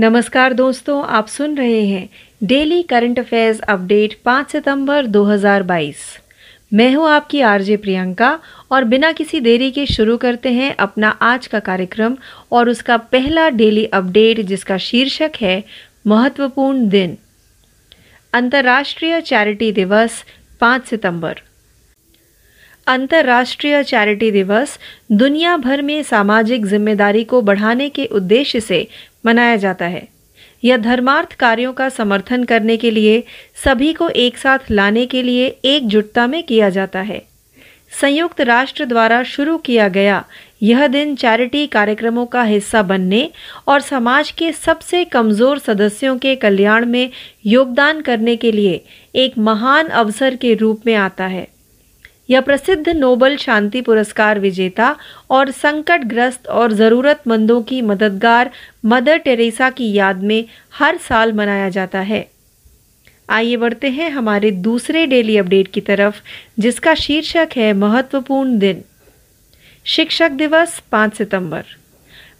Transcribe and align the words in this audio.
नमस्कार 0.00 0.52
दोस्तों, 0.52 1.04
आप 1.08 1.28
सुन 1.28 1.54
रहे 1.58 1.80
हैं 1.80 2.06
डेली 2.42 2.82
करंट 2.82 3.18
अफेयर्स 3.18 3.60
अपडेट 3.60 4.10
5 4.24 4.52
सितंबर 4.52 5.04
2022 5.04 5.94
मैं 6.72 6.96
हूँ 6.96 7.08
आपकी 7.10 7.40
आरजे 7.40 7.76
प्रियंका 7.76 8.36
और 8.70 8.82
बिना 8.82 9.10
किसी 9.10 9.38
देरी 9.38 9.70
के 9.70 9.84
शुरू 9.90 10.16
करते 10.16 10.48
हैं 10.48 10.70
अपना 10.78 11.12
आज 11.20 11.48
का 11.48 11.58
कार्यक्रम 11.58 12.14
और 12.52 12.68
उसका 12.68 12.96
पहला 12.96 13.48
डेली 13.48 13.86
अपडेट 13.92 14.40
जिसका 14.40 14.76
शीर्षक 14.80 15.36
है 15.40 15.60
महत्वपूर्ण 16.04 16.88
दिन। 16.88 17.14
अंतर्राष्ट्रीय 18.32 19.20
चैरिटी 19.20 19.70
दिवस 19.70 20.10
5 20.60 20.88
सितंबर। 20.90 21.32
अंतर्राष्ट्रीय 22.86 23.82
चैरिटी 23.82 24.30
दिवस 24.30 24.68
दुनिया 25.10 25.56
भर 25.56 25.80
में 25.80 26.02
सामाजिक 26.02 26.64
ज़िम्मेदारी 26.64 27.22
को 27.22 27.40
बढ़ाने 27.40 27.88
के 27.88 28.06
उद्देश्य 28.10 28.60
से 28.60 28.84
मनाया 29.28 29.56
जाता 29.56 29.86
है। 29.86 30.06
यह 30.62 30.76
धर्मार्थ 30.76 31.34
कार्यों 31.36 31.72
का 31.72 31.88
समर्थन 31.90 32.44
करने 32.44 32.76
के 32.76 32.90
लिए, 32.90 33.22
सभी 33.64 33.92
को 33.92 34.08
एक 34.08 34.38
साथ 34.38 34.70
लाने 34.70 35.06
के 35.06 35.22
लिए 35.22 35.46
एकजुटता 35.66 36.26
में 36.26 36.42
किया 36.42 36.68
जाता 36.70 37.00
है। 37.02 37.26
संयुक्त 37.92 38.40
राष्ट्र 38.40 38.84
द्वारा 38.84 39.22
शुरू 39.22 39.56
किया 39.58 39.88
गया 39.88 40.24
यह 40.62 40.86
दिन 40.86 41.14
चैरिटी 41.16 41.66
कार्यक्रमों 41.66 42.24
का 42.26 42.42
हिस्सा 42.42 42.82
बनने 42.82 43.30
और 43.68 43.80
समाज 43.80 44.30
के 44.30 44.52
सबसे 44.52 45.04
कमज़ोर 45.04 45.58
सदस्यों 45.58 46.16
के 46.18 46.34
कल्याण 46.36 46.86
में 46.86 47.10
योगदान 47.46 48.00
करने 48.00 48.36
के 48.36 48.52
लिए 48.52 48.80
एक 49.14 49.38
महान 49.38 49.88
अवसर 49.96 50.36
के 50.36 50.54
रूप 50.54 50.82
में 50.86 50.94
आता 50.94 51.26
है। 51.26 51.46
यह 52.28 52.40
प्रसिद्ध 52.40 52.88
नोबल 52.88 53.36
शांति 53.38 53.80
पुरस्कार 53.80 54.38
विजेता 54.38 54.92
और 55.30 55.50
संकटग्रस्त 55.50 56.48
और 56.48 56.70
ज़रूरतमंदों 56.70 57.62
की 57.68 57.80
मददगार 57.80 58.48
मदर 58.84 59.16
टेरेसा 59.16 59.68
की 59.68 59.94
याद 59.94 60.22
में 60.22 60.42
हर 60.70 60.96
साल 61.00 61.32
मनाया 61.32 61.68
जाता 61.68 62.00
है। 62.00 62.22
आइए 63.28 63.56
बढ़ते 63.56 63.88
हैं 63.88 64.08
हमारे 64.08 64.50
दूसरे 64.50 65.04
डेली 65.06 65.38
अपडेट 65.38 65.68
की 65.72 65.80
तरफ़, 65.80 66.20
जिसका 66.60 66.92
शीर्षक 66.96 67.46
है 67.56 67.72
महत्वपूर्ण 67.72 68.58
दिन। 68.58 68.80
शिक्षक 69.84 70.28
दिवस 70.32 70.80
5 70.90 71.16
सितंबर। 71.16 71.60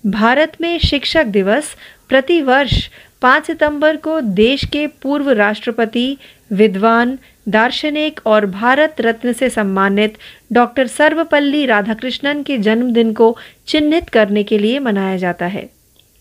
भारत 0.05 0.57
में 0.61 0.79
शिक्षक 0.85 1.25
दिवस 1.27 1.63
प्रति 2.09 2.41
वर्ष 2.41 2.89
5 3.23 3.47
सितंबर 3.47 3.97
को 3.97 4.21
देश 4.21 4.65
के 4.73 4.87
पूर्व 4.87 5.31
राष्ट्रपति, 5.31 6.15
विद्वान 6.51 7.17
दार्शनिक 7.49 8.21
और 8.27 8.47
भारत 8.47 9.01
रत्न 9.01 9.33
से 9.33 9.51
सम्मानित 9.51 10.19
डॉक्टर 10.53 10.87
सर्वपल्ली 10.87 11.65
राधाकृष्णन 11.67 12.43
के 12.43 12.59
जन्मदिन 12.59 13.13
को 13.13 13.37
चिन्हित 13.67 14.09
करने 14.09 14.43
के 14.43 14.59
लिए 14.59 14.79
मनाया 14.79 15.17
जाता 15.17 15.47
है। 15.47 15.69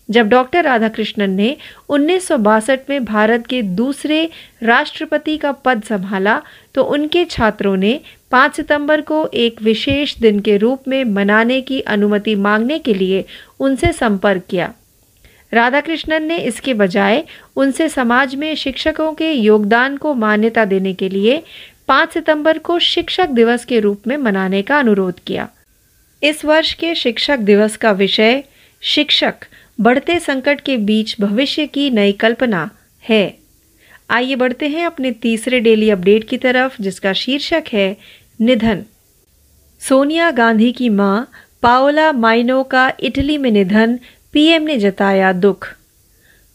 जब 0.08 0.28
डॉक्टर 0.28 0.64
राधाकृष्णन 0.64 1.30
ने 1.30 1.56
उन्नीस 1.88 2.28
सौ 2.28 2.36
बासठ 2.38 2.90
में 2.90 3.04
भारत 3.04 3.46
के 3.46 3.60
दूसरे 3.62 4.24
राष्ट्रपति 4.62 5.36
का 5.36 5.52
पद 5.52 5.82
संभाला 5.82 6.40
तो 6.74 6.82
उनके 6.84 7.24
छात्रों 7.24 7.76
ने 7.76 8.00
5 8.30 8.56
सितंबर 8.56 9.00
को 9.00 9.26
एक 9.34 9.62
विशेष 9.62 10.16
दिन 10.18 10.40
के 10.40 10.56
रूप 10.56 10.88
में 10.88 11.02
मनाने 11.04 11.60
की 11.60 11.80
अनुमति 11.80 12.34
मांगने 12.34 12.78
के 12.78 12.94
लिए 12.94 13.24
उनसे 13.60 13.92
संपर्क 13.92 14.42
किया। 14.50 14.72
राधाकृष्णन 15.52 16.26
ने 16.26 16.36
इसके 16.36 16.72
बजाय 16.72 17.22
उनसे 17.56 17.88
समाज 17.88 18.34
में 18.34 18.54
शिक्षकों 18.56 19.12
के 19.12 19.32
योगदान 19.32 19.96
को 19.96 20.14
मान्यता 20.14 20.64
देने 20.64 20.92
के 20.92 21.12
लिए 21.12 21.38
5 21.88 22.12
सितंबर 22.12 22.58
को 22.58 22.78
शिक्षक 22.78 23.26
दिवस 23.30 23.64
के 23.64 23.80
रूप 23.80 24.08
में 24.08 24.18
मनाने 24.18 24.62
का 24.62 24.78
अनुरोध 24.78 25.12
किया। 25.26 25.46
इस 26.22 26.44
वर्ष 26.44 26.74
के 26.74 26.94
शिक्षक 26.94 27.36
दिवस 27.40 27.76
का 27.76 27.92
विषय, 27.92 28.40
शिक्षक 28.82 29.44
बढ़ते 29.78 30.20
संकट 30.20 30.56
के 30.64 30.76
बीच 30.76 31.14
भविष्य 31.18 31.66
की 31.66 31.90
नई 31.90 32.12
कल्पना 32.12 32.66
है। 33.00 33.28
आइए 34.10 34.34
बढ़ते 34.34 34.66
हैं 34.66 34.84
अपने 34.86 35.10
तीसरे 35.10 35.58
डेली 35.58 35.90
अपडेट 35.90 36.24
की 36.28 36.36
तरफ़, 36.36 36.82
जिसका 36.82 37.12
शीर्षक 37.14 37.60
है, 37.72 37.92
निधन। 38.40 38.80
सोनिया 39.80 40.30
गांधी 40.30 40.70
की 40.70 40.88
माँ, 40.88 41.22
पाओला 41.62 42.12
माइनो 42.12 42.62
का 42.62 42.90
इटली 42.98 43.36
में 43.36 43.52
निधन 43.52 43.96
पीएम 44.32 44.62
ने 44.62 44.78
जताया 44.78 45.32
दुख। 45.32 45.74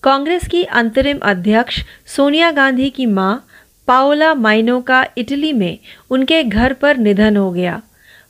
कांग्रेस 0.03 0.47
की 0.47 0.63
अंतरिम 0.63 1.19
अध्यक्ष 1.19 1.83
सोनिया 2.05 2.51
गांधी 2.51 2.89
की 2.89 3.05
माँ, 3.05 3.47
पाओला 3.87 4.33
माइनो 4.33 4.81
का 4.81 5.05
इटली 5.17 5.53
में 5.53 5.79
उनके 6.09 6.43
घर 6.43 6.73
पर 6.73 6.97
निधन 6.97 7.37
हो 7.37 7.51
गया। 7.51 7.81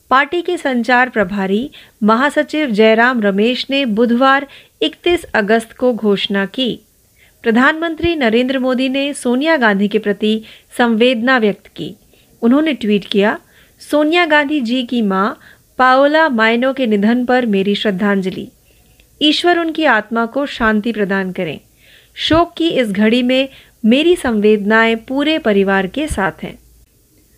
पार्टी 0.09 0.41
के 0.41 0.57
संचार 0.57 1.09
प्रभारी 1.09 1.71
महासचिव 2.03 2.69
जयराम 2.69 3.21
रमेश 3.21 3.67
ने 3.69 3.85
बुधवार 3.85 4.47
31 4.81 5.23
अगस्त 5.23 5.73
को 5.73 5.93
घोषणा 5.93 6.45
की। 6.45 6.79
प्रधानमंत्री 7.43 8.15
नरेंद्र 8.15 8.59
मोदी 8.59 8.89
ने 8.89 9.13
सोनिया 9.13 9.57
गांधी 9.57 9.87
के 9.87 9.99
प्रति 9.99 10.41
संवेदना 10.77 11.37
व्यक्त 11.37 11.67
की। 11.67 11.95
उन्होंने 12.41 12.73
ट्वीट 12.73 13.05
किया, 13.05 13.39
सोनिया 13.79 14.25
गांधी 14.25 14.61
जी 14.61 14.83
की 14.83 15.01
माँ, 15.01 15.39
पाओला 15.77 16.29
माइनो 16.29 16.73
के 16.73 16.85
निधन 16.85 17.25
पर 17.25 17.45
मेरी 17.45 17.75
श्रद्धांजलि। 17.75 18.49
ईश्वर 19.25 19.57
उनकी 19.57 19.85
आत्मा 19.85 20.25
को 20.25 20.45
शांति 20.45 20.91
प्रदान 20.91 21.31
करें। 21.31 21.57
शोक 22.15 22.53
की 22.57 22.67
इस 22.67 22.91
घड़ी 22.91 23.21
में 23.21 23.45
मेरी 23.83 24.15
संवेदनाएँ 24.15 24.95
पूरे 24.95 25.37
परिवार 25.37 25.87
के 25.93 26.07
साथ 26.07 26.31
हैं। 26.43 26.53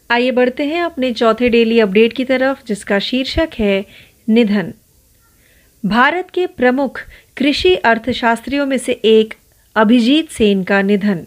आइए 0.09 0.31
बढ़ते 0.31 0.63
हैं 0.63 0.83
अपने 0.83 1.13
चौथे 1.13 1.47
डेली 1.47 1.79
अपडेट 1.79 2.13
की 2.15 2.23
तरफ़, 2.23 2.63
जिसका 2.67 2.97
शीर्षक 3.01 3.47
है 3.59 3.81
निधन। 4.27 4.71
भारत 5.83 6.23
के 6.33 6.45
प्रमुख 6.45 6.99
कृषि 7.37 7.75
अर्थशास्त्रियों 7.83 8.67
में 8.67 8.77
से 8.77 8.91
एक, 9.03 9.33
अभिजीत 9.75 10.23
सेन 10.31 10.63
का 10.63 10.81
निधन। 10.81 11.17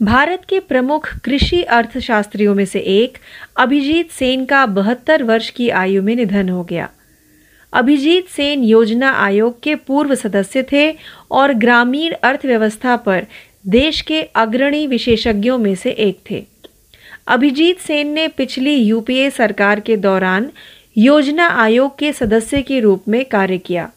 भारत 0.00 0.38
के 0.48 0.58
प्रमुख 0.58 1.08
कृषि 1.24 1.62
अर्थशास्त्रियों 1.62 2.56
में 2.56 2.66
से 2.66 2.78
एक, 2.78 3.16
अभिजीत 3.56 4.04
सेन 4.10 4.44
का 4.44 4.64
बहत्तर 4.64 5.22
वर्ष 5.22 5.50
की 5.50 5.70
आयु 5.70 6.02
में 6.02 6.16
निधन 6.16 6.48
हो 6.48 6.62
गया। 6.62 6.88
अभिजीत 7.72 8.28
सेन 8.28 8.62
योजना 8.62 9.10
आयोग 9.12 9.60
के 9.62 9.74
पूर्व 9.74 10.14
सदस्य 10.14 10.62
थे 10.62 10.90
और 11.30 11.52
ग्रामीण 11.54 12.14
अर्थव्यवस्था 12.22 12.96
पर 12.96 13.26
देश 13.66 14.00
के 14.00 14.22
अग्रणी 14.22 14.86
विशेषज्ञों 14.86 15.58
में 15.58 15.74
से 15.74 15.90
एक 15.90 16.18
थे। 16.30 16.44
अभिजीत 17.26 17.78
सेन 17.78 18.12
ने 18.12 18.26
पिछली 18.28 18.74
यूपीए 18.74 19.30
सरकार 19.30 19.80
के 19.80 19.96
दौरान 19.96 20.50
योजना 20.96 21.46
आयोग 21.46 21.98
के 21.98 22.12
सदस्य 22.12 22.62
के 22.62 22.80
रूप 22.80 23.08
में 23.08 23.24
कार्य 23.24 23.58
किया। 23.58 23.88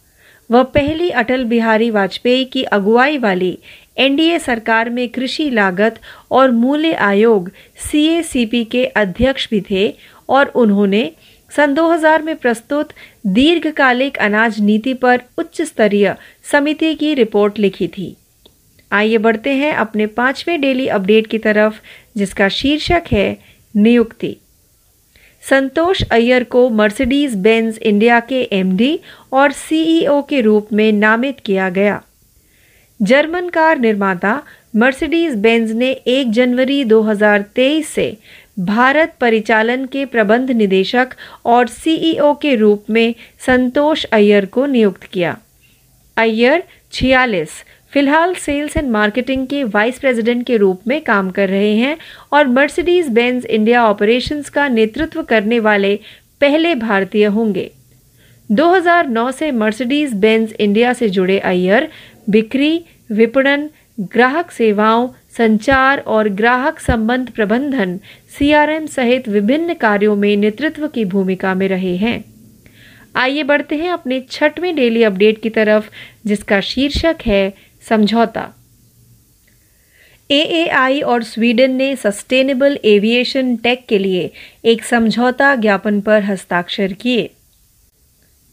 वह 0.49 0.63
पहली 0.63 1.09
अटल 1.09 1.43
बिहारी 1.43 1.89
वाजपेयी 1.89 2.45
की 2.45 2.63
अगुवाई 2.63 3.17
वाली 3.17 3.57
एनडीए 3.97 4.39
सरकार 4.39 4.89
में 4.89 5.07
कृषि 5.09 5.49
लागत 5.49 5.99
और 6.31 6.51
मूल्य 6.51 6.93
आयोग 6.93 7.49
सीएसीपी 7.91 8.63
के 8.63 8.85
अध्यक्ष 8.85 9.47
भी 9.49 9.61
थे 9.61 9.93
और 10.29 10.51
उन्होंने 10.55 11.11
सन 11.55 11.73
2000 11.73 12.21
में 12.21 12.35
प्रस्तुत 12.35 12.85
दीर्घकालिक 13.25 14.17
अनाज 14.17 14.61
नीति 14.61 14.93
पर 14.93 15.17
उच्च 15.37 15.61
स्तरीय 15.61 16.13
समिति 16.51 16.93
की 16.93 17.15
रिपोर्ट 17.15 17.59
लिखी 17.59 17.87
थी। 17.87 18.13
आइए 18.91 19.17
बढ़ते 19.17 19.51
हैं 19.53 19.71
अपने 19.71 20.05
पाँचवें 20.05 20.61
डेली 20.61 20.87
अपडेट 20.87 21.27
की 21.27 21.37
तरफ़, 21.37 21.73
जिसका 22.17 22.47
शीर्षक 22.51 23.13
है 23.13 23.33
नियुक्ति। 23.75 24.33
संतोष 25.49 26.03
अय्यर 26.11 26.43
को 26.43 26.69
मर्सिडीज 26.69 27.35
बेंज 27.35 27.77
इंडिया 27.81 28.19
के 28.19 28.47
एमडी 28.51 28.97
और 29.31 29.51
सीईओ 29.51 30.21
के 30.21 30.41
रूप 30.41 30.73
में 30.73 30.99
नामित 30.99 31.33
किया 31.45 31.69
गया। 31.69 31.97
जर्मन 33.07 33.47
कार 33.47 33.77
निर्माता 33.77 34.39
मर्सिडीज 34.73 35.35
बेंज 35.35 35.71
ने 35.71 35.91
1 35.91 36.31
जनवरी 36.31 36.83
2023 36.83 37.87
से 37.87 38.13
भारत 38.61 39.13
परिचालन 39.21 39.85
के 39.85 40.05
प्रबंध 40.05 40.51
निदेशक 40.51 41.09
और 41.45 41.67
सीईओ 41.67 42.33
के 42.33 42.55
रूप 42.55 42.89
में 42.89 43.13
संतोष 43.45 44.03
अय्यर 44.05 44.45
को 44.45 44.65
नियुक्त 44.65 45.03
किया। 45.03 45.37
अय्यर 46.17 46.63
छियालीस, 46.91 47.49
फ़िलहाल 47.93 48.33
सेल्स 48.35 48.77
एंड 48.77 48.89
मार्केटिंग 48.91 49.47
के 49.47 49.63
वाइस 49.63 49.99
प्रेसिडेंट 49.99 50.45
के 50.45 50.57
रूप 50.57 50.81
में 50.87 51.01
काम 51.01 51.31
कर 51.31 51.49
रहे 51.49 51.75
हैं 51.75 51.97
और 52.31 52.47
मर्सिडीज 52.47 53.09
बेंज 53.09 53.45
इंडिया 53.45 53.85
ऑपरेशंस 53.85 54.49
का 54.49 54.67
नेतृत्व 54.67 55.23
करने 55.23 55.59
वाले 55.59 55.95
पहले 56.41 56.75
भारतीय 56.75 57.25
होंगे। 57.25 57.69
2009 58.49 59.31
से 59.31 59.51
मर्सिडीज 59.51 60.13
बेंज 60.13 60.53
इंडिया 60.59 60.93
से 60.93 61.09
जुड़े 61.09 61.39
अय्यर 61.39 61.89
बिक्री, 62.29 62.85
विपणन, 63.11 63.69
ग्राहक 63.99 64.51
सेवाओं 64.51 65.07
संचार 65.37 65.99
और 66.07 66.27
ग्राहक 66.27 66.79
संबंध 66.79 67.29
प्रबंधन 67.29 67.97
सीआरएम 68.39 68.85
सहित 68.85 69.21
विभिन्न 69.27 69.73
कार्यों 69.73 70.17
में 70.17 70.39
नेतृत्व 70.41 70.87
की 70.87 71.03
भूमिका 71.03 71.53
में 71.53 71.67
रहे 71.67 71.95
हैं। 71.95 72.21
आइए 73.15 73.41
बढ़ते 73.41 73.75
हैं 73.75 73.91
अपने 73.91 74.19
छठवें 74.31 74.75
डेली 74.75 75.03
अपडेट 75.03 75.35
की 75.43 75.49
तरफ़, 75.49 75.89
जिसका 76.27 76.59
शीर्षक 76.63 77.13
है 77.25 77.49
समझौता। 77.89 78.51
एएआई 80.29 81.01
और 81.01 81.21
स्वीडन 81.21 81.71
ने 81.71 81.95
सस्टेनेबल 81.95 82.75
एविएशन 82.83 83.55
टेक 83.55 83.83
के 83.89 84.03
लिए 84.03 84.27
एक 84.63 84.81
समझौता 84.83 85.55
ज्ञापन 85.55 85.99
पर 85.99 86.19
हस्ताक्षर 86.19 86.87
किए। 86.99 87.27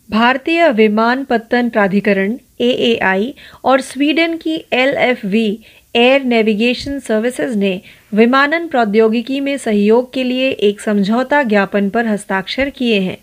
भारतीय 0.08 0.72
विमानपत्तन 0.72 1.69
प्राधिकरण 1.69 2.34
एएआई 2.60 3.34
और 3.64 3.81
स्वीडन 3.81 4.37
की 4.37 4.64
एलएफवी 4.72 5.58
एयर 5.94 6.25
नेविगेशन 6.25 6.99
सर्विसेज़ 6.99 7.56
ने 7.58 7.81
विमानन 8.14 8.66
प्रौद्योगिकी 8.66 9.40
में 9.40 9.56
सहयोग 9.58 10.12
के 10.12 10.25
लिए 10.25 10.50
एक 10.50 10.81
समझौता 10.81 11.43
ज्ञापन 11.43 11.88
पर 11.88 12.06
हस्ताक्षर 12.06 12.70
किए 12.70 13.00
हैं। 13.00 13.16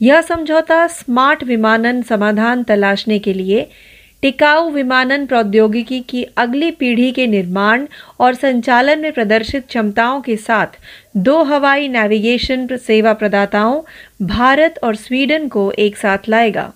यह 0.00 0.20
समझौता 0.20 0.86
स्मार्ट 0.86 1.44
विमानन 1.44 2.02
समाधान 2.02 2.62
तलाशने 2.62 3.18
के 3.18 3.32
लिए 3.32 3.66
टिकाऊ 4.22 4.70
विमानन 4.70 5.26
प्रौद्योगिकी 5.26 6.00
की 6.00 6.22
अगली 6.36 6.70
पीढ़ी 6.70 7.10
के 7.12 7.26
निर्माण 7.26 7.86
और 8.20 8.34
संचालन 8.34 9.00
में 9.00 9.12
प्रदर्शित 9.12 9.66
क्षमताओं 9.66 10.20
के 10.20 10.36
साथ 10.36 10.78
दो 11.16 11.42
हवाई 11.42 11.88
नेविगेशन 11.88 12.66
सेवा 12.76 13.12
प्रदाताओं 13.12 13.80
भारत 14.26 14.78
और 14.82 14.96
स्वीडन 14.96 15.48
को 15.48 15.70
एक 15.78 15.96
साथ 15.96 16.28
लाएगा। 16.28 16.72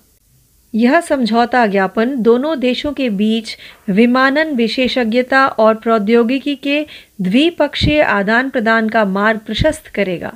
यह 0.74 1.00
समझौता 1.00 1.66
ज्ञापन 1.66 2.14
दोनों 2.16 2.58
देशों 2.58 2.92
के 2.92 3.08
बीच 3.08 3.56
विमानन 3.88 4.54
विशेषज्ञता 4.56 5.48
और 5.58 5.74
प्रौद्योगिकी 5.74 6.54
के 6.54 6.84
द्विपक्षीय 7.19 8.00
आदान 8.00 8.48
प्रदान 8.48 8.86
का 8.86 9.04
मार्ग 9.04 9.38
प्रशस्त 9.38 9.88
करेगा। 9.94 10.30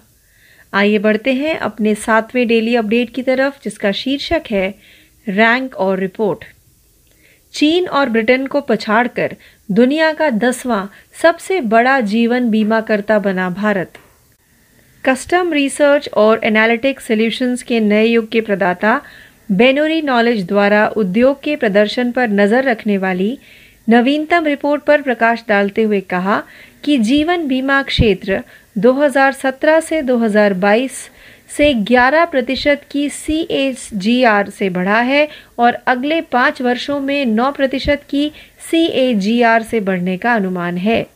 आइए 0.73 0.99
बढ़ते 0.99 1.31
हैं 1.31 1.57
अपने 1.57 1.95
सातवें 1.95 2.47
डेली 2.47 2.77
अपडेट 2.77 3.09
की 3.15 3.23
तरफ़, 3.23 3.59
जिसका 3.65 3.91
शीर्षक 3.95 4.41
है 4.51 4.71
रैंक 5.29 5.75
और 5.77 5.99
रिपोर्ट। 5.99 6.39
चीन 7.55 7.87
और 7.89 8.09
ब्रिटेन 8.09 8.47
को 8.47 8.61
पछाड़कर 8.61 9.27
दुनिया 9.69 10.13
का 10.13 10.29
दसवां 10.29 10.85
सबसे 11.23 11.61
बड़ा 11.61 12.01
जीवन 12.01 12.51
बीमा 12.51 12.81
करता 12.81 13.19
बना 13.19 13.49
भारत। 13.49 13.87
कस्टम 15.05 15.53
रिसर्च 15.53 16.09
और 16.13 16.39
एनालिटिक 16.43 17.01
सॉल्यूशंस 17.01 17.63
के 17.63 17.79
नए 17.79 18.07
युग 18.07 18.27
के 18.33 18.41
प्रदाता 18.41 19.01
बेनोरी 19.49 20.01
नॉलेज 20.03 20.47
द्वारा 20.47 20.87
उद्योग 20.97 21.43
के 21.43 21.55
प्रदर्शन 21.57 22.11
पर 22.13 22.29
नज़र 22.31 22.65
रखने 22.65 22.97
वाली 22.99 23.39
नवीनतम 23.89 24.47
रिपोर्ट 24.47 24.83
पर 24.83 25.03
प्रकाश 25.03 25.45
डालते 25.49 25.83
हुए 25.83 26.01
कहा 26.01 26.43
कि 26.85 26.97
जीवन 26.99 27.47
बीमा 27.49 27.83
क्षेत्र 27.83 28.41
2017 28.77 29.81
से 29.81 30.03
2022 30.03 30.91
से 31.57 31.73
11 31.85 32.27
प्रतिशत 32.31 32.81
की 32.91 33.09
सी 33.11 33.41
एच 33.51 33.89
जी 33.95 34.23
आर 34.25 34.51
से 34.51 34.69
बढ़ा 34.71 35.01
है 35.01 35.27
और 35.59 35.79
अगले 35.87 36.21
पाँच 36.33 36.63
वर्षों 36.63 37.01
में 37.01 37.25
9 37.27 37.53
प्रतिशत 37.57 38.03
की 38.11 38.31
सी 38.71 38.85
ए 38.87 39.13
जी 39.15 39.41
आर 39.43 39.63
से 39.63 39.81
बढ़ने 39.81 40.17
का 40.17 40.35
अनुमान 40.35 40.77
है। 40.79 41.07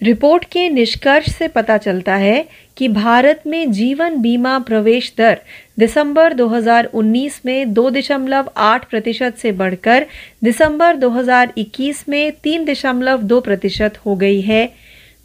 रिपोर्ट 0.00 0.44
के 0.44 0.68
निष्कर्ष 0.68 1.30
से 1.30 1.48
पता 1.48 1.76
चलता 1.76 2.16
है 2.16 2.44
कि 2.76 2.88
भारत 2.88 3.42
में 3.46 3.70
जीवन 3.72 4.16
बीमा 4.16 4.58
प्रवेश 4.58 5.12
दर 5.18 5.38
दिसंबर 5.78 6.34
2019 6.34 7.40
में 7.46 7.72
दो 7.72 7.88
दशमलव 7.90 8.50
आठ 8.56 8.84
प्रतिशत 8.90 9.38
से 9.38 9.52
बढ़कर 9.52 10.06
दिसंबर 10.44 10.96
2021 10.96 12.04
में 12.08 12.30
तीन 12.44 12.64
दशमलव 12.64 13.22
दो 13.22 13.40
प्रतिशत 13.40 13.98
हो 14.04 14.14
गई 14.16 14.40
है, 14.40 14.68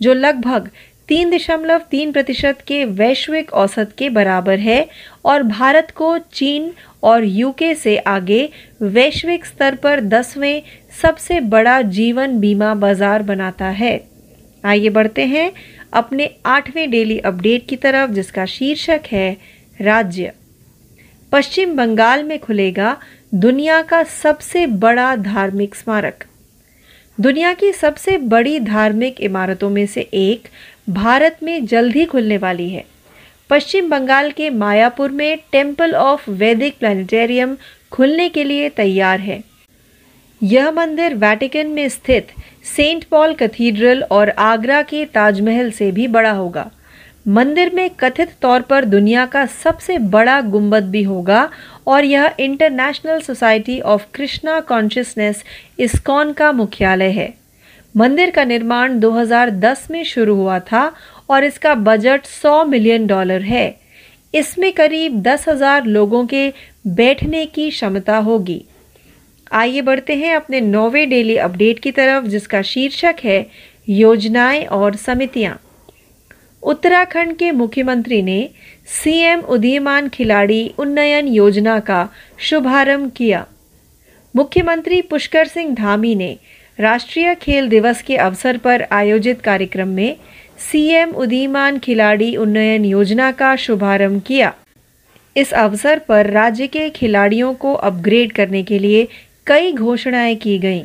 जो 0.02 0.14
लगभग 0.14 0.70
तीन 1.10 1.30
दशमलव 1.30 1.82
तीन 1.92 2.12
प्रतिशत 2.12 2.64
के 2.68 2.84
वैश्विक 2.86 3.54
औसत 3.54 3.94
के 3.98 4.10
बराबर 4.10 4.60
है 4.60 4.86
और 5.26 5.44
भारत 5.44 5.92
को 5.96 6.18
चीन 6.34 6.72
और 7.04 7.24
यूके 7.24 7.74
से 7.76 7.98
आगे 7.98 8.48
वैश्विक 8.82 9.46
स्तर 9.46 9.76
पर 9.76 10.00
दसवें 10.00 10.62
सबसे 11.02 11.40
बड़ा 11.52 11.82
जीवन 11.82 12.40
बीमा 12.40 12.74
बाज़ार 12.76 13.24
बनाता 13.24 13.70
है। 13.72 14.13
आइए 14.64 14.90
बढ़ते 14.90 15.24
हैं। 15.24 15.50
अपने 15.92 16.28
आठवें 16.46 16.92
डेली 16.92 17.20
अपडेट 17.20 17.62
की 17.70 17.76
तरफ़, 17.76 18.12
जिसका 18.12 18.46
शीर्षक 18.48 19.00
है, 19.12 19.34
राज्य। 19.80 20.30
पश्चिम 21.32 21.76
बंगाल 21.76 22.24
में 22.24 22.38
खुलेगा 22.42 22.94
दुनिया 23.32 23.82
का 23.82 24.04
सबसे 24.24 24.66
बड़ा 24.66 25.16
धार्मिक 25.16 25.76
स्मारक। 25.76 26.24
दुनिया 27.18 27.54
की 27.54 27.72
सबसे 27.74 28.18
बड़ी 28.18 28.60
धार्मिक 28.60 29.22
इमारतों 29.22 29.72
में 29.72 29.86
से 29.86 30.04
एक 30.14 30.42
भारत 30.88 31.32
में 31.42 31.66
जल्द 31.72 31.96
ही 31.96 32.06
खुलने 32.10 32.38
वाली 32.38 32.66
है। 32.66 32.82
पश्चिम 33.50 33.90
बंगाल 33.90 34.30
के 34.38 34.50
मायापुर 34.50 35.12
में 35.12 35.36
टेंपल 35.52 35.94
ऑफ़ 35.94 36.30
वैदिक 36.32 36.74
प्लानिटेरियम 36.80 37.56
खुलने 37.92 38.30
के 38.30 38.48
लिए 38.48 38.70
तैयार 38.78 39.20
है। 39.20 39.40
यह 40.44 40.72
मंदिर 40.72 41.14
वैटिकन 41.16 41.68
में 41.68 41.88
स्थित 41.90 42.32
सेंट 42.68 43.04
पॉल 43.04 43.34
कैथीड्रल 43.34 44.02
और 44.12 44.30
आगरा 44.30 44.82
के 44.82 45.04
ताजमहल 45.06 45.70
से 45.72 45.92
भी 45.92 46.08
बड़ा 46.08 46.32
होगा। 46.32 46.70
मंदिर 47.28 47.72
में 47.76 47.90
कथित 47.90 48.34
तौर 48.42 48.62
पर 48.62 48.86
दुनिया 48.86 49.26
का 49.26 49.46
सबसे 49.46 49.98
बड़ा 50.16 50.40
गुंबद 50.42 50.90
भी 50.90 51.04
होगा 51.04 51.50
और 51.88 52.06
यह 52.06 52.36
international 52.40 53.22
society 53.22 53.80
of 53.82 54.06
Krishna 54.14 54.60
consciousness 54.62 55.44
ISKCON 55.80 56.34
का 56.34 56.52
मुख्यालय 56.52 57.12
है। 57.12 57.34
मंदिर 57.96 58.30
का 58.30 58.44
निर्माण 58.44 59.00
2010 59.00 59.88
में 59.92 60.04
शुरू 60.04 60.36
हुआ 60.36 60.60
था 60.62 60.84
और 61.30 61.44
इसका 61.44 61.76
बजट 61.78 62.26
100 62.26 62.64
मिलियन 62.66 63.08
डॉलर 63.08 63.42
है। 63.44 63.66
इसमें 64.34 64.72
करीब 64.74 65.22
दस 65.22 65.48
हज़ार 65.50 65.86
लोगों 65.86 66.26
के 66.26 66.48
बैठने 66.88 67.46
की 67.46 67.70
क्षमता 67.70 68.18
होगी। 68.20 68.64
आइए 69.54 69.82
बढ़ते 69.82 70.14
हैं 70.14 70.36
अपने 70.36 70.60
नौवे 70.60 71.06
डेली 71.06 71.38
अपडेट 71.38 71.80
की 71.84 71.92
तरफ़, 71.92 72.26
जिसका 72.26 72.62
शीर्षक 72.64 73.14
है, 73.24 73.44
योजनाएँ 73.88 74.66
और 74.72 74.94
समितियाँ। 74.94 75.54
उत्तराखंड 76.62 77.34
के 77.40 77.52
मुख्यमंत्री 77.52 78.22
ने 78.22 78.48
सीएम 79.04 79.40
उदीयमान 79.40 80.08
खिलाड़ी 80.14 80.68
उन्नयन 80.78 81.28
योजना 81.28 81.80
का 81.80 82.06
शुभारंभ 82.40 83.10
किया। 83.16 83.44
मुख्यमंत्री 84.36 85.02
पुष्कर 85.02 85.44
सिंह 85.48 85.74
धामी 85.78 86.16
ने 86.16 86.36
राष्ट्रीय 86.80 87.34
खेल 87.42 87.68
दिवस 87.68 88.02
के 88.02 88.16
अवसर 88.16 88.58
पर 88.58 88.82
आयोजित 88.92 89.36
कार्यक्रम 89.44 89.88
में 89.88 90.14
सीएम 90.72 91.12
उदीमान 91.16 91.78
खिलाड़ी 91.84 92.36
उन्नयन 92.36 92.86
योजना 92.86 93.32
का 93.32 93.56
शुभारंभ 93.58 94.20
किया। 94.26 94.52
इस 95.36 95.54
अवसर 95.54 95.98
पर 95.98 96.30
राज्य 96.30 96.66
के 96.66 96.90
खिलाड़ियों 96.96 97.54
को 97.54 97.74
अपग्रेड 97.74 98.32
करने 98.32 98.64
के 98.64 98.82
लिए 98.82 99.06
कई 99.48 99.72
घोषणाएँ 99.72 100.36
की 100.36 100.58
गईं। 100.58 100.84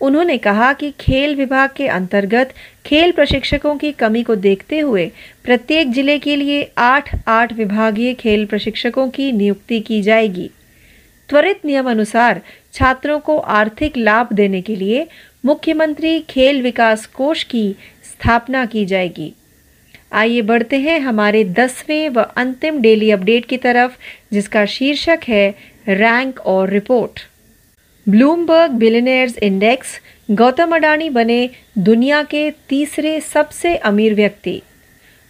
उन्होंने 0.00 0.36
कहा 0.36 0.72
कि 0.72 0.90
खेल 1.00 1.34
विभाग 1.34 1.68
के 1.76 1.86
अंतर्गत 1.86 2.52
खेल 2.84 3.10
प्रशिक्षकों 3.10 3.76
की 3.76 3.90
कमी 3.92 4.22
को 4.22 4.34
देखते 4.34 4.80
हुए 4.80 5.06
प्रत्येक 5.44 5.92
ज़िले 5.92 6.18
के 6.18 6.38
लिए 6.38 6.62
आठ 6.76 7.14
आठ 7.26 7.52
विभागीय 7.52 8.12
खेल 8.14 8.44
प्रशिक्षकों 8.44 9.08
की 9.08 9.30
नियुक्ति 9.32 9.80
की 9.80 10.00
जाएगी। 10.02 10.48
त्वरित 11.28 11.64
नियम 11.64 11.90
अनुसार 11.90 12.40
छात्रों 12.74 13.18
को 13.18 13.36
आर्थिक 13.36 13.98
लाभ 13.98 14.26
देने 14.32 14.60
के 14.60 14.78
लिए 14.78 15.04
मुख्यमंत्री 15.44 16.20
खेल 16.28 16.60
विकास 16.60 17.06
कोष 17.06 17.44
की 17.44 17.72
स्थापना 18.04 18.64
की 18.64 18.84
जाएगी। 18.84 19.32
आइए 20.12 20.40
बढ़ते 20.40 20.76
हैं 20.76 20.98
हमारे 20.98 21.42
दसवें 21.56 22.08
व 22.08 22.22
अंतिम 22.36 22.80
डेली 22.80 23.10
अपडेट 23.10 23.46
की 23.48 23.56
तरफ़, 23.56 23.90
जिसका 24.32 24.64
शीर्षक 24.68 25.28
है 25.28 25.50
रैंक 25.88 26.40
और 26.44 26.68
report. 26.68 27.27
Bloomberg 28.10 28.70
billionaires 28.70 29.36
index 29.38 29.88
Gautam 30.30 30.74
Adani 30.74 31.08
बने 31.08 31.50
दुनिया 31.78 32.22
के 32.22 32.50
तीसरे 32.68 33.20
सबसे 33.20 33.74
अमीर 33.76 34.14
व्यक्ति। 34.14 34.62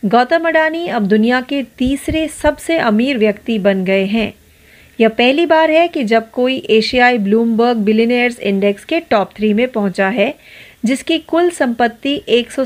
गौतम 0.04 0.48
अडानी 0.48 0.86
अब 0.88 1.06
दुनिया 1.06 1.40
के 1.40 1.62
तीसरे 1.78 2.26
सबसे 2.28 2.78
अमीर 2.78 3.18
व्यक्ति 3.18 3.58
बन 3.58 3.84
गए 3.84 4.04
हैं। 4.04 4.32
यह 4.98 5.08
पहली 5.08 5.46
बार 5.46 5.70
है 5.70 5.88
कि 5.88 6.04
जब 6.04 6.30
कोई 6.30 6.56
एशियाई 6.70 7.18
ब्लूमबर्ग 7.18 7.76
बिलियनर्स 7.76 8.38
इंडेक्स 8.40 8.84
के 8.84 9.00
टॉप 9.00 9.30
थ्री 9.36 9.52
में 9.52 9.66
पहुँचा 9.68 10.08
है, 10.08 10.34
जिसकी 10.84 11.18
कुल 11.18 11.50
संपत्ति 11.50 12.20
एक 12.28 12.60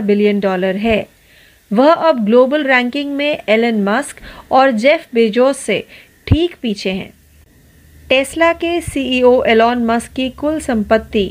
बिलियन 0.00 0.40
डॉलर 0.40 0.76
है। 0.76 1.02
वह 1.70 1.92
अब 1.92 2.24
ग्लोबल 2.24 2.64
रैंकिंग 2.64 3.16
में 3.16 3.38
एलन 3.48 3.82
मस्क 3.84 4.16
और 4.50 4.70
जेफ 4.70 5.06
बेजोस 5.14 5.58
से 5.58 5.84
ठीक 6.26 6.54
पीछे 6.62 6.90
हैं। 6.90 7.12
टेस्ला 8.12 8.52
के 8.52 8.80
सीईओ 8.82 9.30
एलॉन 9.48 9.84
मस्क 9.84 10.12
की 10.12 10.28
कुल 10.30 10.58
संपत्ति 10.60 11.24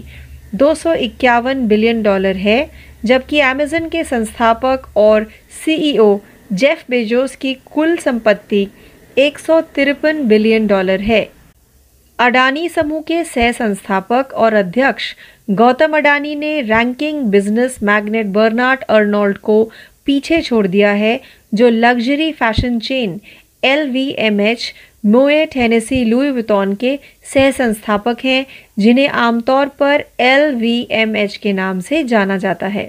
दो 0.54 0.74
सौ 0.76 0.94
इक्यावन 0.94 1.68
बिलियन 1.68 2.02
डॉलर 2.04 2.36
है, 2.36 2.70
जबकि 3.06 3.40
अमेजन 3.40 3.88
के 3.90 4.04
संस्थापक 4.04 4.88
और 4.98 5.28
सीईओ 5.66 6.18
जेफ 6.54 6.84
बेजोस 6.90 7.36
की 7.36 7.54
कुल 7.74 7.96
संपत्ति 7.98 8.66
एक 9.18 9.40
सौ 9.40 9.60
तिरपन 9.76 10.24
बिलियन 10.28 10.68
डॉलर 10.68 11.02
है। 11.02 11.22
अडानी 12.20 12.68
समूह 12.70 13.02
के 13.08 13.24
सह 13.26 13.52
संस्थापक 13.52 14.34
और 14.34 14.54
अध्यक्ष 14.56 15.14
गौतम 15.52 15.98
अडानी 15.98 16.36
ने 16.36 16.60
ranking 16.64 17.24
business 17.28 17.78
magnate 17.84 18.34
Bernard 18.34 18.84
Arnault 18.90 19.38
को 19.40 19.64
पीछे 20.06 20.42
छोड़ 20.42 20.68
दिया 20.68 20.92
है, 20.94 21.20
जो 21.54 21.70
लग्जरी 21.70 22.32
फ़ैशन 22.34 22.80
चेन 22.80 23.20
एलवीएमएच 23.66 24.74
मोए, 25.04 25.46
टेनेसी, 25.46 26.10
लुई 26.10 26.30
वितौन 26.32 26.74
के 26.74 26.96
सह 27.34 27.50
संस्थापक 27.50 28.24
हैं, 28.24 28.44
जिन्हें 28.80 29.08
आमतौर 29.08 29.68
पर 29.80 30.02
एल 30.20 30.54
वी 30.56 30.86
एम 30.90 31.16
एच 31.16 31.38
के 31.38 31.52
नाम 31.52 31.80
से 31.80 32.04
जाना 32.04 32.38
जाता 32.38 32.68
है। 32.68 32.88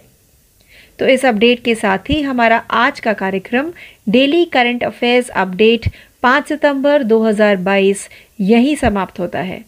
तो 1.01 1.07
इस 1.07 1.25
अपडेट 1.25 1.63
के 1.65 1.75
साथ 1.75 2.11
ही 2.11 2.21
हमारा 2.23 2.59
आज 2.71 3.01
का 3.01 3.13
कार्यक्रम, 3.13 3.71
डेली 4.07 4.45
करंट 4.45 4.85
अफेयर्स 4.85 5.31
अपडेट 5.31 5.89
5 6.23 6.49
सितंबर 6.49 7.03
2022 7.03 8.09
यही 8.39 8.77
समाप्त 8.77 9.21
होता 9.21 9.41
है। 9.41 9.59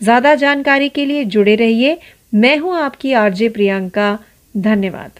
ज़्यादा 0.00 0.34
जानकारी 0.34 0.88
के 0.88 1.08
लिए 1.08 1.24
जुड़े 1.24 1.56
रहिए। 1.56 1.94
मैं 2.32 2.58
हूँ 2.60 2.76
आपकी 2.76 3.12
आरजे 3.12 3.48
प्रियंका। 3.48 4.16
धन्यवाद। 4.54 5.18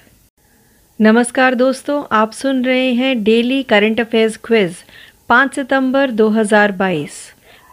नमस्कार 1.00 1.54
दोस्तों, 1.54 2.02
आप 2.10 2.32
सुन 2.34 2.64
रहे 2.64 2.90
हैं 2.90 3.22
डेली 3.24 3.62
करंट 3.62 4.00
अफेयर्स 4.00 4.38
क्विज। 4.44 4.74
5 5.28 5.54
सितंबर 5.54 6.10
2022 6.10 7.16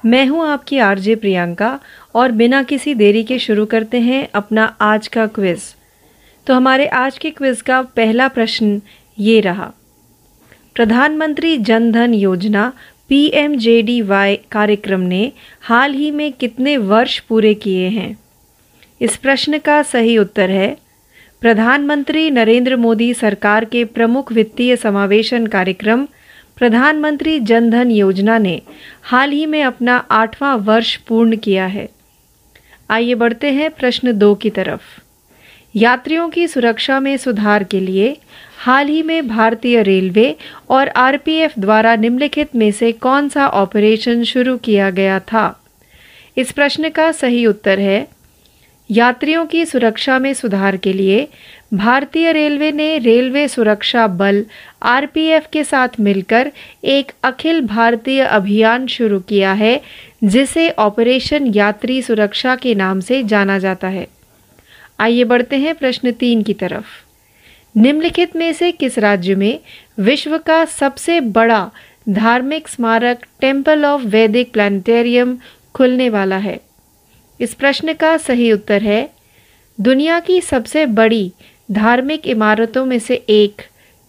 मैं 0.05 0.25
हूँ 0.25 0.47
आपकी 0.47 0.77
आरजे 0.77 1.15
प्रियंका 1.15 1.79
और 2.13 2.31
बिना 2.31 2.61
किसी 2.63 2.93
देरी 2.93 3.23
के 3.23 3.37
शुरू 3.39 3.65
करते 3.65 3.99
हैं 3.99 4.27
अपना 4.33 4.65
आज 4.81 5.07
का 5.07 5.25
क्विज। 5.25 5.61
तो 6.47 6.53
हमारे 6.53 6.85
आज 6.85 7.17
के 7.17 7.29
क्विज 7.29 7.61
का 7.61 7.81
पहला 7.81 8.27
प्रश्न 8.27 8.79
ये 9.17 9.39
रहा। 9.41 9.69
प्रधानमंत्री 10.75 11.57
जन 11.57 11.91
धन 11.91 12.13
योजना 12.13 12.71
पीएमजेडीवाई 13.09 14.35
कार्यक्रम 14.51 15.01
ने 15.01 15.31
हाल 15.61 15.93
ही 15.93 16.11
में 16.11 16.31
कितने 16.31 16.77
वर्ष 16.77 17.19
पूरे 17.19 17.53
किए 17.53 17.87
हैं? 17.87 18.13
इस 18.99 19.17
प्रश्न 19.17 19.57
का 19.57 19.81
सही 19.83 20.17
उत्तर 20.17 20.49
है, 20.49 20.73
प्रधानमंत्री 21.41 22.29
नरेंद्र 22.29 22.75
मोदी 22.75 23.13
सरकार 23.13 23.63
के 23.63 23.83
प्रमुख 23.85 24.31
वित्तीय 24.31 24.75
समावेशन 24.75 25.47
कार्यक्रम 25.47 26.05
प्रधानमंत्री 26.57 27.39
जन 27.39 27.69
धन 27.69 27.91
योजना 27.91 28.37
ने 28.37 28.59
हाल 29.03 29.31
ही 29.31 29.45
में 29.45 29.63
अपना 29.63 29.97
आठवां 30.09 30.57
वर्ष 30.57 30.95
पूर्ण 30.97 31.35
किया 31.35 31.65
है। 31.65 31.85
आइए 32.89 33.13
बढ़ते 33.13 33.49
हैं 33.49 33.69
प्रश्न 33.69 34.11
दो 34.11 34.35
की 34.35 34.49
तरफ़। 34.49 35.01
यात्रियों 35.73 36.29
की 36.29 36.47
सुरक्षा 36.47 36.99
में 36.99 37.17
सुधार 37.17 37.63
के 37.63 37.85
लिए 37.85 38.13
हाल 38.57 38.87
ही 38.87 39.01
में 39.01 39.27
भारतीय 39.27 39.83
रेलवे 39.83 40.33
और 40.69 40.87
आरपीएफ 40.87 41.51
द्वारा 41.59 41.95
निम्नलिखित 41.95 42.45
में 42.55 42.71
से 42.71 42.91
कौन 42.91 43.27
सा 43.29 43.47
ऑपरेशन 43.47 44.23
शुरू 44.23 44.57
किया 44.57 44.89
गया 44.89 45.19
था? 45.19 45.51
इस 46.37 46.51
प्रश्न 46.51 46.89
का 46.89 47.11
सही 47.11 47.45
उत्तर 47.45 47.79
है 47.79 47.99
यात्रियों 48.89 49.45
की 49.45 49.65
सुरक्षा 49.65 50.19
में 50.19 50.33
सुधार 50.33 50.77
के 50.77 50.93
लिए 50.97 51.27
भारतीय 51.73 52.31
रेलवे 52.31 52.71
ने 52.71 52.97
रेलवे 52.97 53.47
सुरक्षा 53.47 54.07
बल 54.07 54.45
आरपीएफ 54.81 55.47
के 55.53 55.63
साथ 55.63 55.87
मिलकर 55.99 56.51
एक 56.83 57.11
अखिल 57.23 57.61
भारतीय 57.61 58.21
अभियान 58.21 58.87
शुरू 58.87 59.19
किया 59.19 59.53
है, 59.53 59.77
जिसे 60.23 60.69
ऑपरेशन 60.69 61.47
यात्री 61.55 62.01
सुरक्षा 62.01 62.55
के 62.55 62.73
नाम 62.75 62.99
से 62.99 63.23
जाना 63.23 63.57
जाता 63.57 63.87
है। 63.87 64.07
आइए 64.99 65.23
बढ़ते 65.23 65.55
हैं 65.55 65.73
प्रश्न 65.73 66.11
तीन 66.11 66.43
की 66.43 66.53
तरफ़। 66.53 66.85
निम्नलिखित 67.75 68.35
में 68.35 68.53
से 68.53 68.71
किस 68.71 68.97
राज्य 68.97 69.35
में 69.35 69.59
विश्व 69.97 70.37
का 70.37 70.65
सबसे 70.65 71.19
बड़ा 71.19 71.69
धार्मिक 72.09 72.67
स्मारक 72.67 73.25
टेंपल 73.41 73.85
ऑफ़ 73.85 74.01
वैदिक 74.01 74.53
प्लानिटेरियम 74.53 75.37
खुलने 75.73 76.09
वाला 76.09 76.37
है? 76.37 76.57
इस 77.39 77.53
प्रश्न 77.53 77.93
का 77.93 78.17
सही 78.17 78.51
उत्तर 78.51 78.81
है, 78.81 79.05
दुनिया 79.79 80.19
की 80.19 80.41
सबसे 80.41 80.85
बड़ी 80.85 81.31
धार्मिक 81.71 82.27
इमारतों 82.27 82.85
में 82.85 82.99
से 82.99 83.15
एक 83.29 83.61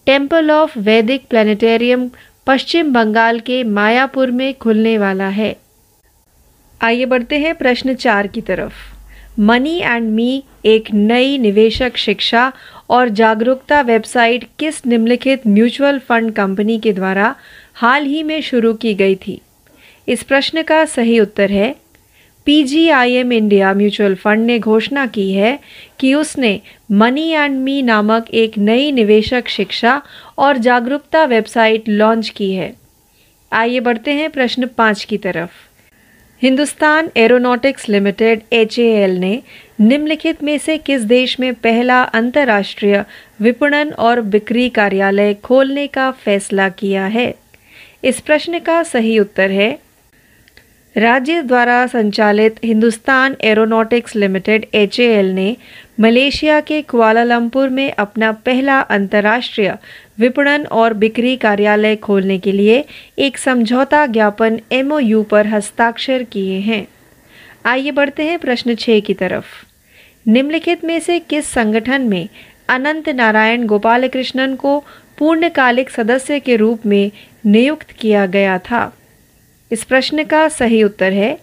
temple 0.06 0.50
of 0.50 0.78
Vedic 0.78 1.20
planetarium 1.30 2.08
Paschim 2.46 2.92
Bengal 2.92 3.38
के 3.38 3.62
मायापुर 3.62 4.30
में 4.30 4.52
खुलने 4.60 4.98
वाला 4.98 5.28
है। 5.28 5.52
आइए 6.80 7.04
बढ़ते 7.04 7.36
हैं 7.36 7.54
प्रश्न 7.54 7.94
चार 7.94 8.26
की 8.26 8.40
तरफ़। 8.40 9.40
मनी 9.40 9.78
एंड 9.78 10.10
मी 10.10 10.42
एक 10.64 10.82
नई 10.92 11.38
निवेशक 11.38 11.96
शिक्षा 11.96 12.50
और 12.88 13.08
जागरूकता 13.08 13.80
वेबसाइट 13.80 14.44
किस 14.58 14.86
निम्नलिखित 14.86 15.38
म्यूचुअल 15.46 15.98
फंड 15.98 16.32
कंपनी 16.32 16.78
के 16.78 16.92
द्वारा 16.92 17.32
हाल 17.74 18.04
ही 18.04 18.22
में 18.22 18.40
शुरू 18.40 18.72
की 18.72 18.94
गई 18.94 19.14
थी? 19.14 19.40
इस 20.06 20.22
प्रश्न 20.22 20.62
का 20.62 20.84
सही 20.84 21.20
उत्तर 21.20 21.50
है 21.50 21.74
पीजीआईएम 22.46 23.32
इंडिया 23.32 23.72
म्यूचुअल 23.72 24.14
फंड 24.14 24.46
ने 24.46 24.58
घोषणा 24.58 25.06
की 25.06 25.32
है 25.32 25.56
कि 25.98 26.14
उसने 26.14 26.58
मनी 26.90 27.30
एंड 27.30 27.58
मी 27.58 27.82
नामक 27.82 28.22
एक 28.32 28.50
नई 28.56 28.90
निवेशक 28.90 29.48
शिक्षा 29.48 29.98
और 30.38 30.56
जागरूकता 30.56 31.24
वेबसाइट 31.24 31.82
लॉन्च 31.88 32.30
की 32.30 32.54
है। 32.54 32.68
आइए 33.52 33.78
बढ़ते 33.78 34.10
हैं 34.10 34.30
प्रश्न 34.30 34.66
पाँच 34.66 35.04
की 35.04 35.16
तरफ़। 35.16 35.48
हिंदुस्तान 36.42 37.06
एरोनॉटिक्स 37.16 37.88
लिमिटेड 37.88 38.38
HAL 38.52 39.18
ने 39.18 39.36
निम्नलिखित 39.78 40.34
में 40.42 40.56
से 40.58 40.76
किस 40.76 41.04
देश 41.04 41.36
में 41.38 41.52
पहला 41.54 42.02
अंतर्राष्ट्रीय 42.02 43.02
विपणन 43.40 43.90
और 43.98 44.20
बिक्री 44.20 44.68
कार्यालय 44.68 45.34
खोलने 45.42 45.86
का 45.86 46.10
फैसला 46.10 46.68
किया 46.68 47.06
है? 47.06 47.30
इस 48.02 48.20
प्रश्न 48.20 48.58
का 48.58 48.82
सही 48.84 49.18
उत्तर 49.18 49.50
है 49.50 49.70
राज्य 50.96 51.42
द्वारा 51.42 51.86
संचालित 51.86 52.50
हिंदुस्तान 52.64 53.34
एरोनॉटिक्स 53.40 54.16
लिमिटेड, 54.16 54.64
एचएएल, 54.74 55.34
ने 55.34 55.54
मलेशिया 56.00 56.60
के 56.60 56.80
कुआलालंपुर 56.82 57.68
में 57.68 57.90
अपना 57.98 58.30
पहला 58.30 58.80
अंतर्राष्ट्रीय 58.80 59.74
विपणन 60.18 60.66
और 60.72 60.92
बिक्री 60.92 61.36
कार्यालय 61.36 61.96
खोलने 61.96 62.38
के 62.38 62.56
लिए 62.56 62.80
एक 63.18 63.38
समझौता 63.38 64.06
ज्ञापन 64.06 64.58
एमओयू 64.72 65.22
पर 65.22 65.46
हस्ताक्षर 65.46 66.22
किए 66.32 66.58
हैं। 66.58 66.84
आइए 67.64 67.90
बढ़ते 67.90 68.22
हैं 68.22 68.38
प्रश्न 68.38 68.74
छः 68.74 69.00
की 69.00 69.12
तरफ़। 69.12 69.64
निम्नलिखित 70.26 70.84
में 70.84 71.00
से 71.00 71.18
किस 71.18 71.46
संगठन 71.46 72.02
में 72.02 72.26
अनंत 72.68 73.08
नारायण 73.08 73.66
गोपाल 73.66 74.08
कृष्णन 74.08 74.54
को 74.54 74.78
पूर्णकालिक 75.18 75.90
सदस्य 75.90 76.38
के 76.38 76.56
रूप 76.56 76.86
में 76.86 77.10
नियुक्त 77.44 77.92
किया 78.00 78.26
गया 78.26 78.58
था? 78.58 78.92
इस 79.70 79.84
प्रश्न 79.84 80.22
का 80.24 80.48
सही 80.48 80.82
उत्तर 80.82 81.12
है 81.12 81.34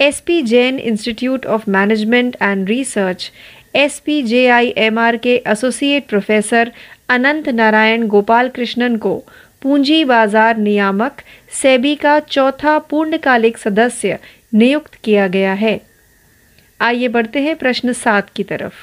S 0.00 0.20
P 0.26 0.40
Jain 0.42 0.78
institute 0.78 1.46
of 1.46 1.70
management 1.70 2.36
and 2.42 2.68
research 2.68 3.30
S 3.74 3.98
P 4.06 4.22
J 4.22 4.46
I 4.50 4.72
M 4.76 4.98
R 4.98 5.16
के 5.16 5.34
एसोसिएट 5.46 6.08
प्रोफेसर 6.08 6.70
अनंत 7.10 7.48
नारायण 7.48 8.06
गोपाल 8.08 8.48
कृष्णन 8.48 8.96
को 8.96 9.16
पूंजी 9.62 10.02
बाज़ार 10.04 10.56
नियामक 10.56 11.22
सेबी 11.62 11.94
का 11.96 12.18
चौथा 12.20 12.78
पूर्णकालिक 12.90 13.58
सदस्य 13.58 14.18
नियुक्त 14.54 14.94
किया 15.04 15.26
गया 15.28 15.52
है। 15.54 15.78
आइए 16.80 17.08
बढ़ते 17.08 17.40
हैं 17.40 17.54
प्रश्न 17.56 17.92
सात 17.92 18.30
की 18.36 18.42
तरफ़। 18.42 18.74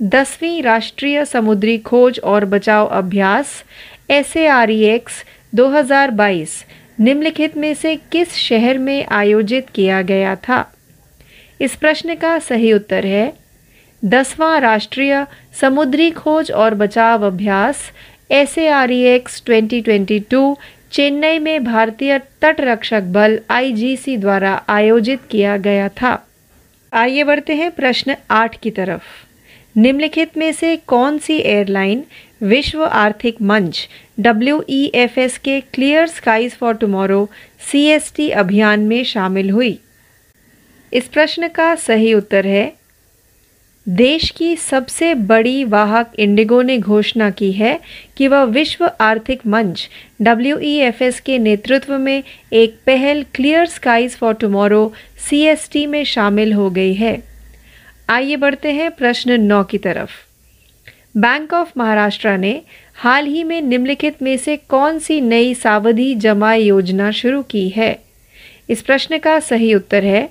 दसवीं 0.00 0.62
राष्ट्रीय 0.62 1.24
समुद्री 1.24 1.78
खोज 1.86 2.20
और 2.24 2.44
बचाव 2.54 2.86
अभ्यास 2.98 3.62
S 4.10 4.36
A 4.36 4.46
R 4.46 4.70
E 4.70 4.82
X 4.88 5.24
दो 5.54 5.68
निम्नलिखित 6.98 7.56
में 7.56 7.74
से 7.74 7.94
किस 8.12 8.34
शहर 8.34 8.78
में 8.78 9.04
आयोजित 9.08 9.62
किया 9.74 10.00
गया 10.02 10.34
था? 10.34 10.62
इस 11.60 11.76
प्रश्न 11.76 12.14
का 12.14 12.38
सही 12.38 12.72
उत्तर 12.72 13.04
है, 13.04 13.30
दसवां 14.02 14.60
राष्ट्रीय 14.60 15.24
समुद्री 15.60 16.10
खोज 16.10 16.50
और 16.50 16.74
बचाव 16.74 17.26
अभ्यास 17.26 17.76
S 18.30 18.58
A 18.58 18.68
R 18.68 18.90
E 18.90 19.00
X 19.02 19.42
twenty 19.46 19.82
Chennai 20.92 21.38
में 21.38 21.64
भारतीय 21.64 22.18
तटरक्षक 22.42 23.00
बल 23.02 23.36
आईजीसी 23.48 24.16
द्वारा 24.16 24.58
आयोजित 24.68 25.18
किया 25.30 25.56
गया 25.56 25.88
था। 25.88 26.14
आइए 26.92 27.22
बढ़ते 27.22 27.54
हैं 27.54 27.70
प्रश्न 27.70 28.14
आठ 28.30 28.56
की 28.62 28.70
तरफ़। 28.70 29.78
निम्नलिखित 29.78 30.26
में 30.36 30.52
से 30.52 30.76
कौन 30.76 31.18
सी 31.18 31.38
एयरलाइन 31.38 32.00
विश्व 32.40 32.84
आर्थिक 32.84 33.42
मंच 33.42 33.88
डब्ल्यू 34.18 34.60
ई 34.68 34.84
एफ़ 34.94 35.18
एस 35.20 35.36
के 35.38 35.58
clear 35.74 36.06
skies 36.06 36.52
for 36.52 36.74
tomorrow 36.74 37.26
C 37.70 37.84
S 37.86 38.12
T 38.16 38.28
अभियान 38.30 38.80
में 38.80 39.02
शामिल 39.04 39.50
हुई। 39.50 39.78
इस 40.92 41.08
प्रश्न 41.08 41.48
का 41.48 41.74
सही 41.76 42.12
उत्तर 42.14 42.46
है, 42.46 42.66
देश 43.86 44.30
की 44.30 44.54
सबसे 44.56 45.12
बड़ी 45.14 45.64
वाहक 45.64 46.12
इंडिगो 46.18 46.60
ने 46.62 46.78
घोषणा 46.78 47.30
की 47.30 47.50
है 47.52 47.74
कि 48.16 48.28
वह 48.28 48.42
विश्व 48.50 48.88
आर्थिक 49.00 49.46
मंच 49.46 49.88
डब्ल्यू 50.20 50.56
के 51.26 51.38
नेतृत्व 51.38 51.96
में 51.98 52.22
एक 52.52 52.78
पहल 52.86 53.22
clear 53.34 53.66
skies 53.66 54.16
for 54.16 54.34
tomorrow 54.34 54.88
C 55.28 55.42
S 55.46 55.68
T 55.72 55.86
में 55.86 56.02
शामिल 56.04 56.52
हो 56.52 56.68
गई 56.70 56.92
है। 56.94 57.16
आइए 58.08 58.36
बढ़ते 58.36 58.72
हैं 58.72 58.90
प्रश्न 58.90 59.40
नौ 59.42 59.62
की 59.62 59.78
तरफ़। 59.78 60.10
बैंक 61.16 61.52
ऑफ़ 61.54 61.70
महाराष्ट्र 61.76 62.36
ने 62.38 62.52
हाल 62.98 63.26
ही 63.26 63.42
में 63.42 63.60
निम्नलिखित 63.60 64.22
में 64.22 64.36
से 64.36 64.56
कौन 64.68 64.98
सी 64.98 65.20
नई 65.20 65.54
सावधि 65.54 66.14
जमा 66.14 66.54
योजना 66.54 67.10
शुरू 67.10 67.42
की 67.42 67.68
है? 67.68 67.92
इस 68.68 68.82
प्रश्न 68.82 69.18
का 69.18 69.38
सही 69.40 69.72
उत्तर 69.74 70.04
है, 70.04 70.26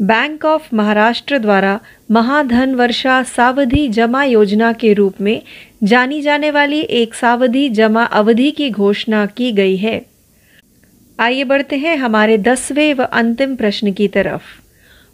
बैंक 0.00 0.44
ऑफ़ 0.44 0.74
महाराष्ट्र 0.74 1.38
द्वारा 1.38 1.78
महाधन 2.10 2.74
वर्षा 2.74 3.22
सावधि 3.22 3.88
जमा 3.88 4.24
योजना 4.24 4.72
के 4.72 4.92
रूप 4.92 5.20
में 5.20 5.38
जानी 5.86 6.20
जाने 6.20 6.50
वाली 6.50 6.80
एक 6.80 7.14
सावधि 7.14 7.68
जमा 7.68 8.04
अवधि 8.04 8.50
की 8.50 8.68
घोषणा 8.70 9.24
की 9.26 9.50
गई 9.52 9.76
है। 9.76 9.98
आइए 11.18 11.42
बढ़ते 11.42 11.76
हैं 11.76 11.96
हमारे 11.96 12.36
दसवें 12.36 12.94
व 12.94 13.02
अंतिम 13.02 13.54
प्रश्न 13.54 13.92
की 13.92 14.08
तरफ़। 14.08 14.42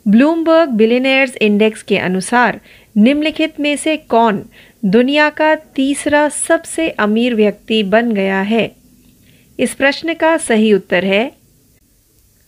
ब्लूमबर्ग 0.06 0.68
बिलियनर्स 0.68 1.36
इंडेक्स 1.40 1.82
के 1.82 1.98
अनुसार 1.98 2.58
निम्नलिखित 2.98 3.48
में 3.60 3.76
से 3.76 3.96
कौन 3.96 4.40
दुनिया 4.82 5.28
का 5.28 5.54
तीसरा 5.54 6.28
सबसे 6.28 6.88
अमीर 6.90 7.34
व्यक्ति 7.34 7.82
बन 7.82 8.12
गया 8.12 8.40
है? 8.40 8.66
इस 9.58 9.74
प्रश्न 9.74 10.14
का 10.14 10.36
सही 10.38 10.72
उत्तर 10.72 11.04
है, 11.04 11.30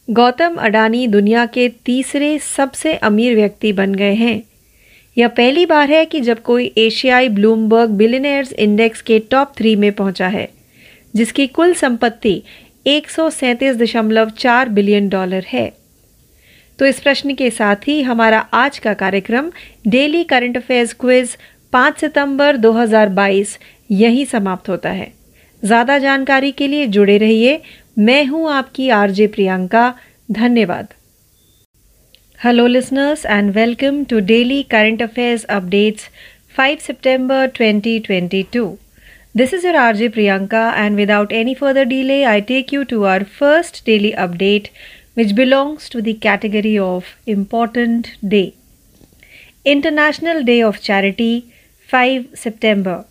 गौतम 0.08 0.56
अडानी 0.58 1.06
दुनिया 1.06 1.46
के 1.46 1.68
तीसरे 1.68 2.38
सबसे 2.38 2.94
अमीर 2.94 3.34
व्यक्ति 3.34 3.72
बन 3.72 3.94
गए 3.94 4.12
हैं। 4.12 4.40
यह 5.16 5.28
पहली 5.28 5.64
बार 5.64 5.90
है 5.90 6.04
कि 6.04 6.20
जब 6.20 6.42
कोई 6.42 6.70
एशियाई 6.76 7.28
ब्लूमबर्ग 7.28 7.90
बिलियनर्स 7.90 8.52
इंडेक्स 8.52 9.02
के 9.02 9.18
टॉप 9.30 9.56
थ्री 9.56 9.74
में 9.76 9.92
पहुँचा 9.92 10.28
है, 10.28 10.46
जिसकी 11.16 11.46
कुल 11.46 11.72
संपत्ति 11.72 12.42
एक 12.86 13.10
बिलियन 14.68 15.08
डॉलर 15.08 15.44
है। 15.52 15.79
तो 16.80 16.86
इस 16.86 17.00
प्रश्न 17.00 17.34
के 17.38 17.50
साथ 17.50 17.74
ही 17.86 18.02
हमारा 18.02 18.38
आज 18.52 18.78
का 18.78 18.92
कार्यक्रम 18.92 19.48
डेली 19.86 20.22
करंट 20.22 20.56
अफेयर्स 20.56 20.94
क्विज 21.00 21.28
5 21.72 22.00
सितंबर 22.00 22.56
2022 22.56 23.44
यही 23.90 24.24
समाप्त 24.24 24.70
होता 24.70 24.90
है। 24.90 25.04
ज़्यादा 25.64 25.98
जानकारी 25.98 26.50
के 26.50 26.70
लिए 26.70 26.86
जुड़े 26.86 27.18
रहिए। 27.18 27.56
मैं 27.96 28.30
हूँ 28.30 28.52
आपकी 28.52 28.90
आरजे 28.90 29.26
प्रियंका। 29.26 29.92
धन्यवाद। 30.30 30.84
Hello 32.44 32.66
listeners 32.66 33.26
and 33.26 33.50
welcome 33.54 34.02
to 34.10 34.18
daily 34.18 34.62
current 34.62 35.02
affairs 35.02 35.44
updates 35.44 36.02
5 36.58 36.80
सितंबर 36.80 37.46
2022 37.60 38.70
This 39.38 39.52
is 39.52 39.64
your 39.64 39.76
RJ 39.80 40.06
Priyanka, 40.14 40.60
and 40.76 40.96
without 41.00 41.32
any 41.32 41.52
further 41.54 41.84
delay, 41.84 42.26
I 42.26 42.40
take 42.40 42.72
you 42.72 42.84
to 42.84 43.04
our 43.04 43.20
first 43.40 43.76
daily 43.86 44.10
update, 44.24 44.64
which 45.14 45.34
belongs 45.34 45.88
to 45.88 46.00
the 46.00 46.14
category 46.14 46.78
of 46.78 47.16
Important 47.26 48.16
Day. 48.26 48.54
International 49.64 50.42
Day 50.42 50.62
of 50.62 50.80
Charity, 50.80 51.52
5 51.88 52.28
September. 52.34 53.04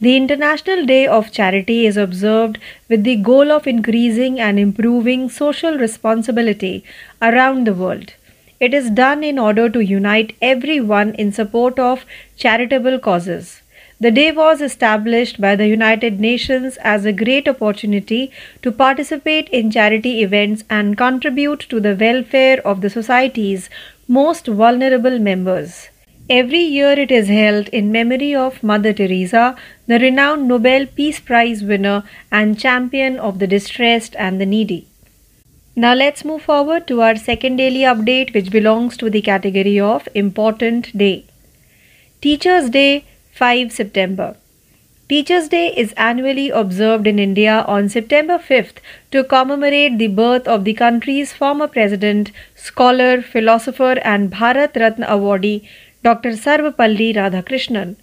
The 0.00 0.16
International 0.16 0.86
Day 0.86 1.06
of 1.06 1.30
Charity 1.30 1.86
is 1.86 1.96
observed 1.98 2.58
with 2.88 3.04
the 3.04 3.16
goal 3.16 3.52
of 3.52 3.66
increasing 3.66 4.40
and 4.40 4.58
improving 4.58 5.28
social 5.28 5.76
responsibility 5.76 6.84
around 7.20 7.66
the 7.66 7.74
world. 7.74 8.14
It 8.60 8.72
is 8.72 8.90
done 8.90 9.22
in 9.24 9.38
order 9.38 9.68
to 9.68 9.80
unite 9.80 10.36
everyone 10.40 11.14
in 11.14 11.32
support 11.32 11.78
of 11.78 12.06
charitable 12.36 12.98
causes. 12.98 13.60
The 14.02 14.10
day 14.10 14.32
was 14.32 14.62
established 14.62 15.42
by 15.42 15.56
the 15.56 15.68
United 15.68 16.20
Nations 16.20 16.78
as 16.78 17.04
a 17.04 17.12
great 17.12 17.46
opportunity 17.46 18.30
to 18.62 18.72
participate 18.72 19.50
in 19.50 19.70
charity 19.70 20.22
events 20.22 20.64
and 20.70 20.96
contribute 20.96 21.60
to 21.68 21.80
the 21.80 21.94
welfare 21.94 22.66
of 22.66 22.80
the 22.80 22.88
society's 22.88 23.68
most 24.08 24.46
vulnerable 24.46 25.18
members. 25.18 25.90
Every 26.30 26.62
year 26.62 26.92
it 26.92 27.10
is 27.10 27.28
held 27.28 27.68
in 27.68 27.92
memory 27.92 28.34
of 28.34 28.62
Mother 28.62 28.94
Teresa, 28.94 29.54
the 29.86 29.98
renowned 29.98 30.48
Nobel 30.48 30.86
Peace 30.86 31.20
Prize 31.20 31.62
winner 31.62 32.02
and 32.32 32.58
champion 32.58 33.18
of 33.18 33.38
the 33.38 33.46
distressed 33.46 34.16
and 34.16 34.40
the 34.40 34.46
needy. 34.46 34.86
Now 35.76 35.92
let's 35.92 36.24
move 36.24 36.40
forward 36.40 36.86
to 36.86 37.02
our 37.02 37.16
second 37.16 37.56
daily 37.56 37.80
update, 37.80 38.32
which 38.32 38.50
belongs 38.50 38.96
to 38.96 39.10
the 39.10 39.20
category 39.20 39.78
of 39.78 40.08
Important 40.14 40.96
Day. 40.96 41.26
Teachers' 42.22 42.70
Day, 42.70 43.04
5 43.40 43.72
September. 43.72 44.36
Teachers' 45.08 45.48
Day 45.48 45.68
is 45.82 45.92
annually 46.06 46.50
observed 46.50 47.06
in 47.06 47.18
India 47.18 47.64
on 47.66 47.88
September 47.88 48.36
5th 48.38 48.82
to 49.12 49.24
commemorate 49.24 49.96
the 49.96 50.08
birth 50.18 50.46
of 50.46 50.66
the 50.66 50.74
country's 50.74 51.32
former 51.32 51.66
president, 51.66 52.32
scholar, 52.54 53.22
philosopher, 53.22 53.94
and 54.12 54.30
Bharat 54.30 54.76
Ratna 54.76 55.06
awardee 55.06 55.66
Dr. 56.04 56.32
Sarvapalli 56.44 57.10
Radhakrishnan. 57.16 57.96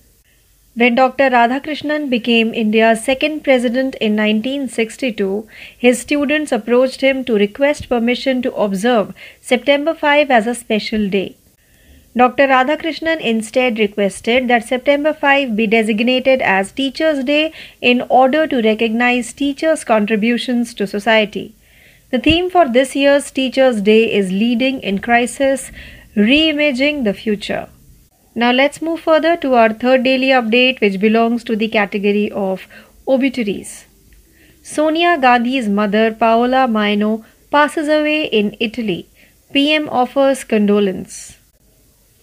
When 0.73 0.95
Dr. 0.95 1.29
Radhakrishnan 1.29 2.09
became 2.09 2.53
India's 2.65 3.03
second 3.05 3.43
president 3.43 3.95
in 3.95 4.15
1962, 4.15 5.47
his 5.77 5.99
students 5.99 6.51
approached 6.51 7.01
him 7.01 7.23
to 7.25 7.41
request 7.47 7.89
permission 7.89 8.41
to 8.41 8.55
observe 8.55 9.13
September 9.39 9.93
5 9.93 10.31
as 10.31 10.47
a 10.47 10.55
special 10.55 11.07
day. 11.09 11.35
Dr. 12.17 12.47
Radhakrishnan 12.47 13.19
instead 13.19 13.77
requested 13.77 14.47
that 14.47 14.63
September 14.67 15.13
5 15.13 15.55
be 15.55 15.67
designated 15.67 16.41
as 16.41 16.71
Teachers' 16.71 17.23
Day 17.23 17.53
in 17.79 18.01
order 18.09 18.47
to 18.47 18.61
recognize 18.63 19.33
teachers' 19.33 19.83
contributions 19.83 20.73
to 20.73 20.87
society. 20.87 21.53
The 22.09 22.17
theme 22.17 22.49
for 22.49 22.67
this 22.67 22.95
year's 22.95 23.29
Teachers' 23.29 23.81
Day 23.81 24.11
is 24.11 24.31
Leading 24.31 24.79
in 24.81 24.97
Crisis, 24.97 25.69
Reimaging 26.15 27.03
the 27.03 27.13
Future. 27.13 27.69
Now 28.33 28.51
let's 28.51 28.81
move 28.81 28.99
further 29.01 29.37
to 29.37 29.53
our 29.53 29.71
third 29.71 30.03
daily 30.03 30.29
update, 30.29 30.81
which 30.81 30.99
belongs 30.99 31.43
to 31.43 31.55
the 31.55 31.67
category 31.67 32.31
of 32.31 32.67
obituaries. 33.07 33.85
Sonia 34.63 35.17
Gandhi's 35.19 35.69
mother, 35.69 36.11
Paola 36.11 36.67
Maino, 36.67 37.25
passes 37.51 37.87
away 37.87 38.25
in 38.25 38.55
Italy. 38.59 39.07
PM 39.53 39.87
offers 39.89 40.43
condolence. 40.43 41.36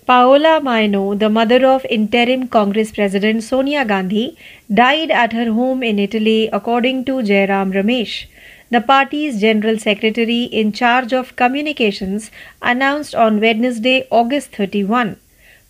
Paola 0.07 0.61
Maino, 0.61 1.19
the 1.19 1.31
mother 1.31 1.64
of 1.67 1.87
interim 1.88 2.47
Congress 2.47 2.93
President 2.93 3.43
Sonia 3.43 3.87
Gandhi, 3.87 4.37
died 4.73 5.11
at 5.11 5.33
her 5.33 5.51
home 5.51 5.83
in 5.83 5.99
Italy, 5.99 6.51
according 6.53 7.07
to 7.07 7.23
Jairam 7.23 7.73
Ramesh. 7.73 8.27
The 8.71 8.83
party's 8.83 9.40
general 9.40 9.79
secretary 9.79 10.43
in 10.45 10.73
charge 10.73 11.14
of 11.14 11.37
communications 11.37 12.31
announced 12.61 13.14
on 13.14 13.40
Wednesday, 13.40 14.07
August 14.11 14.55
31. 14.55 15.17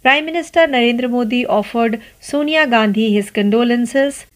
Prime 0.03 0.27
Minister 0.27 0.67
Narendra 0.67 1.09
Modi 1.09 1.47
offered 1.47 2.03
Sonia 2.19 2.67
Gandhi 2.67 3.13
his 3.13 3.31
condolences. 3.31 4.27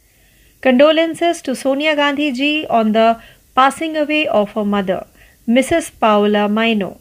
Condolences 0.60 1.42
to 1.42 1.56
Sonia 1.56 1.96
Gandhi 1.96 2.30
ji 2.30 2.68
on 2.70 2.92
the 2.92 3.20
passing 3.56 3.96
away 3.96 4.28
of 4.28 4.52
her 4.52 4.64
mother, 4.64 5.08
Mrs. 5.48 5.90
Paola 5.98 6.48
Maino. 6.48 6.98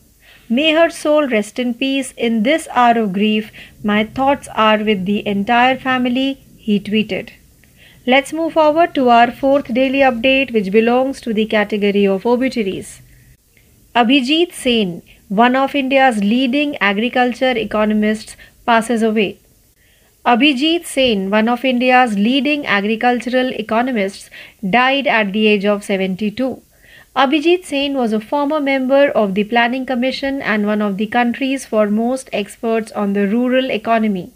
May 0.50 0.72
her 0.72 0.90
soul 0.90 1.28
rest 1.28 1.60
in 1.60 1.74
peace 1.74 2.14
in 2.16 2.44
this 2.44 2.68
hour 2.72 2.98
of 3.00 3.12
grief. 3.12 3.52
My 3.84 4.06
thoughts 4.06 4.48
are 4.56 4.78
with 4.78 5.06
the 5.06 5.28
entire 5.28 5.78
family, 5.78 6.40
he 6.58 6.80
tweeted. 6.80 7.32
Let's 8.06 8.32
move 8.32 8.54
forward 8.54 8.96
to 8.96 9.10
our 9.10 9.30
fourth 9.30 9.74
daily 9.74 10.00
update, 10.00 10.54
which 10.54 10.72
belongs 10.72 11.20
to 11.22 11.34
the 11.34 11.46
category 11.46 12.08
of 12.08 12.26
obituaries. 12.26 13.02
Abhijit 13.94 14.54
Sen, 14.54 15.02
one 15.28 15.58
of 15.58 15.76
India's 15.76 16.24
leading 16.24 16.78
agriculture 16.78 17.58
economists, 17.58 18.38
passes 18.66 19.04
away. 19.04 19.40
Abhijit 20.26 20.86
Sen, 20.86 21.30
one 21.30 21.50
of 21.50 21.66
India's 21.66 22.18
leading 22.18 22.66
agricultural 22.66 23.52
economists, 23.54 24.30
died 24.70 25.08
at 25.08 25.34
the 25.34 25.48
age 25.48 25.66
of 25.66 25.84
72. 25.84 26.62
Abhijit 27.18 27.66
Sen 27.66 27.96
was 27.98 28.14
a 28.14 28.20
former 28.20 28.60
member 28.60 29.10
of 29.10 29.34
the 29.34 29.44
Planning 29.44 29.88
Commission 29.88 30.40
and 30.40 30.68
one 30.68 30.84
of 30.84 30.98
the 30.98 31.08
country's 31.08 31.66
foremost 31.66 32.30
experts 32.32 32.92
on 32.92 33.14
the 33.14 33.28
rural 33.28 33.72
economy. 33.72 34.34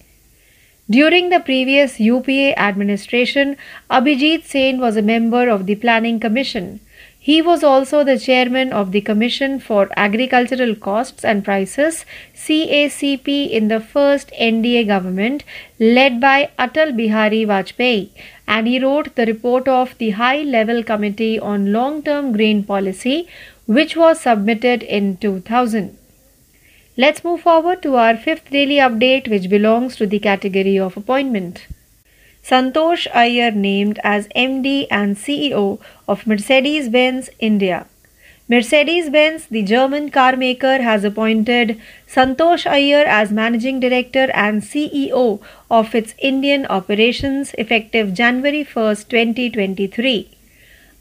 During 0.89 1.29
the 1.29 1.39
previous 1.39 1.99
UPA 1.99 2.59
administration, 2.59 3.55
Abhijit 3.91 4.45
Sen 4.45 4.79
was 4.79 4.97
a 4.97 5.03
member 5.03 5.47
of 5.47 5.67
the 5.67 5.75
Planning 5.75 6.19
Commission. 6.19 6.79
He 7.23 7.39
was 7.39 7.63
also 7.63 8.03
the 8.03 8.17
chairman 8.17 8.73
of 8.73 8.91
the 8.91 8.99
Commission 8.99 9.59
for 9.59 9.89
Agricultural 9.95 10.73
Costs 10.73 11.23
and 11.23 11.45
Prices 11.45 12.03
CACP 12.35 13.47
in 13.47 13.67
the 13.67 13.79
first 13.79 14.31
NDA 14.41 14.87
government 14.87 15.43
led 15.79 16.19
by 16.19 16.49
Atal 16.57 16.95
Bihari 16.97 17.45
Vajpayee 17.45 18.09
and 18.47 18.67
he 18.67 18.79
wrote 18.79 19.13
the 19.13 19.27
report 19.27 19.67
of 19.67 19.95
the 19.99 20.09
High 20.21 20.41
Level 20.41 20.83
Committee 20.83 21.37
on 21.37 21.71
Long 21.71 22.01
Term 22.01 22.31
Grain 22.31 22.63
Policy 22.63 23.27
which 23.67 23.95
was 23.95 24.19
submitted 24.21 24.81
in 24.81 25.17
2000. 25.17 25.95
Let's 26.97 27.23
move 27.23 27.41
forward 27.41 27.83
to 27.83 27.97
our 27.97 28.17
fifth 28.17 28.49
daily 28.49 28.77
update 28.77 29.29
which 29.29 29.47
belongs 29.47 29.95
to 29.97 30.07
the 30.07 30.17
category 30.17 30.79
of 30.79 30.97
appointment. 30.97 31.67
Santosh 32.43 33.07
Iyer 33.13 33.51
named 33.51 33.99
as 34.03 34.27
MD 34.29 34.87
and 34.89 35.15
CEO 35.15 35.79
of 36.07 36.25
Mercedes 36.25 36.89
Benz 36.89 37.29
India. 37.39 37.85
Mercedes 38.49 39.09
Benz, 39.09 39.45
the 39.45 39.61
German 39.61 40.09
car 40.09 40.35
maker, 40.35 40.81
has 40.81 41.03
appointed 41.03 41.79
Santosh 42.07 42.65
Iyer 42.65 43.05
as 43.05 43.31
Managing 43.31 43.79
Director 43.79 44.29
and 44.33 44.61
CEO 44.61 45.39
of 45.69 45.95
its 45.95 46.15
Indian 46.17 46.65
operations 46.65 47.53
effective 47.57 48.13
January 48.13 48.63
1, 48.63 48.95
2023. 49.07 50.29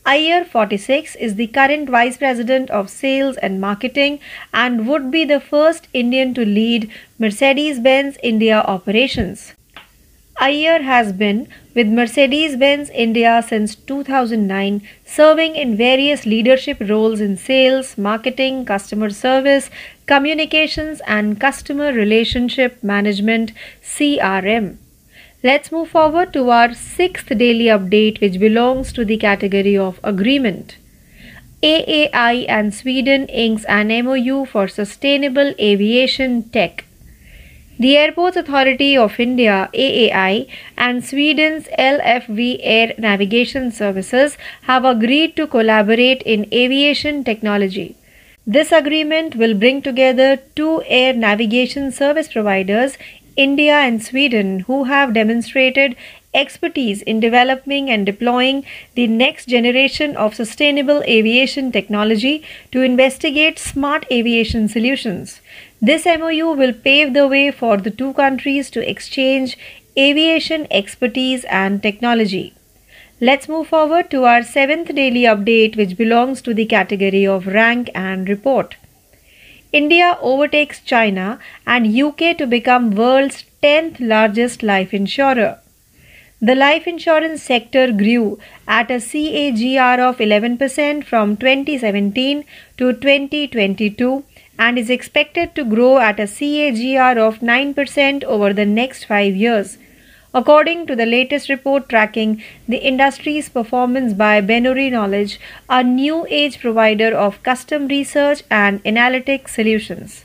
Iyer 0.06 0.44
46 0.44 1.16
is 1.16 1.34
the 1.34 1.46
current 1.46 1.90
Vice 1.90 2.18
President 2.18 2.70
of 2.70 2.88
Sales 2.88 3.36
and 3.38 3.60
Marketing 3.60 4.20
and 4.52 4.86
would 4.86 5.10
be 5.10 5.24
the 5.24 5.40
first 5.40 5.88
Indian 5.92 6.34
to 6.34 6.44
lead 6.44 6.90
Mercedes 7.18 7.80
Benz 7.80 8.16
India 8.22 8.60
operations. 8.60 9.54
Iyer 10.42 10.80
has 10.84 11.12
been 11.12 11.48
with 11.74 11.86
Mercedes 11.86 12.56
Benz 12.56 12.88
India 12.88 13.44
since 13.46 13.74
2009, 13.74 14.80
serving 15.04 15.54
in 15.54 15.76
various 15.76 16.24
leadership 16.24 16.78
roles 16.80 17.20
in 17.20 17.36
sales, 17.36 17.98
marketing, 17.98 18.64
customer 18.64 19.10
service, 19.10 19.68
communications, 20.06 21.02
and 21.06 21.38
customer 21.38 21.92
relationship 21.92 22.82
management 22.82 23.52
CRM. 23.82 24.78
Let's 25.44 25.70
move 25.70 25.90
forward 25.90 26.32
to 26.32 26.48
our 26.48 26.72
sixth 26.72 27.28
daily 27.28 27.66
update, 27.66 28.22
which 28.22 28.40
belongs 28.40 28.94
to 28.94 29.04
the 29.04 29.18
category 29.18 29.76
of 29.76 30.00
agreement. 30.02 30.78
AAI 31.62 32.46
and 32.48 32.74
Sweden 32.74 33.26
inks 33.26 33.64
an 33.64 33.88
MOU 34.06 34.46
for 34.46 34.68
sustainable 34.68 35.52
aviation 35.58 36.44
tech. 36.44 36.86
The 37.80 37.96
Airports 37.96 38.36
Authority 38.36 38.94
of 38.94 39.18
India 39.18 39.70
AAI 39.72 40.46
and 40.76 41.02
Sweden's 41.02 41.66
LFV 41.78 42.58
Air 42.62 42.92
Navigation 42.98 43.72
Services 43.72 44.36
have 44.64 44.84
agreed 44.84 45.34
to 45.36 45.46
collaborate 45.46 46.20
in 46.24 46.46
aviation 46.52 47.24
technology. 47.24 47.96
This 48.46 48.70
agreement 48.70 49.34
will 49.34 49.54
bring 49.54 49.80
together 49.80 50.36
two 50.54 50.82
air 50.88 51.14
navigation 51.14 51.90
service 51.90 52.28
providers 52.28 52.98
India 53.34 53.76
and 53.76 54.02
Sweden, 54.02 54.60
who 54.60 54.84
have 54.84 55.14
demonstrated 55.14 55.96
expertise 56.34 57.00
in 57.02 57.18
developing 57.18 57.88
and 57.88 58.04
deploying 58.04 58.64
the 58.94 59.06
next 59.06 59.46
generation 59.46 60.16
of 60.16 60.34
sustainable 60.34 61.02
aviation 61.04 61.72
technology 61.72 62.42
to 62.72 62.82
investigate 62.82 63.58
smart 63.58 64.04
aviation 64.10 64.68
solutions. 64.68 65.40
This 65.82 66.04
MOU 66.04 66.52
will 66.52 66.74
pave 66.74 67.14
the 67.14 67.26
way 67.26 67.50
for 67.50 67.78
the 67.78 67.90
two 67.90 68.12
countries 68.12 68.68
to 68.70 68.86
exchange 68.86 69.56
aviation 69.98 70.66
expertise 70.70 71.44
and 71.44 71.82
technology. 71.82 72.52
Let's 73.18 73.48
move 73.48 73.68
forward 73.68 74.10
to 74.10 74.24
our 74.24 74.42
seventh 74.42 74.94
daily 74.94 75.22
update, 75.22 75.76
which 75.76 75.96
belongs 75.96 76.42
to 76.42 76.52
the 76.52 76.66
category 76.66 77.26
of 77.26 77.46
rank 77.46 77.90
and 77.94 78.28
report. 78.28 78.76
India 79.72 80.18
overtakes 80.20 80.80
China 80.80 81.38
and 81.66 81.96
UK 81.96 82.36
to 82.36 82.46
become 82.46 82.94
world's 82.94 83.44
10th 83.62 84.00
largest 84.00 84.62
life 84.62 84.92
insurer. 84.92 85.60
The 86.42 86.54
life 86.54 86.86
insurance 86.86 87.42
sector 87.42 87.92
grew 87.92 88.38
at 88.66 88.90
a 88.90 88.94
CAGR 88.94 89.98
of 90.00 90.18
11% 90.18 91.04
from 91.04 91.36
2017 91.36 92.44
to 92.78 92.92
2022 92.94 94.24
and 94.60 94.78
is 94.78 94.90
expected 94.90 95.54
to 95.56 95.64
grow 95.64 95.98
at 95.98 96.20
a 96.20 96.28
CAGR 96.38 97.18
of 97.18 97.40
9% 97.40 98.24
over 98.24 98.52
the 98.52 98.66
next 98.66 99.04
5 99.04 99.34
years 99.34 99.78
According 100.32 100.86
to 100.86 100.94
the 100.94 101.06
latest 101.06 101.48
report 101.48 101.88
tracking 101.88 102.40
the 102.68 102.76
industry's 102.76 103.48
performance 103.48 104.12
by 104.12 104.40
Benuri 104.40 104.88
Knowledge, 104.88 105.40
a 105.68 105.82
new 105.82 106.24
age 106.30 106.60
provider 106.60 107.16
of 107.16 107.42
custom 107.42 107.88
research 107.88 108.44
and 108.48 108.80
analytic 108.84 109.48
solutions. 109.48 110.24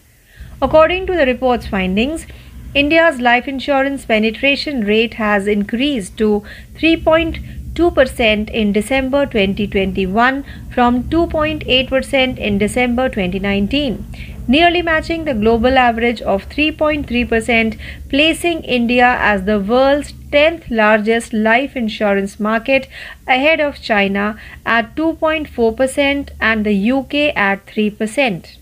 According 0.61 1.07
to 1.07 1.13
the 1.13 1.25
report's 1.25 1.65
findings, 1.65 2.27
India's 2.75 3.19
life 3.19 3.47
insurance 3.47 4.05
penetration 4.05 4.81
rate 4.81 5.15
has 5.15 5.47
increased 5.47 6.17
to 6.17 6.43
3.2% 6.75 7.64
in 7.79 8.71
December 8.73 9.25
2021 9.25 10.43
from 10.71 11.03
2.8% 11.03 12.37
in 12.37 12.57
December 12.57 13.09
2019 13.09 14.05
nearly 14.47 14.81
matching 14.81 15.25
the 15.25 15.33
global 15.33 15.77
average 15.77 16.21
of 16.21 16.47
3.3%, 16.49 17.79
placing 18.09 18.63
India 18.63 19.17
as 19.19 19.45
the 19.45 19.59
world's 19.59 20.13
10th 20.31 20.69
largest 20.69 21.33
life 21.33 21.75
insurance 21.75 22.39
market 22.39 22.87
ahead 23.27 23.59
of 23.59 23.81
China 23.81 24.39
at 24.65 24.95
2.4% 24.95 26.29
and 26.39 26.65
the 26.65 26.91
UK 26.91 27.35
at 27.35 27.65
3%. 27.65 28.57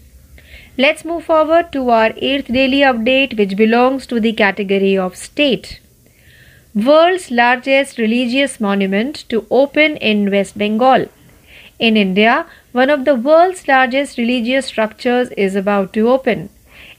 Let's 0.77 1.05
move 1.05 1.25
forward 1.25 1.71
to 1.73 1.89
our 1.89 2.09
8th 2.11 2.51
daily 2.51 2.79
update 2.79 3.37
which 3.37 3.55
belongs 3.55 4.07
to 4.07 4.19
the 4.19 4.33
category 4.33 4.97
of 4.97 5.15
state. 5.15 5.79
World's 6.75 7.29
largest 7.29 7.99
religious 7.99 8.59
monument 8.59 9.25
to 9.29 9.45
open 9.51 9.95
in 9.97 10.31
West 10.31 10.57
Bengal. 10.57 11.07
In 11.77 11.95
India, 11.95 12.47
one 12.71 12.89
of 12.89 13.05
the 13.05 13.13
world's 13.13 13.67
largest 13.67 14.17
religious 14.17 14.65
structures 14.65 15.29
is 15.37 15.55
about 15.55 15.93
to 15.93 16.09
open. 16.09 16.49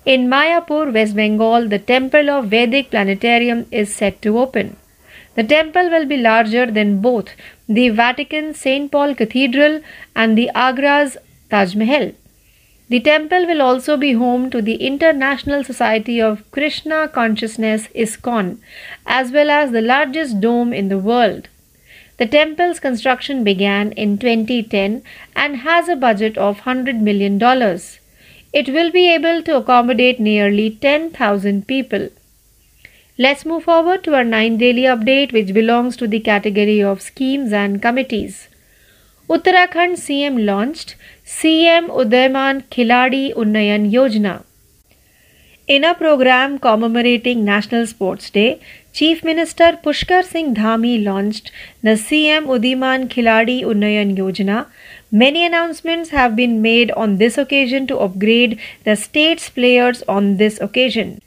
In 0.07 0.29
Mayapur, 0.29 0.95
West 0.95 1.17
Bengal, 1.17 1.67
the 1.69 1.81
temple 1.81 2.31
of 2.31 2.51
Vedic 2.51 2.91
Planetarium 2.93 3.67
is 3.73 3.93
set 3.93 4.23
to 4.23 4.39
open. 4.39 4.77
The 5.35 5.43
temple 5.43 5.91
will 5.91 6.07
be 6.07 6.19
larger 6.19 6.71
than 6.71 7.01
both 7.01 7.31
the 7.69 7.89
Vatican 7.89 8.55
St. 8.55 8.93
Paul 8.93 9.17
Cathedral 9.17 9.81
and 10.15 10.39
the 10.39 10.53
Agra's 10.55 11.17
Taj 11.51 11.75
Mahal. 11.75 12.13
The 12.89 13.01
temple 13.01 13.47
will 13.47 13.63
also 13.63 13.97
be 13.97 14.13
home 14.13 14.51
to 14.51 14.61
the 14.61 14.75
International 14.75 15.65
Society 15.65 16.21
of 16.21 16.49
Krishna 16.51 17.09
Consciousness 17.09 17.89
ISKCON, 17.95 18.59
as 19.07 19.33
well 19.33 19.51
as 19.51 19.71
the 19.71 19.81
largest 19.81 20.41
dome 20.41 20.75
in 20.75 20.91
the 20.91 20.99
world. 20.99 21.49
The 22.19 22.27
temple's 22.27 22.79
construction 22.81 23.43
began 23.43 23.93
in 23.93 24.19
2010 24.19 25.03
and 25.35 25.57
has 25.59 25.89
a 25.89 25.97
budget 25.97 26.37
of 26.37 26.61
$100 26.61 27.01
million. 27.01 27.41
It 28.53 28.69
will 28.69 28.93
be 28.93 29.13
able 29.13 29.43
to 29.43 29.57
accommodate 29.57 30.21
nearly 30.21 30.71
10,000 30.71 31.67
people. 31.67 32.11
Let's 33.19 33.47
move 33.47 33.65
forward 33.65 34.05
to 34.05 34.15
our 34.15 34.25
9 34.25 34.59
daily 34.59 34.83
update, 34.83 35.33
which 35.33 35.55
belongs 35.55 35.97
to 35.97 36.07
the 36.07 36.21
category 36.21 36.83
of 36.83 37.01
schemes 37.01 37.53
and 37.53 37.81
committees. 37.81 38.49
Uttarakhand 39.29 39.97
CM 39.97 40.45
launched 40.45 40.97
CM 41.27 41.87
Udayman 41.89 42.65
Khiladi 42.69 43.35
Unnayan 43.35 43.91
Yojana. 43.91 44.43
In 45.67 45.83
a 45.83 45.95
program 45.95 46.59
commemorating 46.59 47.47
National 47.47 47.87
Sports 47.87 48.29
Day, 48.29 48.61
Chief 48.93 49.25
Minister 49.25 49.79
Pushkar 49.83 50.23
Singh 50.23 50.55
Dhami 50.55 51.03
launched 51.03 51.51
the 51.83 51.97
CM 51.97 52.45
Udiman 52.45 53.09
Khiladi 53.09 53.63
Unnayan 53.63 54.15
Yojana. 54.15 54.67
Many 55.11 55.47
announcements 55.47 56.11
have 56.11 56.37
been 56.37 56.61
made 56.61 56.91
on 56.91 57.17
this 57.17 57.39
occasion 57.39 57.87
to 57.87 58.01
upgrade 58.01 58.61
the 58.85 58.95
state's 58.95 59.49
players 59.49 60.03
on 60.07 60.37
this 60.37 60.61
occasion. 60.61 61.23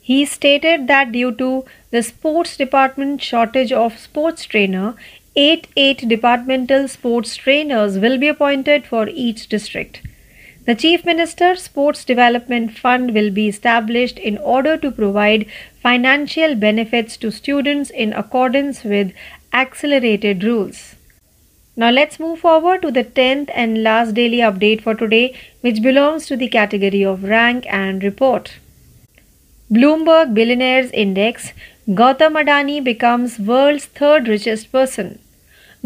He 0.00 0.24
stated 0.24 0.88
that 0.88 1.12
due 1.12 1.30
to 1.36 1.64
the 1.92 2.02
sports 2.02 2.56
department 2.56 3.22
shortage 3.22 3.70
of 3.70 3.96
sports 3.96 4.44
trainer, 4.44 4.96
8 5.38 5.68
8 5.76 6.08
departmental 6.08 6.88
sports 6.88 7.36
trainers 7.36 7.98
will 7.98 8.16
be 8.16 8.28
appointed 8.28 8.86
for 8.86 9.06
each 9.06 9.48
district. 9.50 10.00
The 10.64 10.74
Chief 10.74 11.04
Minister's 11.04 11.62
Sports 11.62 12.06
Development 12.06 12.72
Fund 12.76 13.12
will 13.12 13.30
be 13.30 13.46
established 13.46 14.18
in 14.18 14.38
order 14.38 14.78
to 14.78 14.90
provide 14.90 15.44
financial 15.82 16.54
benefits 16.54 17.18
to 17.18 17.30
students 17.30 17.90
in 17.90 18.14
accordance 18.14 18.82
with 18.82 19.12
accelerated 19.52 20.42
rules. 20.42 20.94
Now 21.76 21.90
let's 21.90 22.18
move 22.18 22.38
forward 22.38 22.80
to 22.80 22.90
the 22.90 23.04
10th 23.04 23.50
and 23.54 23.82
last 23.82 24.14
daily 24.14 24.38
update 24.38 24.80
for 24.80 24.94
today, 24.94 25.38
which 25.60 25.82
belongs 25.82 26.24
to 26.28 26.36
the 26.38 26.48
category 26.48 27.04
of 27.04 27.24
rank 27.24 27.66
and 27.68 28.02
report. 28.02 28.54
Bloomberg 29.70 30.32
Billionaires 30.32 30.90
Index 30.92 31.52
Gautam 31.86 32.42
Adani 32.42 32.82
becomes 32.82 33.38
world's 33.38 33.84
third 33.84 34.28
richest 34.28 34.72
person. 34.72 35.18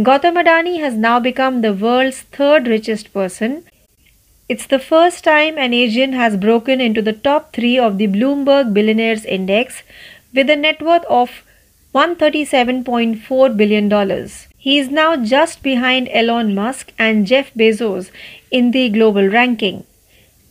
Gautam 0.09 0.37
Adani 0.43 0.81
has 0.81 0.95
now 0.95 1.21
become 1.21 1.61
the 1.61 1.75
world's 1.75 2.23
third 2.23 2.67
richest 2.67 3.13
person 3.13 3.65
it's 4.53 4.67
the 4.67 4.81
first 4.81 5.23
time 5.23 5.59
an 5.59 5.73
Asian 5.73 6.13
has 6.13 6.37
broken 6.37 6.81
into 6.81 7.01
the 7.01 7.13
top 7.13 7.53
3 7.53 7.79
of 7.79 7.99
the 7.99 8.09
Bloomberg 8.09 8.73
Billionaires 8.75 9.25
Index 9.25 9.85
with 10.35 10.51
a 10.51 10.57
net 10.57 10.83
worth 10.83 11.05
of 11.05 11.45
$137.4 11.95 13.57
billion. 13.57 14.29
He 14.59 14.77
is 14.81 14.91
now 14.91 15.15
just 15.15 15.63
behind 15.63 16.09
Elon 16.09 16.53
Musk 16.53 16.93
and 16.99 17.29
Jeff 17.29 17.55
Bezos 17.55 18.11
in 18.51 18.73
the 18.73 18.89
global 18.89 19.29
ranking. 19.29 19.85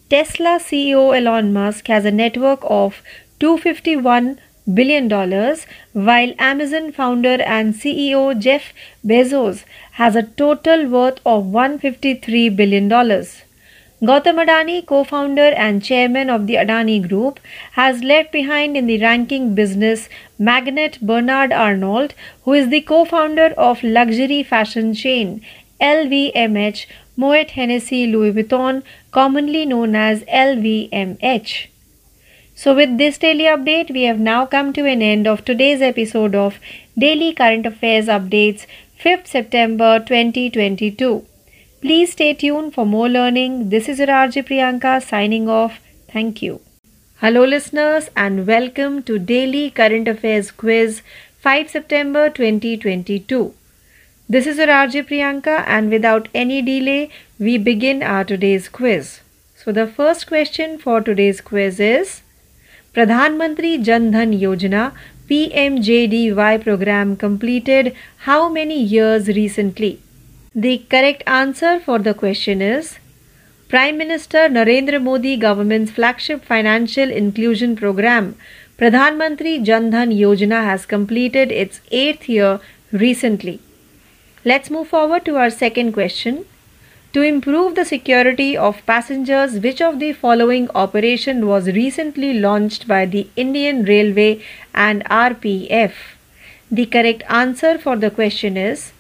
Tesla 0.10 0.60
CEO 0.70 1.04
Elon 1.18 1.52
Musk 1.52 1.88
has 1.88 2.06
a 2.06 2.12
net 2.12 2.38
worth 2.38 2.64
of 2.64 3.02
$251 3.42 4.38
billion, 4.74 5.08
dollars 5.08 5.66
while 5.94 6.34
Amazon 6.38 6.92
founder 6.92 7.42
and 7.42 7.74
CEO 7.74 8.40
Jeff 8.40 8.74
Bezos 9.06 9.64
has 9.94 10.16
a 10.16 10.24
total 10.24 10.88
worth 10.88 11.20
of 11.26 11.46
$153 11.46 12.56
billion. 12.56 12.90
Gautam 14.02 14.38
Adani, 14.42 14.86
co 14.86 15.04
founder 15.04 15.52
and 15.64 15.84
chairman 15.84 16.30
of 16.30 16.48
the 16.48 16.56
Adani 16.56 17.06
Group, 17.06 17.40
has 17.74 18.02
left 18.02 18.32
behind 18.32 18.78
in 18.78 18.88
the 18.88 19.02
ranking 19.02 19.54
business 19.56 20.08
magnate 20.38 21.02
Bernard 21.02 21.52
Arnault, 21.52 22.14
who 22.44 22.54
is 22.54 22.70
the 22.70 22.82
co 22.82 23.04
founder 23.04 23.54
of 23.58 23.84
luxury 23.84 24.42
fashion 24.42 24.94
chain 24.94 25.42
LVMH 25.82 26.86
Moet 27.18 27.52
Hennessy 27.52 28.08
Louis 28.08 28.32
Vuitton, 28.32 28.84
commonly 29.12 29.66
known 29.66 29.96
as 29.96 30.24
LVMH. 30.24 31.68
So, 32.60 32.76
with 32.76 32.98
this 32.98 33.18
daily 33.18 33.46
update, 33.46 33.90
we 33.90 34.02
have 34.04 34.20
now 34.20 34.46
come 34.46 34.74
to 34.74 34.86
an 34.86 35.02
end 35.02 35.28
of 35.28 35.46
today's 35.46 35.82
episode 35.82 36.36
of 36.36 36.60
Daily 36.98 37.32
Current 37.34 37.66
Affairs 37.66 38.08
Updates, 38.08 38.66
5th 39.02 39.28
September 39.28 40.00
2022. 40.00 41.26
Please 41.80 42.12
stay 42.12 42.34
tuned 42.34 42.74
for 42.74 42.86
more 42.86 43.08
learning. 43.08 43.70
This 43.70 43.88
is 43.88 44.02
Raj 44.02 44.36
Priyanka 44.50 45.02
signing 45.02 45.48
off. 45.48 45.80
Thank 46.12 46.42
you. 46.42 46.60
Hello, 47.22 47.46
listeners, 47.46 48.10
and 48.18 48.46
welcome 48.46 49.02
to 49.04 49.18
Daily 49.18 49.72
Current 49.72 50.10
Affairs 50.10 50.52
Quiz 50.52 51.02
5 51.40 51.70
September 51.70 52.30
2022. 52.30 53.54
This 54.28 54.46
is 54.46 54.58
RJ 54.58 55.08
Priyanka, 55.08 55.64
and 55.66 55.90
without 55.90 56.28
any 56.36 56.62
delay, 56.62 57.10
we 57.40 57.58
begin 57.58 58.04
our 58.04 58.26
today's 58.26 58.68
quiz. 58.68 59.22
So, 59.56 59.72
the 59.72 59.88
first 59.88 60.28
question 60.28 60.78
for 60.78 61.00
today's 61.00 61.40
quiz 61.40 61.80
is 61.80 62.22
Pradhan Mantri 63.00 63.78
Jan 63.80 64.10
Dhan 64.12 64.32
Yojana 64.34 64.82
P 65.28 65.38
M 65.58 65.78
J 65.82 66.06
D 66.08 66.30
Y 66.32 66.58
program 66.58 67.14
completed 67.16 67.90
how 68.22 68.50
many 68.54 68.76
years 68.76 69.30
recently 69.38 69.92
the 70.58 70.76
correct 70.92 71.24
answer 71.30 71.80
for 71.86 72.02
the 72.02 72.14
question 72.20 72.62
is 72.62 72.90
prime 73.70 73.96
minister 73.98 74.50
Narendra 74.50 75.00
Modi 75.00 75.36
government 75.38 75.90
flagship 75.92 76.42
financial 76.50 77.12
inclusion 77.14 77.76
program 77.76 78.32
Pradhan Mantri 78.80 79.58
Jan 79.64 79.90
Dhan 79.92 80.12
Yojana 80.14 80.62
has 80.64 80.88
completed 80.90 81.52
its 81.54 81.82
eighth 82.02 82.30
year 82.30 82.98
recently 82.98 83.60
let's 84.46 84.72
move 84.72 84.84
forward 84.92 85.24
to 85.24 85.36
our 85.38 85.50
second 85.58 85.94
question 85.94 86.44
To 87.14 87.24
improve 87.24 87.74
the 87.74 87.86
security 87.86 88.56
of 88.56 88.86
passengers, 88.86 89.54
which 89.60 89.82
of 89.82 89.98
the 90.00 90.14
following 90.14 90.70
operation 90.76 91.48
was 91.48 91.66
recently 91.66 92.34
launched 92.40 92.88
by 92.88 93.08
the 93.08 93.28
Indian 93.36 93.84
Railway 93.84 94.44
and 94.76 95.04
RPF? 95.06 95.94
The 96.70 96.86
correct 96.86 97.24
answer 97.28 97.80
for 97.80 97.96
the 97.96 98.12
question 98.12 98.58
is 98.58 98.94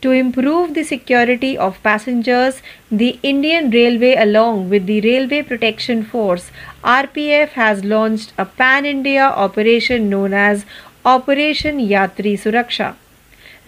to 0.00 0.10
improve 0.10 0.74
the 0.74 0.82
security 0.82 1.56
of 1.56 1.80
passengers, 1.84 2.62
the 2.90 3.20
Indian 3.22 3.70
Railway, 3.70 4.16
along 4.16 4.68
with 4.68 4.86
the 4.86 5.00
Railway 5.00 5.42
Protection 5.42 6.04
Force 6.04 6.50
RPF, 6.82 7.50
has 7.50 7.84
launched 7.84 8.32
a 8.36 8.44
pan 8.44 8.84
India 8.84 9.22
operation 9.22 10.10
known 10.10 10.34
as 10.34 10.66
Operation 11.04 11.78
Yatri 11.78 12.34
Suraksha. 12.34 12.96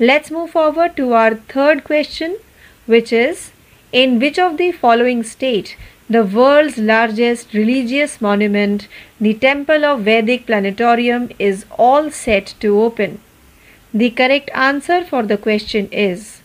Let's 0.00 0.32
move 0.32 0.50
forward 0.50 0.96
to 0.96 1.12
our 1.12 1.36
third 1.36 1.84
question, 1.84 2.38
which 2.86 3.12
is 3.12 3.52
In 4.02 4.18
which 4.18 4.40
of 4.40 4.56
the 4.56 4.72
following 4.72 5.22
state 5.22 5.76
the 6.10 6.24
world's 6.24 6.78
largest 6.78 7.54
religious 7.54 8.20
monument, 8.20 8.88
the 9.20 9.34
Temple 9.34 9.84
of 9.84 10.00
Vedic 10.00 10.46
Planetarium, 10.46 11.28
is 11.38 11.64
all 11.78 12.10
set 12.10 12.54
to 12.58 12.80
open? 12.80 13.20
The 14.02 14.10
correct 14.10 14.50
answer 14.52 15.04
for 15.04 15.22
the 15.22 15.36
question 15.36 15.88
is 15.92 16.40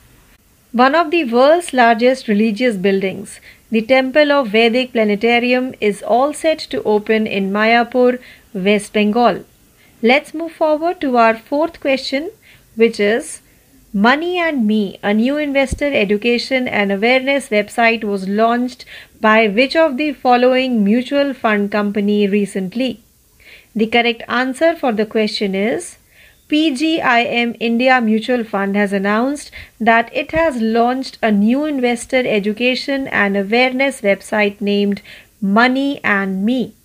one 0.73 0.93
of 0.93 1.09
the 1.09 1.23
world's 1.23 1.73
largest 1.73 2.27
religious 2.27 2.75
buildings, 2.75 3.39
the 3.71 3.81
Temple 3.81 4.31
of 4.31 4.49
Vedic 4.49 4.93
Planetarium, 4.93 5.73
is 5.81 6.03
all 6.03 6.33
set 6.33 6.59
to 6.73 6.83
open 6.83 7.25
in 7.25 7.51
Mayapur, 7.51 8.19
West 8.53 8.93
Bengal. 8.93 9.43
Let's 10.03 10.35
move 10.35 10.51
forward 10.51 11.01
to 11.01 11.17
our 11.17 11.35
fourth 11.35 11.79
question, 11.79 12.29
which 12.75 12.99
is 12.99 13.41
Money 13.91 14.37
and 14.37 14.67
Me, 14.67 14.99
a 15.01 15.15
new 15.15 15.37
investor 15.37 15.91
education 15.91 16.67
and 16.67 16.91
awareness 16.91 17.49
website, 17.49 18.03
was 18.03 18.29
launched 18.29 18.85
by 19.19 19.47
which 19.47 19.75
of 19.75 19.97
the 19.97 20.13
following 20.13 20.83
mutual 20.83 21.33
fund 21.33 21.71
company 21.71 22.27
recently? 22.27 23.01
The 23.75 23.87
correct 23.87 24.21
answer 24.27 24.75
for 24.75 24.91
the 24.91 25.07
question 25.07 25.55
is 25.55 25.97
PGIM 26.49 27.57
India 27.59 27.99
Mutual 27.99 28.43
Fund 28.43 28.75
has 28.75 28.93
announced 28.93 29.49
that 29.79 30.15
it 30.15 30.33
has 30.33 30.61
launched 30.61 31.17
a 31.23 31.31
new 31.31 31.65
investor 31.65 32.23
education 32.27 33.07
and 33.07 33.35
awareness 33.35 34.01
website 34.01 34.61
named 34.61 35.01
Money 35.41 35.99
and 36.03 36.45
Me. 36.45 36.75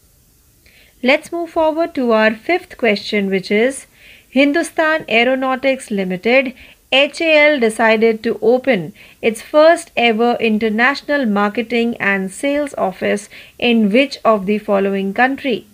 Let's 1.03 1.31
move 1.31 1.51
forward 1.51 1.95
to 1.97 2.13
our 2.13 2.35
fifth 2.35 2.79
question, 2.79 3.29
which 3.29 3.51
is 3.51 3.87
Hindustan 4.31 5.05
Aeronautics 5.09 5.91
Limited 5.91 6.55
HAL 6.95 7.59
decided 7.59 8.23
to 8.23 8.39
open 8.41 8.93
its 9.21 9.43
first 9.43 9.91
ever 9.97 10.37
international 10.39 11.27
marketing 11.27 11.97
and 11.99 12.31
sales 12.31 12.73
office 12.79 13.29
in 13.59 13.91
which 13.91 14.19
of 14.25 14.47
the 14.47 14.59
following 14.59 15.13
country? 15.13 15.67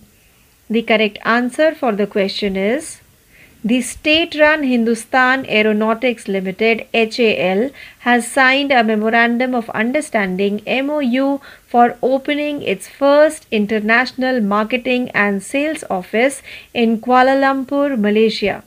The 0.67 0.81
correct 0.81 1.19
answer 1.23 1.75
for 1.75 1.91
the 1.91 2.07
question 2.07 2.55
is 2.55 3.01
the 3.63 3.81
state 3.81 4.33
run 4.39 4.63
Hindustan 4.63 5.45
Aeronautics 5.47 6.27
Limited 6.27 6.87
HAL 6.91 7.69
has 7.99 8.31
signed 8.31 8.71
a 8.71 8.83
Memorandum 8.83 9.53
of 9.53 9.69
Understanding 9.69 10.63
MOU 10.65 11.39
for 11.67 11.97
opening 12.01 12.63
its 12.63 12.87
first 12.87 13.45
international 13.51 14.41
marketing 14.41 15.11
and 15.11 15.43
sales 15.43 15.83
office 15.87 16.41
in 16.73 16.99
Kuala 16.99 17.39
Lumpur, 17.39 17.95
Malaysia. 17.95 18.63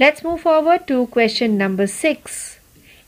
Let's 0.00 0.24
move 0.24 0.40
forward 0.40 0.86
to 0.86 1.08
question 1.08 1.58
number 1.58 1.86
6. 1.86 2.58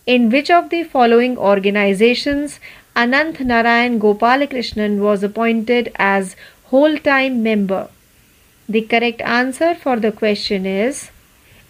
In 0.05 0.29
which 0.29 0.51
of 0.51 0.69
the 0.69 0.83
following 0.85 1.39
organizations 1.39 2.61
Ananth 2.95 3.41
Narayan 3.41 3.99
Gopalakrishnan 3.99 4.99
was 4.99 5.23
appointed 5.23 5.91
as 5.97 6.37
whole 6.65 6.99
time 6.99 7.43
member? 7.43 7.89
The 8.69 8.83
correct 8.83 9.23
answer 9.23 9.75
for 9.75 9.99
the 9.99 10.13
question 10.13 10.67
is 10.67 11.11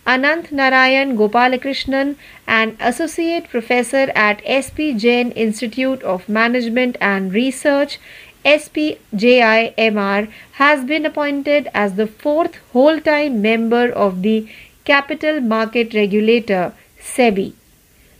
Ananth 0.08 0.50
Narayan 0.50 1.16
Gopalakrishnan, 1.16 2.16
an 2.48 2.76
associate 2.80 3.48
professor 3.48 4.10
at 4.16 4.42
SP 4.62 4.90
Jain 5.04 5.30
Institute 5.46 6.02
of 6.02 6.28
Management 6.28 6.96
and 7.00 7.32
Research, 7.32 8.00
SPJIMR, 8.44 10.28
has 10.54 10.84
been 10.84 11.06
appointed 11.06 11.68
as 11.72 11.94
the 11.94 12.08
fourth 12.08 12.56
whole 12.72 12.98
time 12.98 13.40
member 13.40 13.88
of 13.92 14.22
the 14.22 14.48
Capital 14.84 15.40
Market 15.40 15.94
Regulator, 15.94 16.72
SEBI. 17.00 17.52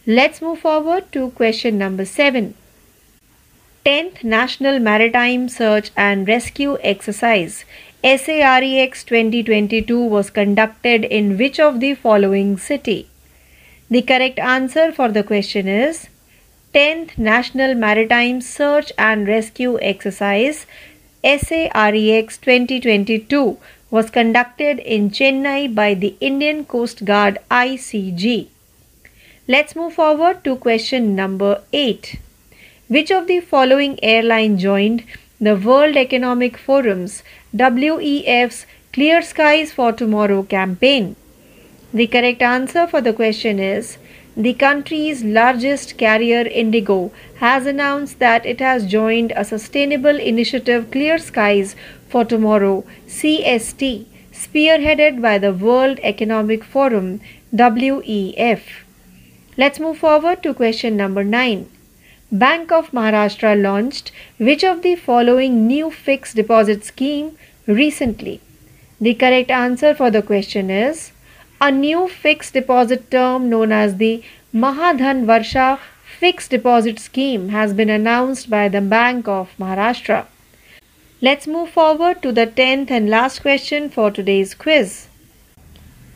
Let's 0.06 0.40
move 0.40 0.60
forward 0.60 1.10
to 1.10 1.30
question 1.30 1.76
number 1.76 2.04
7. 2.04 2.54
10th 3.84 4.22
National 4.22 4.78
Maritime 4.78 5.48
Search 5.48 5.90
and 5.96 6.28
Rescue 6.28 6.78
Exercise 6.82 7.64
SAREX 8.04 9.04
2022 9.04 10.04
was 10.04 10.30
conducted 10.30 11.04
in 11.04 11.36
which 11.36 11.58
of 11.58 11.80
the 11.80 11.96
following 11.96 12.56
city? 12.56 13.08
The 13.90 14.02
correct 14.02 14.38
answer 14.38 14.92
for 14.92 15.08
the 15.08 15.24
question 15.24 15.66
is 15.66 16.08
10th 16.74 17.18
National 17.18 17.74
Maritime 17.74 18.40
Search 18.40 18.92
and 18.96 19.26
Rescue 19.26 19.80
Exercise 19.80 20.66
SAREX 21.24 22.40
2022 22.40 23.58
was 23.92 24.10
conducted 24.10 24.78
in 24.78 25.10
Chennai 25.10 25.74
by 25.74 25.92
the 25.92 26.16
Indian 26.18 26.64
Coast 26.64 27.04
Guard 27.04 27.38
ICG. 27.50 28.48
Let's 29.46 29.76
move 29.76 29.92
forward 29.92 30.42
to 30.44 30.56
question 30.56 31.14
number 31.14 31.60
8. 31.74 32.18
Which 32.88 33.10
of 33.10 33.26
the 33.26 33.40
following 33.40 33.98
airline 34.02 34.56
joined 34.58 35.04
the 35.38 35.56
World 35.56 35.96
Economic 35.96 36.56
Forum's 36.56 37.22
WEF's 37.52 38.64
Clear 38.94 39.20
Skies 39.20 39.72
for 39.72 39.92
Tomorrow 39.92 40.44
campaign? 40.44 41.14
The 41.92 42.06
correct 42.06 42.40
answer 42.40 42.86
for 42.86 43.02
the 43.02 43.12
question 43.12 43.58
is 43.58 43.98
the 44.34 44.54
country's 44.54 45.22
largest 45.22 45.98
carrier 45.98 46.40
Indigo 46.40 47.12
has 47.40 47.66
announced 47.66 48.18
that 48.20 48.46
it 48.46 48.60
has 48.60 48.86
joined 48.86 49.34
a 49.36 49.44
sustainable 49.44 50.18
initiative 50.18 50.90
Clear 50.90 51.18
Skies 51.18 51.76
for 52.12 52.24
Tomorrow 52.30 52.84
CST 53.08 54.04
spearheaded 54.32 55.20
by 55.26 55.38
the 55.38 55.52
World 55.52 55.98
Economic 56.02 56.64
Forum 56.72 57.20
WEF. 57.54 58.60
Let's 59.56 59.80
move 59.80 59.98
forward 59.98 60.42
to 60.42 60.52
question 60.52 60.96
number 60.96 61.24
9. 61.24 61.70
Bank 62.30 62.72
of 62.72 62.90
Maharashtra 62.90 63.52
launched 63.62 64.12
which 64.38 64.64
of 64.64 64.82
the 64.82 64.94
following 64.96 65.66
new 65.66 65.90
fixed 65.90 66.36
deposit 66.36 66.84
scheme 66.84 67.36
recently? 67.66 68.40
The 69.00 69.14
correct 69.14 69.50
answer 69.50 69.94
for 69.94 70.10
the 70.10 70.22
question 70.22 70.70
is 70.70 71.12
a 71.60 71.70
new 71.70 72.08
fixed 72.08 72.52
deposit 72.52 73.10
term 73.10 73.48
known 73.48 73.72
as 73.72 73.96
the 73.96 74.22
Mahadhan 74.54 75.24
Varsha 75.32 75.78
fixed 76.18 76.50
deposit 76.50 76.98
scheme 76.98 77.48
has 77.48 77.72
been 77.72 77.90
announced 77.90 78.50
by 78.50 78.68
the 78.68 78.82
Bank 78.82 79.28
of 79.28 79.50
Maharashtra. 79.58 80.26
Let's 81.24 81.46
move 81.46 81.70
forward 81.70 82.20
to 82.22 82.32
the 82.32 82.48
10th 82.48 82.90
and 82.90 83.08
last 83.08 83.42
question 83.42 83.88
for 83.88 84.10
today's 84.10 84.54
quiz. 84.54 85.06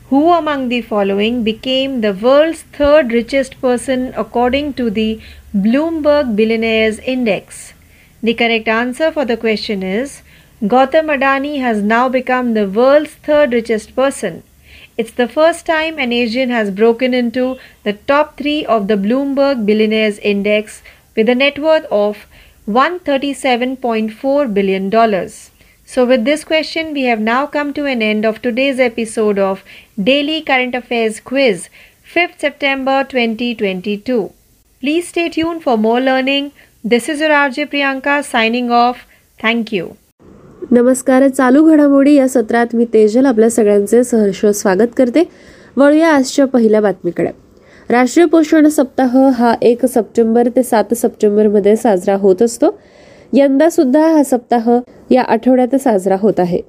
Who 0.09 0.33
among 0.33 0.67
the 0.67 0.81
following 0.81 1.45
became 1.45 2.01
the 2.01 2.11
world's 2.13 2.63
third 2.63 3.13
richest 3.13 3.61
person 3.61 4.13
according 4.17 4.73
to 4.73 4.89
the 4.89 5.21
Bloomberg 5.55 6.35
Billionaires 6.35 6.99
Index? 6.99 7.71
The 8.21 8.33
correct 8.33 8.67
answer 8.67 9.09
for 9.13 9.23
the 9.23 9.37
question 9.37 9.81
is 9.81 10.23
Gautam 10.61 11.07
Adani 11.15 11.61
has 11.61 11.81
now 11.81 12.09
become 12.09 12.53
the 12.53 12.67
world's 12.67 13.13
third 13.29 13.53
richest 13.53 13.95
person. 13.95 14.43
It's 14.97 15.11
the 15.11 15.29
first 15.29 15.65
time 15.65 15.99
an 15.99 16.11
Asian 16.11 16.49
has 16.49 16.69
broken 16.69 17.13
into 17.13 17.57
the 17.83 17.93
top 17.93 18.35
three 18.35 18.65
of 18.65 18.89
the 18.89 18.97
Bloomberg 18.97 19.65
Billionaires 19.65 20.19
Index 20.19 20.81
with 21.15 21.29
a 21.29 21.35
net 21.35 21.57
worth 21.57 21.85
of 21.85 22.27
$137.4 22.67 24.53
billion. 24.53 25.29
So, 25.85 26.05
with 26.05 26.25
this 26.25 26.43
question, 26.43 26.91
we 26.93 27.03
have 27.03 27.21
now 27.21 27.47
come 27.47 27.73
to 27.73 27.85
an 27.85 28.01
end 28.01 28.25
of 28.25 28.41
today's 28.41 28.77
episode 28.77 29.39
of 29.39 29.63
Daily 29.97 30.41
Current 30.41 30.75
Affairs 30.75 31.21
Quiz, 31.21 31.69
5th 32.13 32.39
September 32.39 33.05
2022. 33.05 34.31
Please 34.81 35.07
stay 35.07 35.29
tuned 35.29 35.63
for 35.63 35.77
more 35.77 36.01
learning. 36.01 36.51
This 36.83 37.07
is 37.07 37.21
your 37.21 37.29
RJ 37.29 37.69
Priyanka 37.69 38.21
signing 38.25 38.69
off. 38.69 39.07
Thank 39.39 39.71
you. 39.71 39.95
नमस्कार 40.71 41.27
चालू 41.27 41.63
घडामोडी 41.71 42.13
या 42.13 42.27
सत्रात 42.27 42.75
मी 42.75 42.85
तेजल 42.93 43.25
आपल्या 43.25 43.49
सगळ्यांचे 43.49 44.03
सहर्ष 44.03 44.45
स्वागत 44.45 44.95
करते 44.97 45.23
वळूया 45.77 46.07
आजच्या 46.13 46.45
पहिल्या 46.45 46.81
बातमीकडे 46.81 47.29
राष्ट्रीय 47.89 48.25
पोषण 48.25 48.67
सप्ताह 48.67 49.17
हा 49.29 49.53
एक 49.61 49.85
सप्टेंबर 49.85 50.47
ते 50.55 50.63
सात 50.63 50.93
सप्टेंबरमध्ये 50.93 51.75
साजरा 51.75 52.15
होत 52.15 52.41
असतो. 52.41 52.79
यंदा 53.33 53.69
सुद्धा 53.69 54.07
हा 54.07 54.23
सप्ताह 54.23 54.69
या 55.11 55.21
आठवड्यात 55.21 55.75
साजरा 55.75 56.15
होत 56.19 56.39
आहे. 56.39 56.59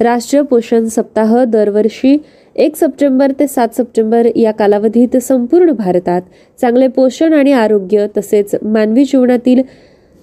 राष्ट्रीय 0.00 0.42
पोषण 0.42 0.86
सप्ताह 0.86 1.44
दरवर्षी 1.44 2.16
एक 2.56 2.76
सप्टेंबर 2.76 3.32
ते 3.40 3.46
सात 3.46 3.68
सप्टेंबर 3.76 4.28
या 4.36 4.52
कालावधीत 4.52 5.16
संपूर्ण 5.16 5.70
भारतात 5.70 6.22
चांगले 6.60 6.88
पोषण 6.88 7.32
आणि 7.32 7.52
आरोग्य 7.52 8.06
तसेच 8.16 8.54
मानवी 8.62 9.04
जीवनातील 9.04 9.62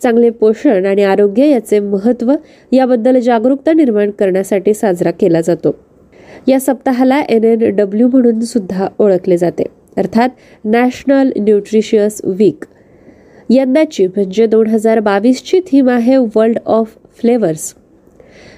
चांगले 0.03 0.29
पोषण 0.29 0.85
आणि 0.85 1.03
आरोग्य 1.03 1.49
याचे 1.49 1.79
महत्त्व 1.79 2.35
याबद्दल 2.71 3.19
जागरूकता 3.19 3.73
निर्माण 3.73 4.11
करण्यासाठी 4.11 4.73
साजरा 4.73 5.11
केला 5.11 5.41
जातो. 5.41 5.75
या 6.47 6.59
सप्ताहाला 6.59 7.21
एन 7.21 7.43
एन 7.43 7.75
डब्ल्यू 7.75 8.07
म्हणून 8.07 8.39
सुद्धा 8.39 8.87
ओळखले 8.99 9.37
जाते. 9.37 9.80
अर्थात 9.97 10.29
नॅशनल 10.65 11.31
न्यूट्रिशियस 11.37 12.21
वीक. 12.25 12.65
यंदाची 13.49 14.05
म्हणजे 14.07 14.45
दोन 14.47 14.67
हजार 14.67 14.99
बावीसची 14.99 15.59
थीम 15.59 15.89
आहे 15.89 16.17
वर्ल्ड 16.35 16.59
ऑफ 16.65 16.95
फ्लेवर्स. 17.21 17.73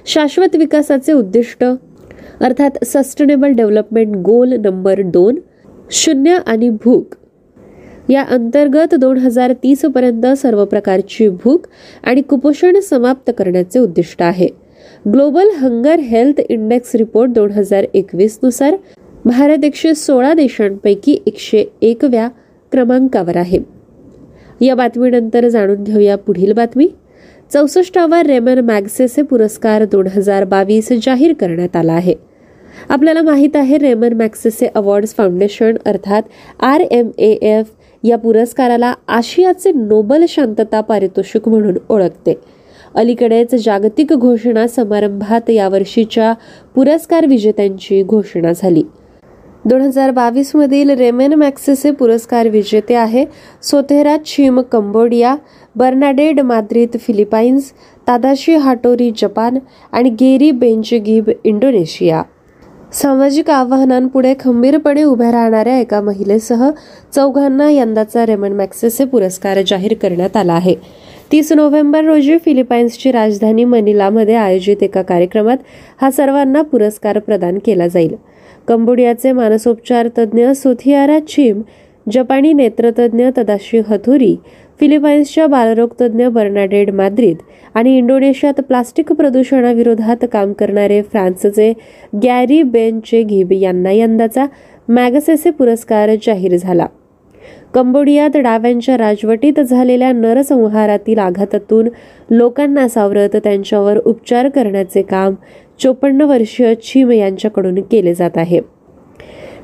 शाश्वत 0.06 0.56
विकासाचे 0.56 1.14
उद्दिष्ट 1.14 1.64
अर्थात 1.64 2.84
सस्टेनेबल 2.86 3.52
डेव्हलपमेंट 3.52 4.16
गोल 4.16 4.54
नंबर 4.54 5.02
दोन 5.02 5.40
शून्य 5.92 6.38
आणि 6.46 6.70
भूक. 6.84 7.16
या 8.10 8.22
अंतर्गत 8.22 8.96
दोन 8.96 9.18
हजार 9.18 9.54
तीस 9.54 9.86
पर्यंत 9.86 10.26
सर्व 10.38 10.64
प्रकारची 10.66 11.28
भूक 11.44 11.68
आणि 12.04 12.22
कुपोषण 12.22 12.80
समाप्त 12.80 13.32
करण्याचे 13.38 13.80
उद्दिष्ट 13.80 14.22
आहे. 14.22 14.48
Global 15.12 15.50
hunger 15.58 16.00
health 16.00 16.40
index 16.50 16.96
report 16.96 17.32
दोन 17.32 17.52
हजार 17.52 17.86
एकवीसनुसार 17.94 18.76
भारत 19.26 19.64
एकशे 19.64 19.94
सोळा 19.94 20.34
देशांपैकी 20.34 21.18
एकशे 21.28 21.66
एकव्या 21.82 22.28
क्रमांकावर 22.72 23.38
आहे. 23.38 23.60
या 24.62 24.76
बातमीनंतर 24.76 25.48
जाणून 25.48 25.84
घेऊया 25.84 26.16
पुढील 26.16 26.54
बातमी. 26.54 26.88
चौसष्टावा 27.54 28.24
रेमन 28.24 28.60
मॅग्सेसे 28.60 29.22
पुरस्कार 29.22 29.86
दोन 29.86 30.08
हजार 30.08 30.44
बावीस 30.44 30.92
जाहीर 31.06 31.34
करण्यात 31.34 31.76
आला 31.76 31.94
आहे. 31.94 32.14
आपल्याला 32.90 33.22
माहीत 33.22 33.56
आहे 33.56 33.78
रेमन 33.78 34.14
मॅक्सेसे 34.14 34.68
अवॉर्ड्स 34.76 35.16
फाउंडेशन 35.16 35.76
अर्थात 35.86 36.24
आर 36.60 36.82
एम 36.92 37.10
ए 37.18 37.32
एफ 37.32 37.70
या 38.04 38.18
पुरस्काराला 38.18 38.94
आशियाचे 39.08 39.72
नोबल 39.72 40.26
शांतता 40.30 40.82
पारितोषिक 40.82 41.48
म्हणून 41.50 41.78
ओळखते. 41.90 42.34
अलीकडेच 42.96 43.56
जागतिक 43.56 44.14
घोषणा 44.14 44.68
समारंभात 44.68 45.50
यावर्षीच्या 45.50 46.34
पुरस्कार 46.76 47.26
विजेत्यांची 47.26 48.04
घोषणा 48.04 48.52
झाली. 48.52 48.84
दोन 49.66 49.82
हजार 49.82 50.12
बावीसमधील 50.12 50.90
रेमेन 50.90 51.34
मॅक्सेसे 51.34 51.92
पुरस्कार 51.92 52.48
विजेते 52.48 52.96
आहे. 52.96 53.26
Sotheara 53.64 54.16
Chhim 54.26 54.60
Cambodia 54.62 55.36
Bernadette 55.76 56.40
Madrid 56.40 56.98
Philippines 56.98 57.72
Tadashi 58.08 58.56
Hattori 58.56 59.10
Japan 59.18 59.58
आणि 59.92 60.10
गेरी 60.10 60.50
बेंचगिब 60.52 61.30
इंडोनेशिया. 61.44 62.22
सामाजिक 62.94 63.50
आव्हानांपुढे 63.50 64.34
खंबीरपणे 64.40 65.04
उभ्या 65.04 65.32
राहणाऱ्या 65.32 65.78
एका 65.80 66.02
महिलेसह 66.02 66.70
चौघांना 67.16 67.70
यंदाचा 67.70 68.26
रेमन 68.26 68.52
मॅक्सेसे 68.52 69.06
पुरस्कार 69.06 69.62
जाहीर 69.68 69.94
करण्यात 69.94 70.38
आला 70.38 70.54
आहे. 70.54 70.76
तीस 71.32 71.52
नोव्हेंबर 71.52 72.04
रोजी 72.04 72.38
फिलिपाईन्सची 72.38 73.12
राजधानी 73.12 73.64
मनिलामध्ये 73.64 74.36
आयोजित 74.36 74.84
एका 74.84 75.02
कार्यक्रमात 75.02 75.58
हा 76.02 76.12
सर्वांना 76.12 76.62
पुरस्कार 76.62 77.20
प्रदान 77.20 77.58
केला 77.66 77.88
जाईल. 77.88 78.16
कंबोडियाचे 78.68 79.32
मानसोपचार 79.32 80.08
तज्ज्ञ 80.18 80.52
सुथियारा 80.52 81.20
चिम 81.20 81.62
जपानी 82.12 82.54
नेत्रतज्ञ 82.54 83.30
तदाशी 83.38 83.82
हथुरी 83.88 84.36
फिलिपाईन्सच्या 84.80 85.48
बालरोगतज्ज्ञ 85.48 86.28
बर्नाडेड 86.28 86.90
माद्रिद 86.90 87.38
आणि 87.74 87.98
इंडोनेशियात 87.98 88.62
प्लास्टिक 88.62 89.12
प्रदूषणाविरोधात 89.12 90.26
काम 90.34 90.54
करणारे 90.54 91.02
फ्रान्सचे 91.02 91.74
गॅरी 92.24 92.62
बेन 92.64 93.00
घिब 93.14 93.52
यांना 93.52 93.92
यंदाचा 93.92 94.46
मॅगसेसे 94.88 95.50
पुरस्कार 95.50 96.16
जाहीर 96.26 96.56
झाला. 96.58 96.86
कंबोडियात 97.74 98.38
डाव्यांच्या 98.38 98.98
राजवटीत 98.98 99.60
झालेल्या 99.60 100.12
नरसंहारातील 100.12 101.20
आघातातून 101.20 101.88
लोकांना 102.32 102.88
सावरत 102.88 103.36
त्यांच्यावर 103.36 103.98
उपचार 103.98 104.50
करण्याचे 104.50 105.02
काम 105.02 105.36
चोपन्न 105.80 106.22
वर्षीय 106.22 106.74
छिम 106.84 107.12
यांच्याकडून 107.12 107.82
केले 107.82 108.14
जात 108.14 108.38
आहे. 108.38 108.60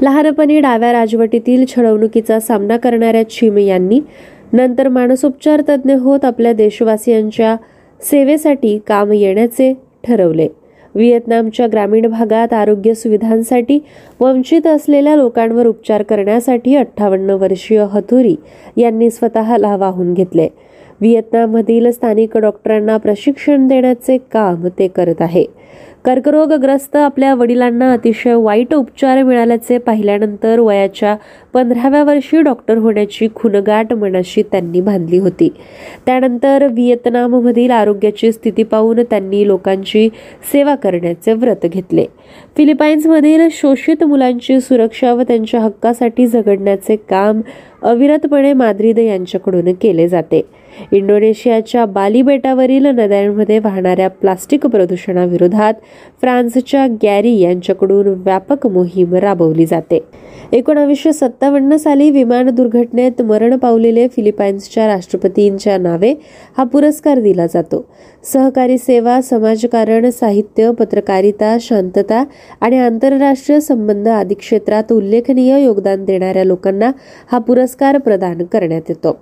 लहानपणी 0.01 0.59
डाव्या 0.59 0.91
राजवटीतील 0.93 1.65
छळवणुकीचा 1.67 2.39
सामना 2.39 2.77
करणाऱ्या 2.77 3.29
छिम 3.29 3.57
यांनी 3.57 3.99
नंतर 4.53 4.87
मानसोपचार 4.87 5.61
तज्ज्ञ 5.69 5.93
होत 5.93 6.25
आपल्या 6.25 6.53
देशवासियांच्या 6.53 7.55
सेवेसाठी 8.01 8.77
काम 8.87 9.11
येण्याचे 9.11 9.73
ठरवले. 10.03 10.47
व्हिएतनामच्या 10.95 11.67
ग्रामीण 11.67 12.07
भागात 12.07 12.53
आरोग्य 12.53 12.93
सुविधांसाठी 12.93 13.79
वंचित 14.19 14.67
असलेल्या 14.67 15.15
लोकांवर 15.15 15.67
उपचार 15.67 16.03
करण्यासाठी 16.03 16.75
अठ्ठावन्न 16.75 17.29
वर्षीय 17.29 17.85
हथुरी 17.91 18.35
यांनी 18.77 19.09
स्वतःला 19.09 19.75
वाहून 19.75 20.13
घेतले. 20.13 20.47
व्हिएतनाममधील 21.01 21.89
स्थानिक 21.91 22.37
डॉक्टरांना 22.37 22.97
प्रशिक्षण 22.97 23.67
देण्याचे 23.67 24.17
काम 24.31 24.67
ते 24.79 24.87
करत 24.87 25.21
आहे. 25.21 25.45
कर्करोगग्रस्त 26.05 26.95
आपल्या 26.95 27.33
वडिलांना 27.35 27.91
अतिशय 27.93 28.33
वाईट 28.33 28.73
उपचार 28.73 29.23
मिळाल्याचे 29.23 29.77
पाहिल्यानंतर 29.77 30.59
वयाच्या 30.59 31.15
पंधराव्या 31.53 32.03
वर्षी 32.03 32.41
डॉक्टर 32.41 32.77
होण्याची 32.77 33.27
खुनगाट 33.35 33.93
मनाशी 33.93 34.43
त्यांनी 34.43 34.81
बांधली 34.81 35.17
होती. 35.17 35.49
त्यानंतर 36.05 36.67
व्हिएतनाममधील 36.71 37.71
आरोग्याची 37.71 38.31
स्थिती 38.31 38.63
पाहून 38.63 38.99
त्यांनी 38.99 39.47
लोकांची 39.47 40.09
सेवा 40.53 40.75
करण्याचे 40.75 41.33
व्रत 41.33 41.65
घेतले. 41.65 42.05
फिलिपाईन्समधील 42.57 43.47
शोषित 43.51 44.03
मुलांची 44.03 44.59
सुरक्षा 44.61 45.13
व 45.13 45.21
त्यांच्या 45.21 45.59
हक्कासाठी 45.59 46.27
झगडण्याचे 46.27 46.95
काम 46.95 47.41
अविरतपणे 47.83 48.53
माद्रिद 48.53 48.99
यांच्याकडून 48.99 49.73
केले 49.73 50.07
जाते. 50.07 50.41
इंडोनेशियाच्या 50.91 51.85
बाली 51.85 52.21
बेटावरील 52.21 52.85
नद्यांमध्ये 52.85 53.59
वाहणाऱ्या 53.59 54.07
प्लास्टिक 54.09 54.65
प्रदूषणाविरोधात 54.65 55.73
फ्रान्सच्या 56.21 56.87
गॅरी 57.03 57.37
यांच्याकडून 57.39 58.07
व्यापक 58.07 58.67
मोहीम 58.67 59.15
राबवली 59.15 59.65
जाते. 59.65 59.99
एकोणावीसशे 60.51 61.13
सत्तावन्न 61.13 61.75
साली 61.75 62.09
विमान 62.11 62.49
दुर्घटनेत 62.49 63.21
मरण 63.21 63.57
पावलेले 63.57 64.07
फिलिपाईन्सच्या 64.07 64.87
राष्ट्रपतींच्या 64.87 65.77
नावे 65.77 66.13
हा 66.57 66.63
पुरस्कार 66.63 67.19
दिला 67.19 67.47
जातो. 67.47 67.85
सहकारी 68.23 68.77
सेवा 68.77 69.21
समाजकारण 69.21 70.09
साहित्य 70.09 70.71
पत्रकारिता 70.71 71.57
शांतता 71.61 72.23
आणि 72.61 72.77
आंतरराष्ट्रीय 72.77 73.59
संबंध 73.59 74.07
आदी 74.07 74.33
क्षेत्रात 74.33 74.91
उल्लेखनीय 74.91 75.63
योगदान 75.63 76.05
देणाऱ्या 76.05 76.43
लोकांना 76.43 76.91
हा 77.31 77.37
पुरस्कार 77.37 77.97
प्रदान 77.97 78.43
करण्यात 78.43 78.89
येतो. 78.89 79.17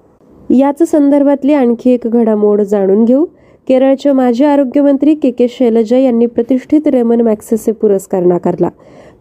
याच 0.50 0.84
संदर्भातली 0.84 1.54
आणखी 1.54 1.90
एक 1.90 2.08
घडामोड 2.08 2.62
जाणून 2.62 3.06
घेऊ. 3.06 3.26
केरळचे 3.68 4.12
माजी 4.12 4.44
आरोग्यमंत्री 4.44 5.16
के 5.16 5.32
के 5.32 5.48
शैलजा 5.50 5.98
यांनी 5.98 6.26
प्रतिष्ठित 6.26 6.88
रेमन 6.88 7.22
मॅक्सेसे 7.22 7.72
पुरस्कार 7.72 8.24
नाकारला. 8.24 8.70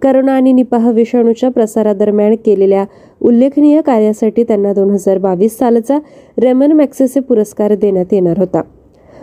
करोना 0.03 0.33
आणि 0.33 0.53
निपाह 0.53 0.91
विषाणूच्या 0.91 1.51
प्रसारादरम्यान 1.51 2.35
केलेल्या 2.35 2.85
उल्लेखनीय 3.23 3.81
कार्यासाठी 3.81 4.43
त्यांना 4.43 4.73
दोन 4.73 4.91
हजार 4.91 5.19
बावीस 5.19 5.59
सालचा 5.59 5.99
रेमन 6.39 6.73
मॅक्सेसे 6.73 7.21
पुरस्कार 7.21 7.75
देण्यात 7.75 8.13
येणार 8.13 8.39
होता. 8.39 8.63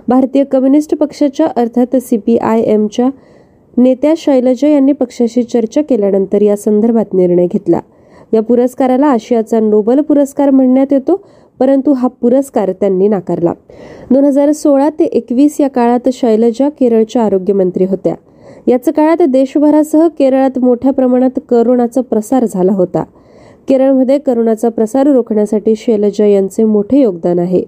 भारतीय 0.07 0.43
कम्युनिस्ट 0.43 0.95
पक्षाच्या 0.95 1.47
अर्थात 1.55 1.95
सी 1.95 2.17
पी 2.17 2.37
आय 2.37 2.61
एमच्या 2.61 3.09
नेत्या 3.77 4.13
शैलजा 4.17 4.67
यांनी 4.67 4.91
पक्षाशी 4.91 5.43
चर्चा 5.43 5.81
केल्यानंतर 5.81 6.41
या 6.41 6.57
संदर्भात 6.57 7.13
निर्णय 7.13 7.45
घेतला. 7.45 7.79
या 8.33 8.41
पुरस्काराला 8.41 9.07
आशियाचा 9.07 9.59
नोबल 9.59 9.99
पुरस्कार 9.99 10.49
म्हणण्यात 10.49 10.93
येतो. 10.93 11.25
परंतु 11.59 11.93
हा 11.93 12.07
पुरस्कार 12.07 12.71
त्यांनी 12.71 13.07
नाकारला. 13.07 13.53
दोन 14.11 14.25
हजार 14.25 14.51
सोळा 14.51 14.89
ते 14.89 15.03
एकवीस 15.03 15.61
या 15.61 15.69
काळात 15.69 16.09
शैलजा 16.13 16.69
केरळच्या 16.69 17.23
आरोग्यमंत्री 17.23 17.85
होत्या. 17.85 18.15
याच 18.67 18.89
काळात 18.89 19.21
देशभरासह 19.21 20.07
केरळात 20.07 20.59
मोठ्या 20.59 20.91
प्रमाणात 20.91 21.39
करोनाचा 21.49 22.01
प्रसार 22.01 22.45
झाला 22.45 22.71
होता. 22.71 23.03
केरळमध्ये 23.67 24.17
करोनाचा 24.17 24.69
प्रसार 24.69 25.07
रोखण्यासाठी 25.07 25.75
शैलजा 25.75 26.25
यांचे 26.25 26.63
मोठे 26.63 26.99
योगदान 27.01 27.39
आहे. 27.39 27.63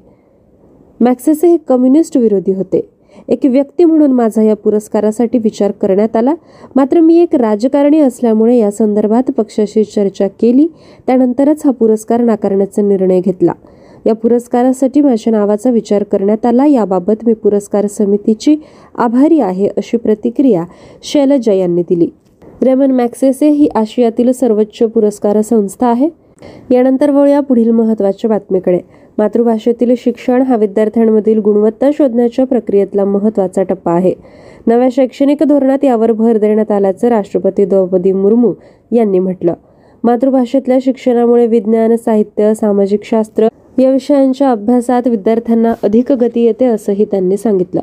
मॅक्सेसे 0.99 1.47
हे 1.47 1.57
कम्युनिस्ट 1.57 2.17
विरोधी 2.17 2.53
होते. 2.53 2.89
एक 3.27 3.39
व्यक्ती 3.43 3.85
म्हणून 3.85 4.11
माझा 4.11 4.41
या 4.41 4.55
पुरस्कारासाठी 4.55 5.37
विचार 5.37 5.71
करण्यात 5.71 6.15
आला. 6.15 6.33
मात्र 6.75 6.99
मी 6.99 7.17
एक 7.17 7.35
राजकारणी 7.35 7.99
असल्यामुळे 7.99 8.57
या 8.57 8.71
संदर्भात 8.71 9.31
पक्षाशी 9.31 9.83
चर्चा 9.83 10.27
केली. 10.27 10.67
त्यानंतरच 11.07 11.61
हा 11.65 11.71
पुरस्कार 11.71 12.21
नाकारण्याचा 12.21 12.81
निर्णय 12.81 13.21
घेतला. 13.21 13.51
या 14.05 14.13
पुरस्कारासाठी 14.15 15.01
माझ्या 15.01 15.31
नावाचा 15.31 15.69
विचार 15.69 16.03
करण्यात 16.03 16.45
आला. 16.45 16.65
याबाबत 16.65 17.25
मी 17.25 17.33
पुरस्कार 17.33 17.87
समितीची 17.87 18.57
आभारी 18.95 19.39
आहे 19.39 19.67
अशी 19.67 19.97
प्रतिक्रिया 19.97 20.63
शैलजा 21.03 21.53
यांनी 21.53 21.81
दिली. 21.81 22.09
रेमन 22.63 22.91
मॅक्सेसे 22.91 23.49
ही 23.49 23.67
आशियातील 23.75 24.31
सर्वोच्च 24.31 24.83
पुरस्कार 24.83 25.41
संस्था 25.41 25.87
आहे. 25.87 26.09
यानंतर 26.71 27.09
वळूया 27.09 27.39
पुढील 27.39 27.71
महत्त्वाच्या 27.71 28.29
बातमीकडे. 28.29 28.79
मातृभाषेतील 29.17 29.93
शिक्षण 29.97 30.41
हा 30.41 30.55
विद्यार्थ्यांमधील 30.55 31.39
गुणवत्ता 31.39 31.89
शोधण्याच्या 31.93 32.45
प्रक्रियेतला 32.45 33.05
महत्त्वाचा 33.05 33.63
टप्पा 33.63 33.91
आहे. 33.91 34.13
नव्या 34.67 34.89
शैक्षणिक 34.91 35.43
धोरणात 35.43 35.83
यावर 35.83 36.11
भर 36.11 36.37
देण्यात 36.37 36.71
आल्याचं 36.71 37.07
राष्ट्रपती 37.07 37.65
द्रौपदी 37.65 38.11
मुर्मू 38.11 38.53
यांनी 38.91 39.19
म्हटलं. 39.19 39.53
मातृभाषेतल्या 40.03 40.77
शिक्षणामुळे 40.81 41.47
विज्ञान 41.47 41.95
साहित्य 41.95 42.53
सामाजिक 42.53 42.99
शास्त्र 43.03 43.47
या 43.79 43.91
विषयांच्या 43.91 44.51
अभ्यासात 44.51 45.07
विद्यार्थ्यांना 45.07 45.73
अधिक 45.83 46.11
गती 46.11 46.41
येते 46.41 46.65
असंही 46.65 47.05
त्यांनी 47.05 47.37
सांगितलं. 47.37 47.81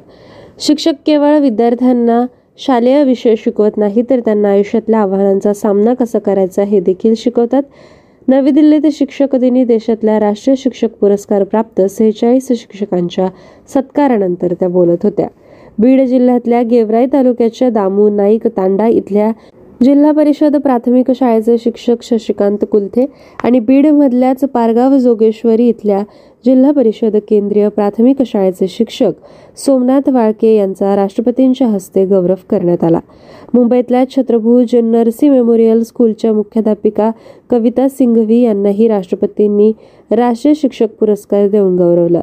शिक्षक 0.59 0.93
केवळ 1.07 1.39
विद्यार्थ्यांना 1.39 2.27
शालेय 2.59 3.05
विषय 3.05 3.35
शिकवत 3.37 3.77
नाही 3.77 4.03
तर 4.11 4.21
त्यांना 4.21 4.51
आयुष्यातल्या 4.51 5.01
आव्हानांचा 5.01 5.53
सामना 5.53 5.95
कसा 5.95 6.19
करायचा 6.19 6.63
हे 6.63 6.81
देखील 6.81 7.15
शिकवतात. 7.17 7.63
नवी 8.29 8.51
दिल्लीत 8.51 8.81
शिक्षक 8.93 9.37
दिनी 9.37 9.65
देशातल्या 9.65 10.21
राष्ट्रीय 10.21 10.57
शिक्षक 10.57 10.89
पुरस्कार 11.01 11.45
प्राप्त 11.45 11.81
सेहेचाळीस 11.81 12.49
शिक्षकांच्या 12.49 13.29
सत्कारानंतर 13.69 14.55
त्या 14.61 14.69
बोलत 14.69 14.99
होत्या. 15.03 15.27
बीड 15.79 16.01
जिल्ह्यातल्या 16.01 16.63
गेवराई 16.63 17.07
तालुक्याच्या 17.13 17.71
दामू 17.71 18.09
नाईक 18.09 18.47
तांडा 18.47 18.87
इथल्या 18.87 19.31
जिल्हा 19.85 20.13
परिषद 20.13 20.57
प्राथमिक 20.57 21.11
शाळेचे 21.11 21.57
शिक्षक 21.59 22.03
शशिकांत 22.03 22.65
कुलथे 22.73 23.07
आणि 23.45 23.59
बीडमधल्याच 23.59 24.41
पारगाव 24.41 24.97
जोगेश्वरी 24.99 25.69
इथल्या 25.69 26.03
जिल्हा 26.47 26.71
परिषद 26.71 27.17
केंद्रीय 27.29 27.69
प्राथमिक 27.69 28.23
शाळेचे 28.27 28.69
शिक्षक 28.69 29.13
सोमनाथ 29.57 30.09
वाळके 30.09 30.55
यांचा 30.57 30.95
राष्ट्रपतींच्या 30.97 31.67
हस्ते 31.67 32.05
गौरव 32.07 32.35
करण्यात 32.51 32.85
आला. 32.85 33.01
मुंबईतल्या 33.55 34.05
छत्रभुज 34.11 34.75
नरसी 34.75 35.29
मेमोरियल 35.29 35.83
स्कूलच्या 35.83 36.33
मुख्याध्यापिका 36.33 37.11
कविता 37.51 37.89
सिंघवी 37.89 38.41
यांनाही 38.41 38.89
राष्ट्रपतींनी 38.89 39.73
राष्ट्रीय 40.11 40.55
शिक्षक 40.55 40.89
पुरस्कार 41.01 41.49
देऊन 41.49 41.77
गौरवलं. 41.77 42.21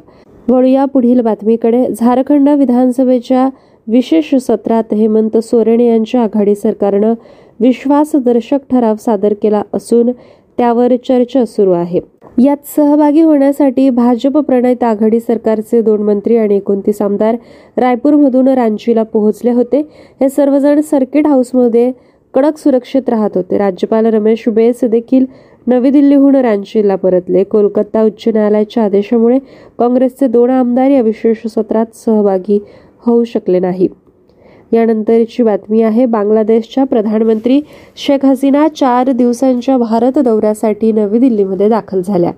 वळूया 0.49 0.86
पुढील 0.86 1.22
बातमीकडे. 1.22 1.86
झारखंड 1.99 2.49
विधानसभेच्या 2.49 3.49
विशेष 3.91 4.33
सत्रात 4.35 4.93
हेमंत 4.93 5.37
सोरेन 5.37 5.79
यांच्या 5.79 6.21
आघाडी 6.21 6.55
सरकारनं 6.55 7.13
विश्वासदर्शक 7.59 8.59
ठराव 8.71 8.95
सादर 8.95 9.33
केला 9.43 9.61
असून 9.73 10.11
त्यावर 10.57 10.95
चर्चा 11.07 11.45
सुरू 11.45 11.71
आहे. 11.71 11.99
यात 12.43 12.57
सहभागी 12.75 13.21
होण्यासाठी 13.21 13.89
भाजप 13.89 14.37
प्रणित 14.37 14.83
आघाडी 14.83 15.19
सरकारचे 15.19 15.81
दोन 15.81 16.01
मंत्री 16.01 16.37
आणि 16.37 16.55
एकोणतीस 16.55 17.01
आमदार 17.01 17.35
रायपूरमधून 17.77 18.47
रांचीला 18.47 19.03
पोहोचले 19.03 19.51
होते. 19.51 19.81
हे 20.21 20.29
सर्वजण 20.29 20.81
सर्किट 20.81 21.27
हाऊसमध्ये 21.27 21.91
कडक 22.33 22.57
सुरक्षित 22.57 23.09
राहत 23.09 23.29
होते. 23.35 23.57
राज्यपाल 23.57 24.05
रमेश 24.05 24.47
बेस 24.49 24.83
देखील 24.83 25.25
नवी 25.67 25.89
दिल्लीहून 25.89 26.35
रांचीला 26.35 26.95
परतले. 26.95 27.43
कोलकाता 27.43 28.03
उच्च 28.03 28.27
न्यायालयाच्या 28.27 28.83
आदेशामुळे 28.83 29.39
काँग्रेसचे 29.79 30.27
दोन 30.27 30.49
आमदार 30.49 30.89
या 30.89 31.01
विशेष 31.01 31.47
सत्रात 31.47 31.95
सहभागी 31.95 32.59
होऊ 33.00 33.24
शकले 33.24 33.60
नाही. 33.60 33.88
यानंतरची 34.74 35.43
बातमी 35.43 35.82
आहे 35.82 36.06
बांगलादेशच्या 36.06 36.84
प्रधानमंत्री 36.84 37.62
शेख 37.95 38.26
हसीना 38.26 38.68
चार 38.68 39.12
दिवसांच्या 39.12 39.78
भारत 39.78 40.20
दौऱ्यासाठी 40.20 40.91
नवी 40.91 41.20
दिल्लीमध्ये 41.20 41.70
दाखल 41.70 42.02
झाल्या. 42.02 42.32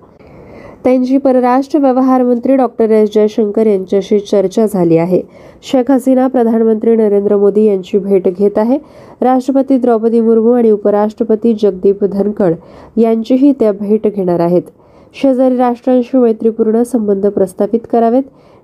त्यांची 0.84 1.16
परराष्ट्र 1.18 1.78
व्यवहार 1.78 2.22
मंत्री 2.22 2.56
डॉक्टर 2.56 2.90
एस. 2.90 3.10
जयशंकर 3.14 3.66
यांच्याशी 3.66 4.18
चर्चा 4.18 4.66
झाली 4.66 4.96
आहे. 4.96 5.22
शेख 5.62 5.90
हसीना 5.90 6.26
प्रधानमंत्री 6.26 6.96
नरेंद्र 6.96 7.36
मोदी 7.36 7.64
यांची 7.64 7.98
भेट 7.98 8.28
घेत 8.28 8.58
आहे. 8.58 8.78
राष्ट्रपती 9.20 9.78
द्रौपदी 9.78 10.20
मुर्मू 10.20 10.50
आणि 10.50 10.70
उपराष्ट्रपती 10.70 11.54
जगदीप 11.62 12.04
धनखड 12.04 12.54
यांचीही 12.96 13.52
त्या 13.52 13.72
भेट 13.72 14.06
घेणार 14.06 14.40
आहेत. 14.40 14.62
शेजारी 15.14 15.56
राष्ट्रांशी 15.56 16.18
मैत्रीपूर्ण 16.18 16.82
संबंध 16.82 17.26
प्रस्थापित 17.26 17.80
करावेत. 17.92 18.22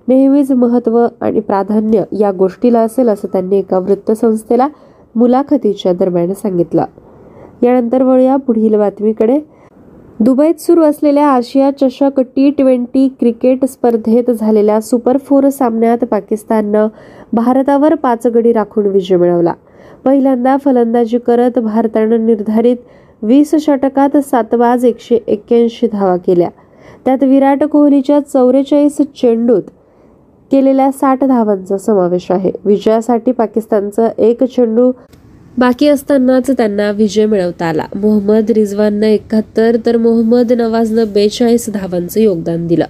नेहमीच 0.09 0.51
महत्त्व 0.51 1.07
आणि 1.21 1.39
प्राधान्य 1.39 2.03
या 2.19 2.31
गोष्टीला 2.31 2.79
असेल 2.79 3.09
असं 3.09 3.27
त्यांनी 3.27 3.57
एका 3.57 3.79
वृत्तसंस्थेला 3.79 4.67
मुलाखतीच्या 5.15 5.93
दरम्यान 5.93 6.33
सांगितलं. 6.33 6.85
यानंतर 7.63 8.03
वळूया 8.03 8.35
पुढील 8.35 8.75
बातमीकडे. 8.75 9.39
दुबईत 10.19 10.61
सुरू 10.61 10.83
असलेल्या 10.83 11.27
आशिया 11.27 11.69
चषक 11.81 12.19
टी 12.19 12.49
ट्वेंटी 12.49 13.07
क्रिकेट 13.19 13.65
स्पर्धेत 13.65 14.31
झालेल्या 14.31 14.81
सुपर 14.81 15.17
फोर 15.17 15.49
सामन्यात 15.49 15.97
पाकिस्ताननं 15.97 16.87
भारतावर 17.33 17.95
पाच 17.95 18.27
गडी 18.27 18.53
राखून 18.53 18.85
विजय 18.85 19.15
मिळवला. 19.15 19.53
पहिल्यांदा 20.05 20.57
फलंदाजी 20.57 21.17
करत 21.17 21.59
भारतानं 21.59 22.25
निर्धारित 22.25 22.77
वीस 23.21 23.55
षटकात 23.59 24.17
सातवाज 24.17 24.85
एकशे 24.85 25.19
एक्क्याऐंशी 25.27 25.87
धावा 25.93 26.17
केल्या. 26.17 26.49
त्यात 27.05 27.23
विराट 27.23 27.63
कोहलीच्या 27.63 28.19
चौवेचाळीस 28.19 28.97
चेंडूत 28.97 29.63
केलेल्या 30.51 30.91
साठ 30.91 31.23
धावांचा 31.23 31.77
समावेश 31.77 32.25
आहे. 32.29 32.51
विजयासाठी 32.65 33.31
पाकिस्तानचं 33.31 34.07
एक 34.17 34.43
चेंडू 34.43 34.91
बाकी 35.57 35.87
असतानाच 35.87 36.49
त्यांना 36.51 36.91
विजय 36.91 37.25
मिळवता 37.25 37.65
आला. 37.65 37.85
मोहम्मद 37.95 38.51
रिझवाननं 38.51 39.05
एकाहत्तर 39.05 39.77
तर 39.85 39.97
मोहम्मद 39.97 40.53
नवाजनं 40.53 41.03
बेचाळीस 41.13 41.69
धावांचं 41.69 42.19
योगदान 42.19 42.67
दिलं. 42.67 42.85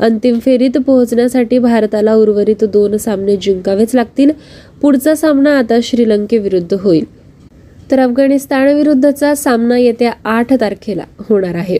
अंतिम 0.00 0.38
फेरीत 0.38 0.78
पोहोचण्यासाठी 0.86 1.58
भारताला 1.58 2.14
उर्वरित 2.14 2.64
दोन 2.64 2.96
सामने 2.96 3.36
जिंकावेच 3.36 3.94
लागतील. 3.94 4.30
पुढचा 4.82 5.14
सामना 5.14 5.58
आता 5.58 5.78
श्रीलंकेविरुद्ध 5.82 6.74
होईल. 6.80 7.04
तर 7.90 7.98
अफगाणिस्तान 7.98 8.74
विरुद्धचा 8.74 9.34
सामना 9.34 9.78
येत्या 9.78 10.12
आठ 10.24 10.52
तारखेला 10.52 11.04
होणार 11.20 11.54
आहे. 11.54 11.78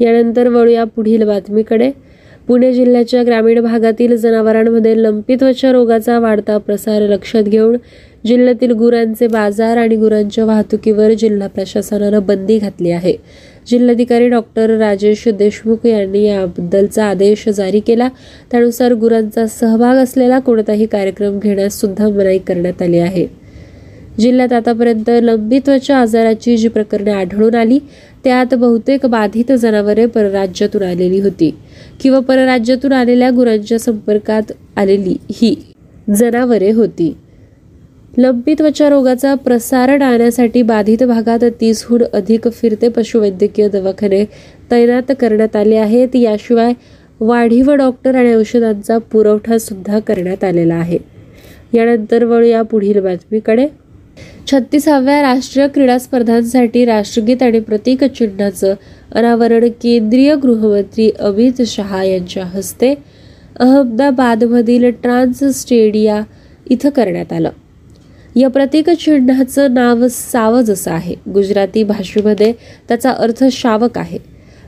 यानंतर 0.00 0.48
वळूया 0.48 0.84
पुढील 0.84 1.22
बातमीकडे. 1.26 1.90
पुणे 2.48 2.72
जिल्ह्याच्या 2.72 3.22
ग्रामीण 3.22 3.60
भागातील 3.60 4.16
जनावरांमध्ये 4.16 5.02
लंपी 5.02 5.36
त्वचा 5.36 5.72
रोगाचा 5.72 6.18
वाढता 6.18 6.58
प्रसार 6.58 7.02
लक्षात 7.02 7.42
घेऊन 7.42 7.76
जिल्ह्यातील 8.26 8.70
गुरांचे 8.70 9.26
बाजार 9.26 9.76
आणि 9.76 9.96
गुरांच्या 9.96 10.44
वाहतुकीवर 10.44 11.12
जिल्हा 11.12 11.48
प्रशासनानं 11.48 12.26
बंदी 12.26 12.58
घातली 12.58 12.90
आहे. 12.90 13.16
जिल्हाधिकारी 13.70 14.28
डॉक्टर 14.28 14.70
राजेश 14.70 15.28
देशमुख 15.28 15.86
यांनी 15.86 16.24
याबद्दलचा 16.24 17.04
आदेश 17.04 17.48
जारी 17.48 17.80
केला. 17.80 18.08
त्यानुसार 18.50 18.92
गुरांचा 18.92 19.46
सहभाग 19.46 19.96
असलेला 19.96 20.38
कोणताही 20.38 20.86
कार्यक्रम 20.86 21.38
घेण्यास 21.38 21.80
सुद्धा 21.80 22.08
मनाई 22.08 22.38
करण्यात 22.38 22.82
आली 22.82 22.98
आहे. 22.98 23.41
जिल्ह्यात 24.20 24.52
आतापर्यंत 24.52 25.10
लंबी 25.22 25.58
त्वचा 25.58 25.96
आजाराची 25.96 26.56
जी 26.56 26.68
प्रकरणे 26.68 27.10
आढळून 27.10 27.54
आली 27.54 27.78
त्यात 28.24 28.54
बहुतेक 28.54 29.06
बाधित 29.06 29.52
जनावरे 29.52 30.06
परराज्यातून 30.06 30.82
आलेली 30.82 31.20
होती 31.20 31.50
किंवा 32.02 32.18
परराज्यातून 32.18 32.92
आलेल्या 32.92 33.30
गुरांच्या 33.30 33.78
संपर्कात 33.78 34.52
आलेली 34.76 35.16
ही 35.32 35.54
जनावरे 36.16 36.70
होती. 36.70 37.16
लंबी 38.18 38.54
त्वचा 38.54 38.88
रोगाचा 38.88 39.34
प्रसार 39.34 39.96
टाळण्यासाठी 39.96 40.62
बाधित 40.62 41.02
भागात 41.02 41.44
तीसहून 41.60 42.02
अधिक 42.12 42.48
फिरते 42.48 42.88
पशुवैद्यकीय 42.88 43.68
दवाखाने 43.68 44.24
तैनात 44.70 45.12
करण्यात 45.20 45.56
आले 45.56 45.76
आहेत. 45.76 46.16
याशिवाय 46.16 46.72
वाढीव 47.20 47.72
डॉक्टर 47.74 48.14
आणि 48.14 48.34
औषधांचा 48.34 48.98
पुरवठा 48.98 49.58
सुद्धा 49.58 49.98
करण्यात 49.98 50.44
आलेला 50.44 50.74
आहे. 50.74 50.98
यानंतर 51.74 52.24
वळूया 52.24 52.62
पुढील 52.62 53.00
बातमीकडे. 53.00 53.66
छत्तीसाव्या 54.46 55.22
राष्ट्रीय 55.22 55.68
क्रीडा 55.68 55.98
स्पर्धांसाठी 55.98 56.84
राष्ट्रगीत 56.84 57.42
आणि 57.42 57.60
प्रतीकचिन्हाचं 57.60 58.74
अनावरण 59.12 59.68
केंद्रीय 59.82 60.34
गृहमंत्री 60.34 61.10
अमित 61.20 61.62
शहा 61.66 62.04
यांच्या 62.04 62.44
हस्ते 62.44 62.94
अहमदाबादमधील 63.60 64.90
ट्रान्स 64.90 65.60
स्टेडिया 65.60 66.20
इथं 66.70 66.90
करण्यात 66.90 67.32
आलं. 67.32 67.50
या 68.36 68.48
प्रतीकचिन्हाचं 68.48 69.74
नाव 69.74 70.08
सावज 70.10 70.70
असं 70.70 70.90
आहे 70.90 71.14
गुजराती 71.28 71.84
भाषेमध्ये 71.84 72.52
त्याचा 72.88 73.10
अर्थ 73.10 73.44
शावक 73.52 73.98
आहे. 73.98 74.18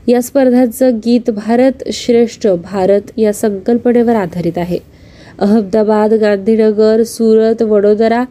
या 0.07 0.21
स्पर्धांचं 0.21 0.97
गीत 0.97 1.29
भारत 1.29 1.83
श्रेष्ठ 1.93 2.47
भारत 2.47 3.01
या 3.17 3.33
संकल्पनेवर 3.33 4.15
आधारित 4.15 4.57
आहे. 4.57 4.77
अहमदाबाद 5.39 6.13
गांधीनगर 6.13 7.03
सुरत 7.03 7.61
वडोदरा 7.61 8.23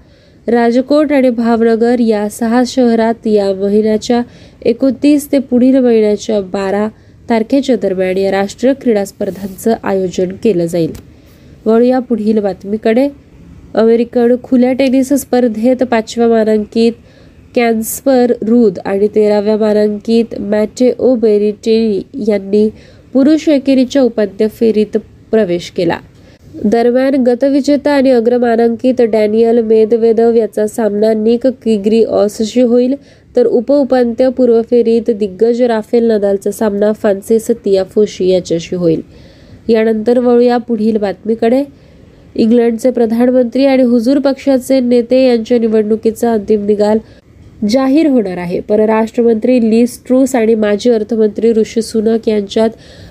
राजकोट 0.46 1.12
आणि 1.12 1.30
भावनगर 1.30 2.00
या 2.00 2.28
सहा 2.28 2.62
शहरात 2.66 3.26
या 3.26 3.52
महिन्याच्या 3.54 4.20
एकोणतीस 4.62 5.32
ते 5.32 5.38
पुढील 5.38 5.78
महिन्याच्या 5.78 6.40
बारा 6.40 6.88
तारखेच्या 7.30 7.76
दरम्यान 7.76 8.18
या 8.18 8.30
राष्ट्रीय 8.30 8.72
क्रीडा 8.72 9.04
स्पर्धांचं 9.04 9.74
आयोजन 9.84 10.32
केलं 10.44 10.66
जाईल. 10.66 10.92
वळूया 11.66 11.98
पुढील 11.98 12.38
बातमीकडे. 12.38 13.08
अमेरिकन 13.74 14.34
खुल्या 14.42 14.72
टेनिस 14.72 15.12
स्पर्धेत 15.12 15.82
पाचव्या 15.82 16.28
मानांकित 16.28 16.92
कॅन्सपर 17.54 18.32
रुद 18.42 18.78
आणि 18.84 19.08
तेराव्या 19.14 19.56
मानांकित 19.56 20.40
मॅटेओ 20.40 21.14
बेरिटेनी 21.14 22.24
यांनी 22.28 22.68
पुरुष 23.12 23.48
एकेरीच्या 23.48 24.02
उपांत्य 24.02 24.48
फेरीत 24.48 24.96
प्रवेश 25.30 25.70
केला. 25.70 25.98
दरम्यान 26.54 27.14
गतविजेता 27.24 27.92
आणि 27.92 28.10
अग्रमानांकित 28.10 29.00
डॅनियल 29.02 29.60
मेदवेदव 29.60 30.34
याचा 30.34 30.66
सामना 30.66 31.12
निक 31.12 31.46
किग्री 31.64 32.02
ऑसशी 32.04 32.60
होईल 32.60 32.94
तर 33.36 33.46
उपउपांत्यपूर्व 33.46 34.60
फेरीत 34.62 35.10
दिग्गज 35.10 35.62
राफेल 35.62 36.10
नदालचा 36.10 36.50
सामना 36.50 36.92
फ्रान्सिस 36.92 37.50
तियाफोशी 37.64 38.28
याच्याशी 38.28 38.76
होईल. 38.76 39.00
यानंतर 39.68 40.18
वळूया 40.18 40.56
पुढील 40.58 40.96
बातमीकडे. 40.96 41.62
इंग्लंडचे 42.34 42.90
प्रधानमंत्री 42.90 43.66
आणि 43.66 43.82
हुजूर 43.82 44.18
पक्षाचे 44.18 44.80
नेते 44.80 45.24
यांच्या 45.26 45.58
निवडणुकीचा 45.58 46.32
अंतिम 46.32 46.64
निकाल 46.66 46.98
जाहीर 47.68 48.06
होणार 48.06 48.38
आहे. 48.38 48.60
परराष्ट्रमंत्री 48.60 49.58
लीस 49.70 50.00
ट्रूस 50.06 50.34
आणि 50.34 50.54
माजी 50.54 50.90
अर्थमंत्री 50.90 51.52
ऋषी 51.52 51.82
सुनक 51.82 52.28
यांच्यात 52.28 52.70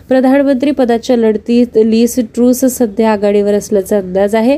प्रधानमंत्री 0.10 0.72
पदाच्या 0.72 1.16
लढतीत 1.18 1.78
लीस 1.78 2.20
ट्रूस 2.36 2.64
सध्या 2.66 3.12
आघाडीवर 3.12 3.54
असल्याचा 3.54 3.98
अंदाज 3.98 4.36
आहे. 4.36 4.58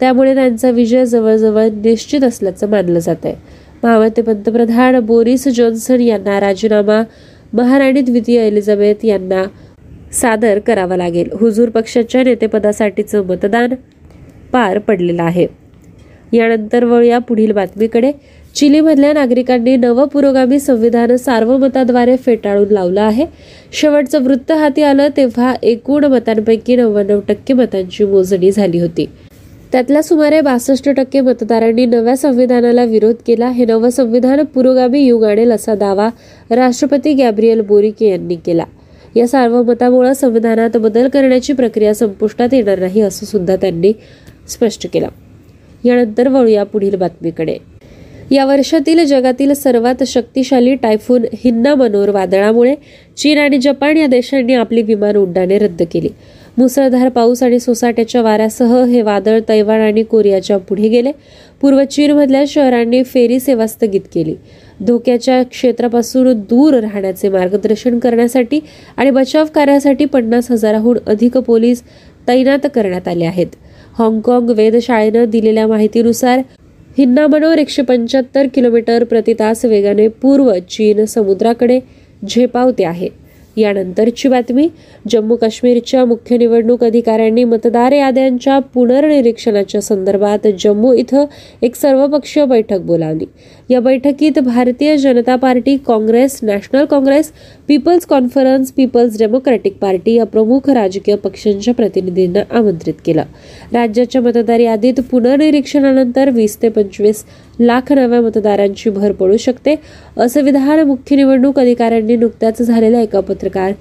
त्यामुळे 0.00 0.34
त्यांचा 0.34 0.70
विजय 0.70 1.04
जवळजवळ 1.04 1.68
निश्चित 1.74 2.24
असल्याचं 2.24 2.68
मानलं 2.68 2.98
जात 2.98 3.24
आहे. 3.24 3.34
महामते 3.82 4.22
पंतप्रधान 4.22 4.98
बोरिस 5.00 5.46
जॉन्सन 5.48 6.00
यांना 6.00 6.40
राजीनामा 6.40 7.02
महाराणी 7.52 8.00
द्वितीय 8.00 8.46
एलिझाबेथ 8.46 9.04
यांना 9.04 9.42
सादर 10.12 10.58
करावा 10.58 10.96
लागेल. 10.96 11.28
हुजूर 11.40 11.68
पक्षाच्या 11.68 12.22
नेतेपदासाठीचं 12.24 13.24
मतदान 13.26 13.74
पार 14.52 14.78
पडलेलं 14.78 15.22
आहे. 15.22 15.46
यानंतर 16.32 16.84
वळूया 16.84 17.18
पुढील 17.18 17.52
बातमीकडे. 17.52 18.10
चिलीमधल्या 18.56 19.12
नागरिकांनी 19.12 19.76
नवं 19.76 20.06
पुरोगामी 20.06 20.60
संविधान 20.60 21.16
सार्वमताद्वारे 21.16 22.16
फेटाळून 22.16 22.68
लावलं 22.68 23.00
आहे. 23.00 23.26
शेवटचं 23.72 24.22
वृत्त 24.22 24.52
हाती 24.52 24.82
आलं 24.82 25.08
तेव्हा 25.16 25.54
एकूण 25.62 26.04
मतांपैकी 26.04 26.76
नव्याण्णव 26.76 27.20
टक्के 27.28 27.54
मतांची 27.54 28.04
मोजणी 28.04 28.50
झाली 28.50 28.78
होती. 28.78 29.06
त्यातल्या 29.72 30.02
सुमारे 30.02 30.40
बासष्ट 30.40 30.88
टक्के 30.88 31.20
मतदारांनी 31.20 31.86
नव्या 31.86 32.16
संविधानाला 32.16 32.84
विरोध 32.84 33.14
केला. 33.26 33.48
हे 33.48 33.64
नवं 33.64 33.90
संविधान 33.90 34.44
पुरोगामी 34.44 35.00
युग 35.00 35.24
आणेल 35.24 35.52
असा 35.52 35.74
दावा 35.74 36.08
राष्ट्रपती 36.50 37.12
गॅब्रियल 37.12 37.60
बोरिके 37.60 38.08
यांनी 38.08 38.36
केला. 38.36 38.64
या 39.16 39.28
सार्वमतामुळे 39.28 40.14
संविधानात 40.14 40.76
बदल 40.76 41.08
करण्याची 41.08 41.52
प्रक्रिया 41.52 41.94
संपुष्टात 41.94 42.48
येणार 42.52 42.78
नाही 42.78 43.00
असं 43.00 43.26
सुद्धा 43.26 43.56
त्यांनी 43.56 43.92
स्पष्ट 44.48 44.86
केलं. 44.92 45.08
यानंतर 45.84 46.28
वळूया 46.28 46.64
पुढील 46.64 46.96
बातमीकडे. 46.96 47.75
या 48.30 48.44
वर्षातील 48.44 49.04
जगातील 49.04 49.52
सर्वात 49.52 50.02
शक्तिशाली 50.06 50.74
टायफून 50.74 51.24
हिन्ना 51.44 51.74
मनोर 51.74 52.08
वादळामुळे 52.08 52.74
चीन 53.16 53.38
आणि 53.38 53.58
जपान 53.58 53.96
या 53.96 54.06
देशांनी 54.06 54.54
आपली 54.54 54.82
विमान 54.82 55.16
उड्डाणे 55.16 55.58
रद्द 55.58 55.82
केली. 55.92 56.08
मुसळधार 56.58 57.08
पाऊस 57.08 57.42
आणि 57.42 57.58
सोसाट्याच्या 57.60 58.22
वाऱ्यासह 58.22 58.74
हे 58.84 59.02
वादळ 59.02 59.38
तैवान 59.48 59.80
आणि 59.80 60.02
कोरियाच्या 60.02 60.56
पुढे 60.58 60.88
गेले. 60.88 61.12
पूर्व 61.60 61.82
चीनमधल्या 61.84 62.44
शहरांनी 62.48 63.02
फेरी 63.02 63.40
सेवा 63.40 63.66
स्थगित 63.66 64.00
केली. 64.14 64.34
धोक्याच्या 64.80 65.42
क्षेत्रापासून 65.42 66.32
दूर 66.40 66.74
राहण्याचे 66.74 67.28
मार्गदर्शन 67.28 67.98
करण्यासाठी 67.98 68.60
आणि 68.96 69.10
बचाव 69.10 69.46
कार्यासाठी 69.54 70.04
पन्नास 70.04 70.50
हजाराहून 70.50 70.98
अधिक 71.06 71.36
पोलीस 71.38 71.82
तैनात 72.28 72.66
करण्यात 72.74 73.08
आले 73.08 73.24
आहेत. 73.24 73.46
हाँगकाँग 73.98 74.50
वेधशाळेनं 74.50 75.24
दिलेल्या 75.24 75.66
माहितीनुसार 75.66 76.40
हिन्नामनोर 76.98 77.58
एकशे 77.58 77.82
पंच्याहत्तर 77.82 78.46
किलोमीटर 78.54 79.04
प्रति 79.04 79.34
तास 79.34 79.64
वेगाने 79.64 80.08
पूर्व 80.08 80.52
चीन 80.70 81.04
समुद्राकडे 81.04 81.80
झेपावते 82.28 82.84
आहे. 82.84 83.08
यानंतरची 83.56 84.28
बातमी 84.28 84.68
जम्मू 85.10 85.36
काश्मीरच्या 85.36 86.04
मुख्य 86.04 86.36
निवडणूक 86.36 86.84
अधिकाऱ्यांनी 86.84 87.44
मतदार 87.44 87.92
याद्यांच्या 87.92 88.58
पुनर्निरीक्षणाच्या 88.58 89.80
संदर्भात 89.80 90.46
जम्मू 90.60 90.92
इथं 90.92 91.24
एक 91.62 91.74
सर्वपक्षीय 91.74 92.44
बैठक 92.44 92.78
बोलावली. 92.78 93.24
या 93.68 93.80
बैठकीत 93.80 94.38
Bharatiya 94.38 94.96
Janata 94.96 95.36
party 95.36 95.76
Congress 95.86 96.38
national 96.42 96.84
Congress 96.84 97.30
people's 97.68 98.04
conference 98.06 98.70
people's 98.72 99.18
democratic 99.18 99.78
party 99.78 100.14
या 100.14 100.24
प्रमुख 100.24 100.68
राजकीय 100.70 101.16
पक्षांच्या 101.16 101.74
प्रतिनिधींना 101.74 102.42
आमंत्रित 102.50 102.94
केलं. 103.04 103.22
राज्याच्या 103.72 104.20
मतदार 104.22 104.60
यादीत 104.60 105.00
पुनर्निरीक्षणानंतर 105.10 106.30
वीस 106.30 106.56
ते 106.62 106.68
पंचवीस 106.68 107.24
लाख 107.60 107.92
नव्या 107.92 108.20
मतदारांची 108.20 108.90
भर 108.90 109.12
पडू 109.12 109.36
शकते 109.36 109.74
असं 110.16 110.42
विधान 110.44 110.80
मुख्य 110.86 111.16
निवडणूक 111.16 111.58
अधिकाऱ्यांनी 111.58 112.16
नुकत्याच 112.16 112.62
झालेल्या 112.62 113.00
एका 113.00 113.20
पत्रकार 113.20 113.72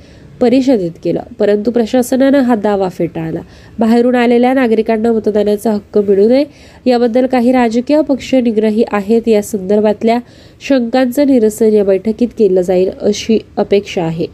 परिषदेत 0.42 0.92
केलं. 1.04 1.20
परंतु 1.40 1.72
प्रशासनानं 1.72 2.40
हा 2.40 2.56
दावा 2.56 2.90
फेटाळला. 2.90 3.40
बाहेरून 3.80 4.16
आलेल्या 4.16 4.54
नागरिकांना 4.54 5.12
मतदानाचा 5.12 5.72
हक्क 5.72 5.98
मिळू 5.98 6.30
नये 6.30 6.46
याबद्दल 6.86 7.26
काही 7.26 7.52
राजकीय 7.52 8.02
पक्ष 8.02 8.36
निग्रही 8.36 8.84
आहेत. 8.92 9.28
या 9.28 9.42
संदर्भातल्या 9.42 10.20
शंकांचं 10.62 11.28
निरसन 11.28 11.74
या 11.74 11.84
बैठकीत 11.84 12.28
केलं 12.40 12.62
जाईल 12.62 12.90
अशी 13.02 13.40
अपेक्षा 13.58 14.04
आहे. 14.04 14.28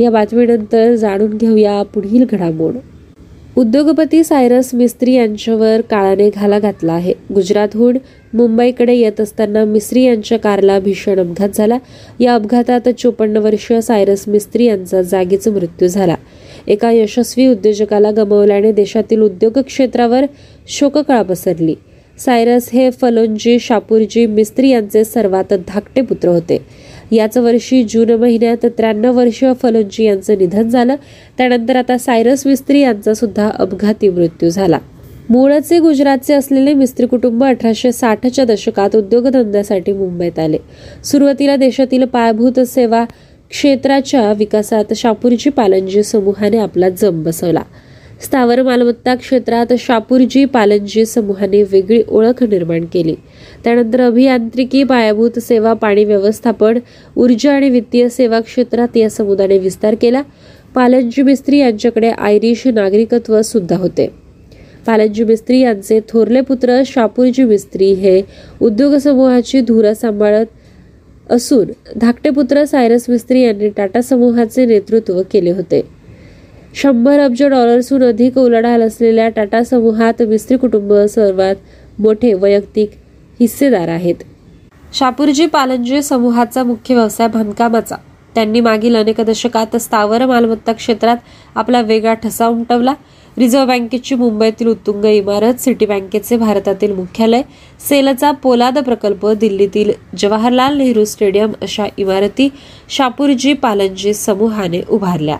या 0.00 0.10
बातमीनंतर 0.10 0.94
जाणून 0.94 1.36
घेऊया 1.36 1.82
पुढील 1.82 2.24
घडामोड. 2.30 2.74
उद्योगपती 3.56 4.24
सायरस 4.24 4.74
मिस्त्री 4.74 5.14
यांच्यावर 5.14 5.80
काळाने 5.80 6.30
घाला 6.30 6.58
घातला 6.58 6.92
आहे. 6.92 7.14
गुजरातहून 7.34 7.96
मुंबईकडे 8.34 8.94
येत 8.94 9.20
असताना 9.20 9.64
मिस्त्री 9.64 10.02
यांच्या 10.02 10.38
कारला 10.38 10.78
भीषण 10.80 11.18
अपघात 11.18 11.48
झाला. 11.54 11.78
या 12.20 12.34
अपघातात 12.34 12.88
चोपन्न 12.98 13.36
वर्षीय 13.36 13.80
सायरस 13.80 14.24
मिस्त्री 14.28 14.64
यांचा 14.64 15.02
जागीच 15.02 15.48
मृत्यू 15.48 15.88
झाला. 15.88 16.14
एका 16.66 16.90
यशस्वी 16.90 17.46
उद्योजकाला 17.46 18.10
गमावल्याने 18.10 18.72
देशातील 18.72 19.20
उद्योग 19.20 19.58
क्षेत्रावर 19.58 20.24
शोककळा 20.68 21.22
पसरली. 21.22 21.74
सायरस 22.18 22.70
हे 22.72 22.90
फलोंजी 22.90 23.58
शापूरजी 23.58 24.26
मिस्त्री 24.26 24.68
यांचे 24.68 25.04
सर्वात 25.04 25.54
धाकटे 25.68 26.00
पुत्र 26.00 26.28
होते. 26.28 26.58
याच 27.12 27.36
वर्षी 27.36 27.84
जून 27.84 28.10
महिन्यात 28.10 28.56
त्र्याण्णव 28.64 29.16
वर्षीय 29.16 29.52
फलंजी 29.62 30.04
यांचं 30.04 30.38
निधन 30.38 30.68
झालं. 30.68 30.96
त्यानंतर 31.38 31.76
आता 31.76 31.98
सायरस 31.98 32.46
मिस्त्री 32.46 32.80
यांचा 32.80 33.14
सुद्धा 33.14 33.50
अपघाती 33.58 34.08
मृत्यू 34.08 34.48
झाला. 34.48 34.78
मूळचे 35.30 35.78
गुजरातचे 35.78 36.34
असलेले 36.34 36.74
मिस्त्री 36.74 37.06
कुटुंब 37.06 37.44
अठराशे 37.44 37.92
साठच्या 37.92 38.44
दशकात 38.44 38.96
उद्योगधंद्यासाठी 38.96 39.92
मुंबईत 39.92 40.38
आले. 40.38 40.58
सुरुवातीला 41.04 41.56
देशातील 41.56 42.04
पायाभूत 42.04 42.60
सेवा 42.60 43.04
क्षेत्राच्या 43.50 44.32
विकासात 44.32 44.84
शापूरजी 44.96 45.50
पालनजी 45.50 46.02
समूहाने 46.02 46.58
आपला 46.58 46.88
जम 46.88 47.22
बसवला. 47.22 47.62
स्थावर 48.22 48.62
मालमत्ता 48.62 49.14
क्षेत्रात 49.14 49.72
शापूरजी 49.78 50.44
पालनजी 50.44 51.04
समूहाने 51.06 51.62
वेगळी 51.62 52.02
ओळख 52.08 52.42
निर्माण 52.42 52.84
केली. 52.84 53.14
त्यानंतर 53.64 54.00
अभियांत्रिकी 54.00 54.84
पायाभूत 54.84 55.38
सेवा 55.38 55.72
पाणी 55.72 56.04
व्यवस्थापन 56.04 56.78
ऊर्जा 57.16 57.52
आणि 57.52 57.70
वित्तीय 57.70 58.08
सेवा 58.08 58.40
क्षेत्रात 58.40 58.96
या 58.96 59.10
समुदायाने 59.10 59.58
विस्तार 59.58 59.94
केला. 59.94 60.22
पालनजी 60.74 61.22
मिस्त्री 61.22 61.58
यांच्याकडे 61.58 62.10
आयरिश 62.10 62.66
नागरिकत्व 62.66 63.42
सुद्धा 63.42 63.76
होते. 63.76 64.08
पालनजी 64.86 65.24
मिस्त्री 65.24 65.60
यांचे 65.60 66.00
थोरले 66.08 66.40
पुत्र 66.40 66.82
शापूरजी 66.86 67.44
मिस्त्री 67.44 67.92
हे 67.92 68.22
उद्योग 68.60 68.94
समूहाची 68.94 69.60
धुरा 69.60 69.94
सांभाळत 69.94 70.46
असून 71.30 71.66
धाकटे 71.96 72.30
पुत्र 72.30 72.64
सायरस 72.64 73.04
मिस्त्री 73.08 73.42
यांनी 73.42 73.68
टाटा 73.68 74.00
समूहाचे 74.00 74.66
नेतृत्व 74.66 75.22
केले 75.32 75.50
होते. 75.50 75.95
शंभर 76.76 77.18
अब्ज 77.18 77.42
डॉलर्सहून 77.42 78.02
अधिक 78.04 78.36
उलाढाल 78.38 78.82
असलेल्या 78.82 79.28
टाटा 79.28 79.62
समूहात 79.64 80.20
मिस्त्री 80.22 80.56
कुटुंब 80.56 80.92
सर्वात 81.10 82.00
मोठे 82.00 82.32
वैयक्तिक 82.34 82.90
हिस्सेदार 83.40 83.88
आहेत. 83.88 84.14
शापूरजी 84.94 85.46
पालनजी 85.46 86.02
समूहाचा 86.02 86.62
मुख्य 86.64 86.94
व्यवसाय 86.94 87.28
बांधकामाचा. 87.28 87.96
त्यांनी 88.34 88.60
मागील 88.60 88.96
अनेक 88.96 89.20
दशकात 89.20 89.76
स्थावर 89.76 90.26
मालमत्ता 90.26 90.72
क्षेत्रात 90.72 91.16
आपला 91.54 91.80
वेगळा 91.80 92.14
ठसा 92.14 92.46
उमटवला. 92.46 92.94
रिझर्व्ह 93.36 93.66
बँकेची 93.68 94.14
मुंबईतील 94.14 94.68
उत्तुंग 94.68 95.04
इमारत 95.04 95.60
सिटी 95.60 95.86
बँकेचे 95.86 96.36
भारतातील 96.36 96.92
मुख्यालय 96.94 97.42
सेलचा 97.88 98.30
पोलाद 98.42 98.78
प्रकल्प 98.78 99.26
दिल्लीतील 99.40 99.92
जवाहरलाल 100.18 100.78
नेहरू 100.78 101.04
स्टेडियम 101.04 101.52
अशा 101.62 101.86
इमारती 101.96 102.48
शापूरजी 102.88 103.52
पालनजी 103.54 104.14
समूहाने 104.14 104.82
उभारल्या. 104.88 105.36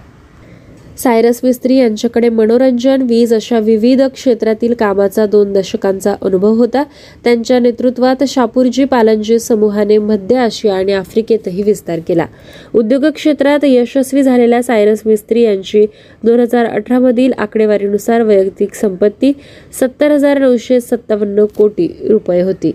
सायरस 0.99 1.41
मिस्त्री 1.45 1.77
यांच्याकडे 1.77 2.29
मनोरंजन 2.29 3.03
वीज 3.03 3.33
अशा 3.35 3.59
विविध 3.59 4.03
क्षेत्रातील 4.03 4.75
कामाचा 4.75 5.27
दोन 5.27 5.53
दशकांचा 5.53 6.15
अनुभव 6.23 6.55
होता. 6.55 6.83
त्यांच्या 7.25 7.59
नेतृत्वात 7.59 8.25
शापूरजी 8.29 8.85
पालनजी 8.85 9.39
समूहाने 9.39 9.99
मध्य 9.99 10.37
आशिया 10.37 10.75
आणि 10.75 10.93
आफ्रिकेतही 10.93 11.63
विस्तार 11.63 11.99
केला. 12.09 12.27
उद्योग 12.75 13.05
क्षेत्रात 13.07 13.65
यशस्वी 13.65 14.23
झालेल्या 14.23 14.63
सायरस 14.63 15.03
मिस्त्री 15.07 15.43
यांची 15.43 15.87
दोन 16.25 16.41
हजार 16.41 16.67
अठरामधील 16.67 17.33
आकडेवारीनुसार 17.39 18.23
वैयक्तिक 18.23 18.75
संपत्ती 18.75 19.33
सत्तर 19.81 20.11
हजार 20.11 20.39
नऊशे 20.39 20.81
सत्तावन्न 20.81 21.45
कोटी 21.57 21.89
रुपये 22.09 22.43
होती. 22.43 22.73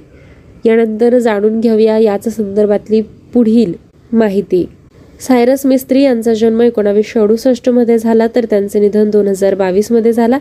यानंतर 0.65 1.17
जाणून 1.17 1.59
घेऊया 1.59 1.97
याच 1.97 2.27
संदर्भातली 2.29 3.01
पुढील 3.33 3.73
माहिती. 4.11 4.65
सायरस 5.21 5.65
मिस्त्री 5.65 6.01
यांचा 6.01 6.33
जन्म 6.33 6.61
एकोणावीसशे 6.61 7.19
अडुसष्टमध्ये 7.19 7.97
झाला 7.97 8.27
तर 8.35 8.45
त्यांचे 8.49 8.79
निधन 8.79 9.09
दोन 9.09 9.27
हजार 9.27 9.55
बावीसमध्ये 9.55 10.13
झाला. 10.13 10.37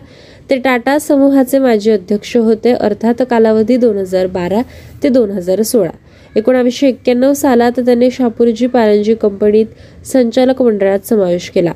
ते 0.50 0.56
टाटा 0.56 0.98
समूहाचे 0.98 1.58
माजी 1.58 1.90
अध्यक्ष 1.90 2.36
होते 2.36 2.72
अर्थात 2.72 3.22
कालावधी 3.30 3.76
दोन 3.76 3.98
हजार 3.98 4.26
बारा 4.26 4.62
ते 5.02 5.08
दोन 5.08 5.30
हजार 5.30 5.62
सोळा. 5.62 5.90
एकोणावीसशे 6.36 6.88
एक्क्याण्णव 6.88 7.32
सालात 7.32 7.80
त्यांनी 7.80 8.10
शापूरजी 8.10 8.66
पारंजी 8.66 9.14
कंपनीत 9.14 10.06
संचालक 10.06 10.62
मंडळात 10.62 11.06
समावेश 11.06 11.50
केला. 11.50 11.72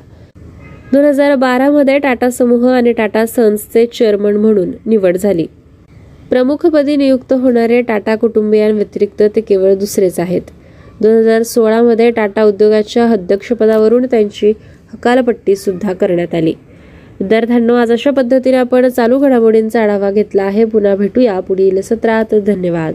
दोन 0.93 1.05
हजार 1.05 1.35
बारामध्ये 1.35 1.97
टाटा 1.99 2.29
समूह 2.29 2.67
आणि 2.71 2.91
टाटा 2.91 3.25
सन्सचे 3.25 3.85
चेअरमन 3.85 4.35
म्हणून 4.35 4.71
निवड 4.85 5.17
झाली. 5.17 5.45
प्रमुखपदी 6.29 6.95
नियुक्त 6.95 7.33
होणारे 7.33 7.81
टाटा 7.81 8.15
कुटुंबियांव्यतिरिक्त 8.15 9.23
ते 9.35 9.41
केवळ 9.41 9.75
दुसरेच 9.75 10.19
आहेत. 10.19 10.41
दोन 11.01 11.17
हजार 11.17 11.43
सोळामध्ये 11.43 12.11
टाटा 12.11 12.43
उद्योगाच्या 12.43 13.11
अध्यक्षपदावरून 13.11 14.05
त्यांची 14.05 14.53
हकालपट्टीसुद्धा 14.93 15.93
करण्यात 15.93 16.35
आली. 16.35 16.53
विद्यार्थ्यांनो 17.19 17.75
आज 17.75 17.91
अशा 17.91 18.11
पद्धतीने 18.11 18.57
आपण 18.57 18.87
चालू 18.87 19.19
घडामोडींचा 19.19 19.81
आढावा 19.81 20.11
घेतला 20.11 20.43
आहे. 20.43 20.65
पुन्हा 20.65 20.95
भेटूया 20.95 21.39
पुढील 21.39 21.81
सत्रात. 21.81 22.35
धन्यवाद. 22.35 22.93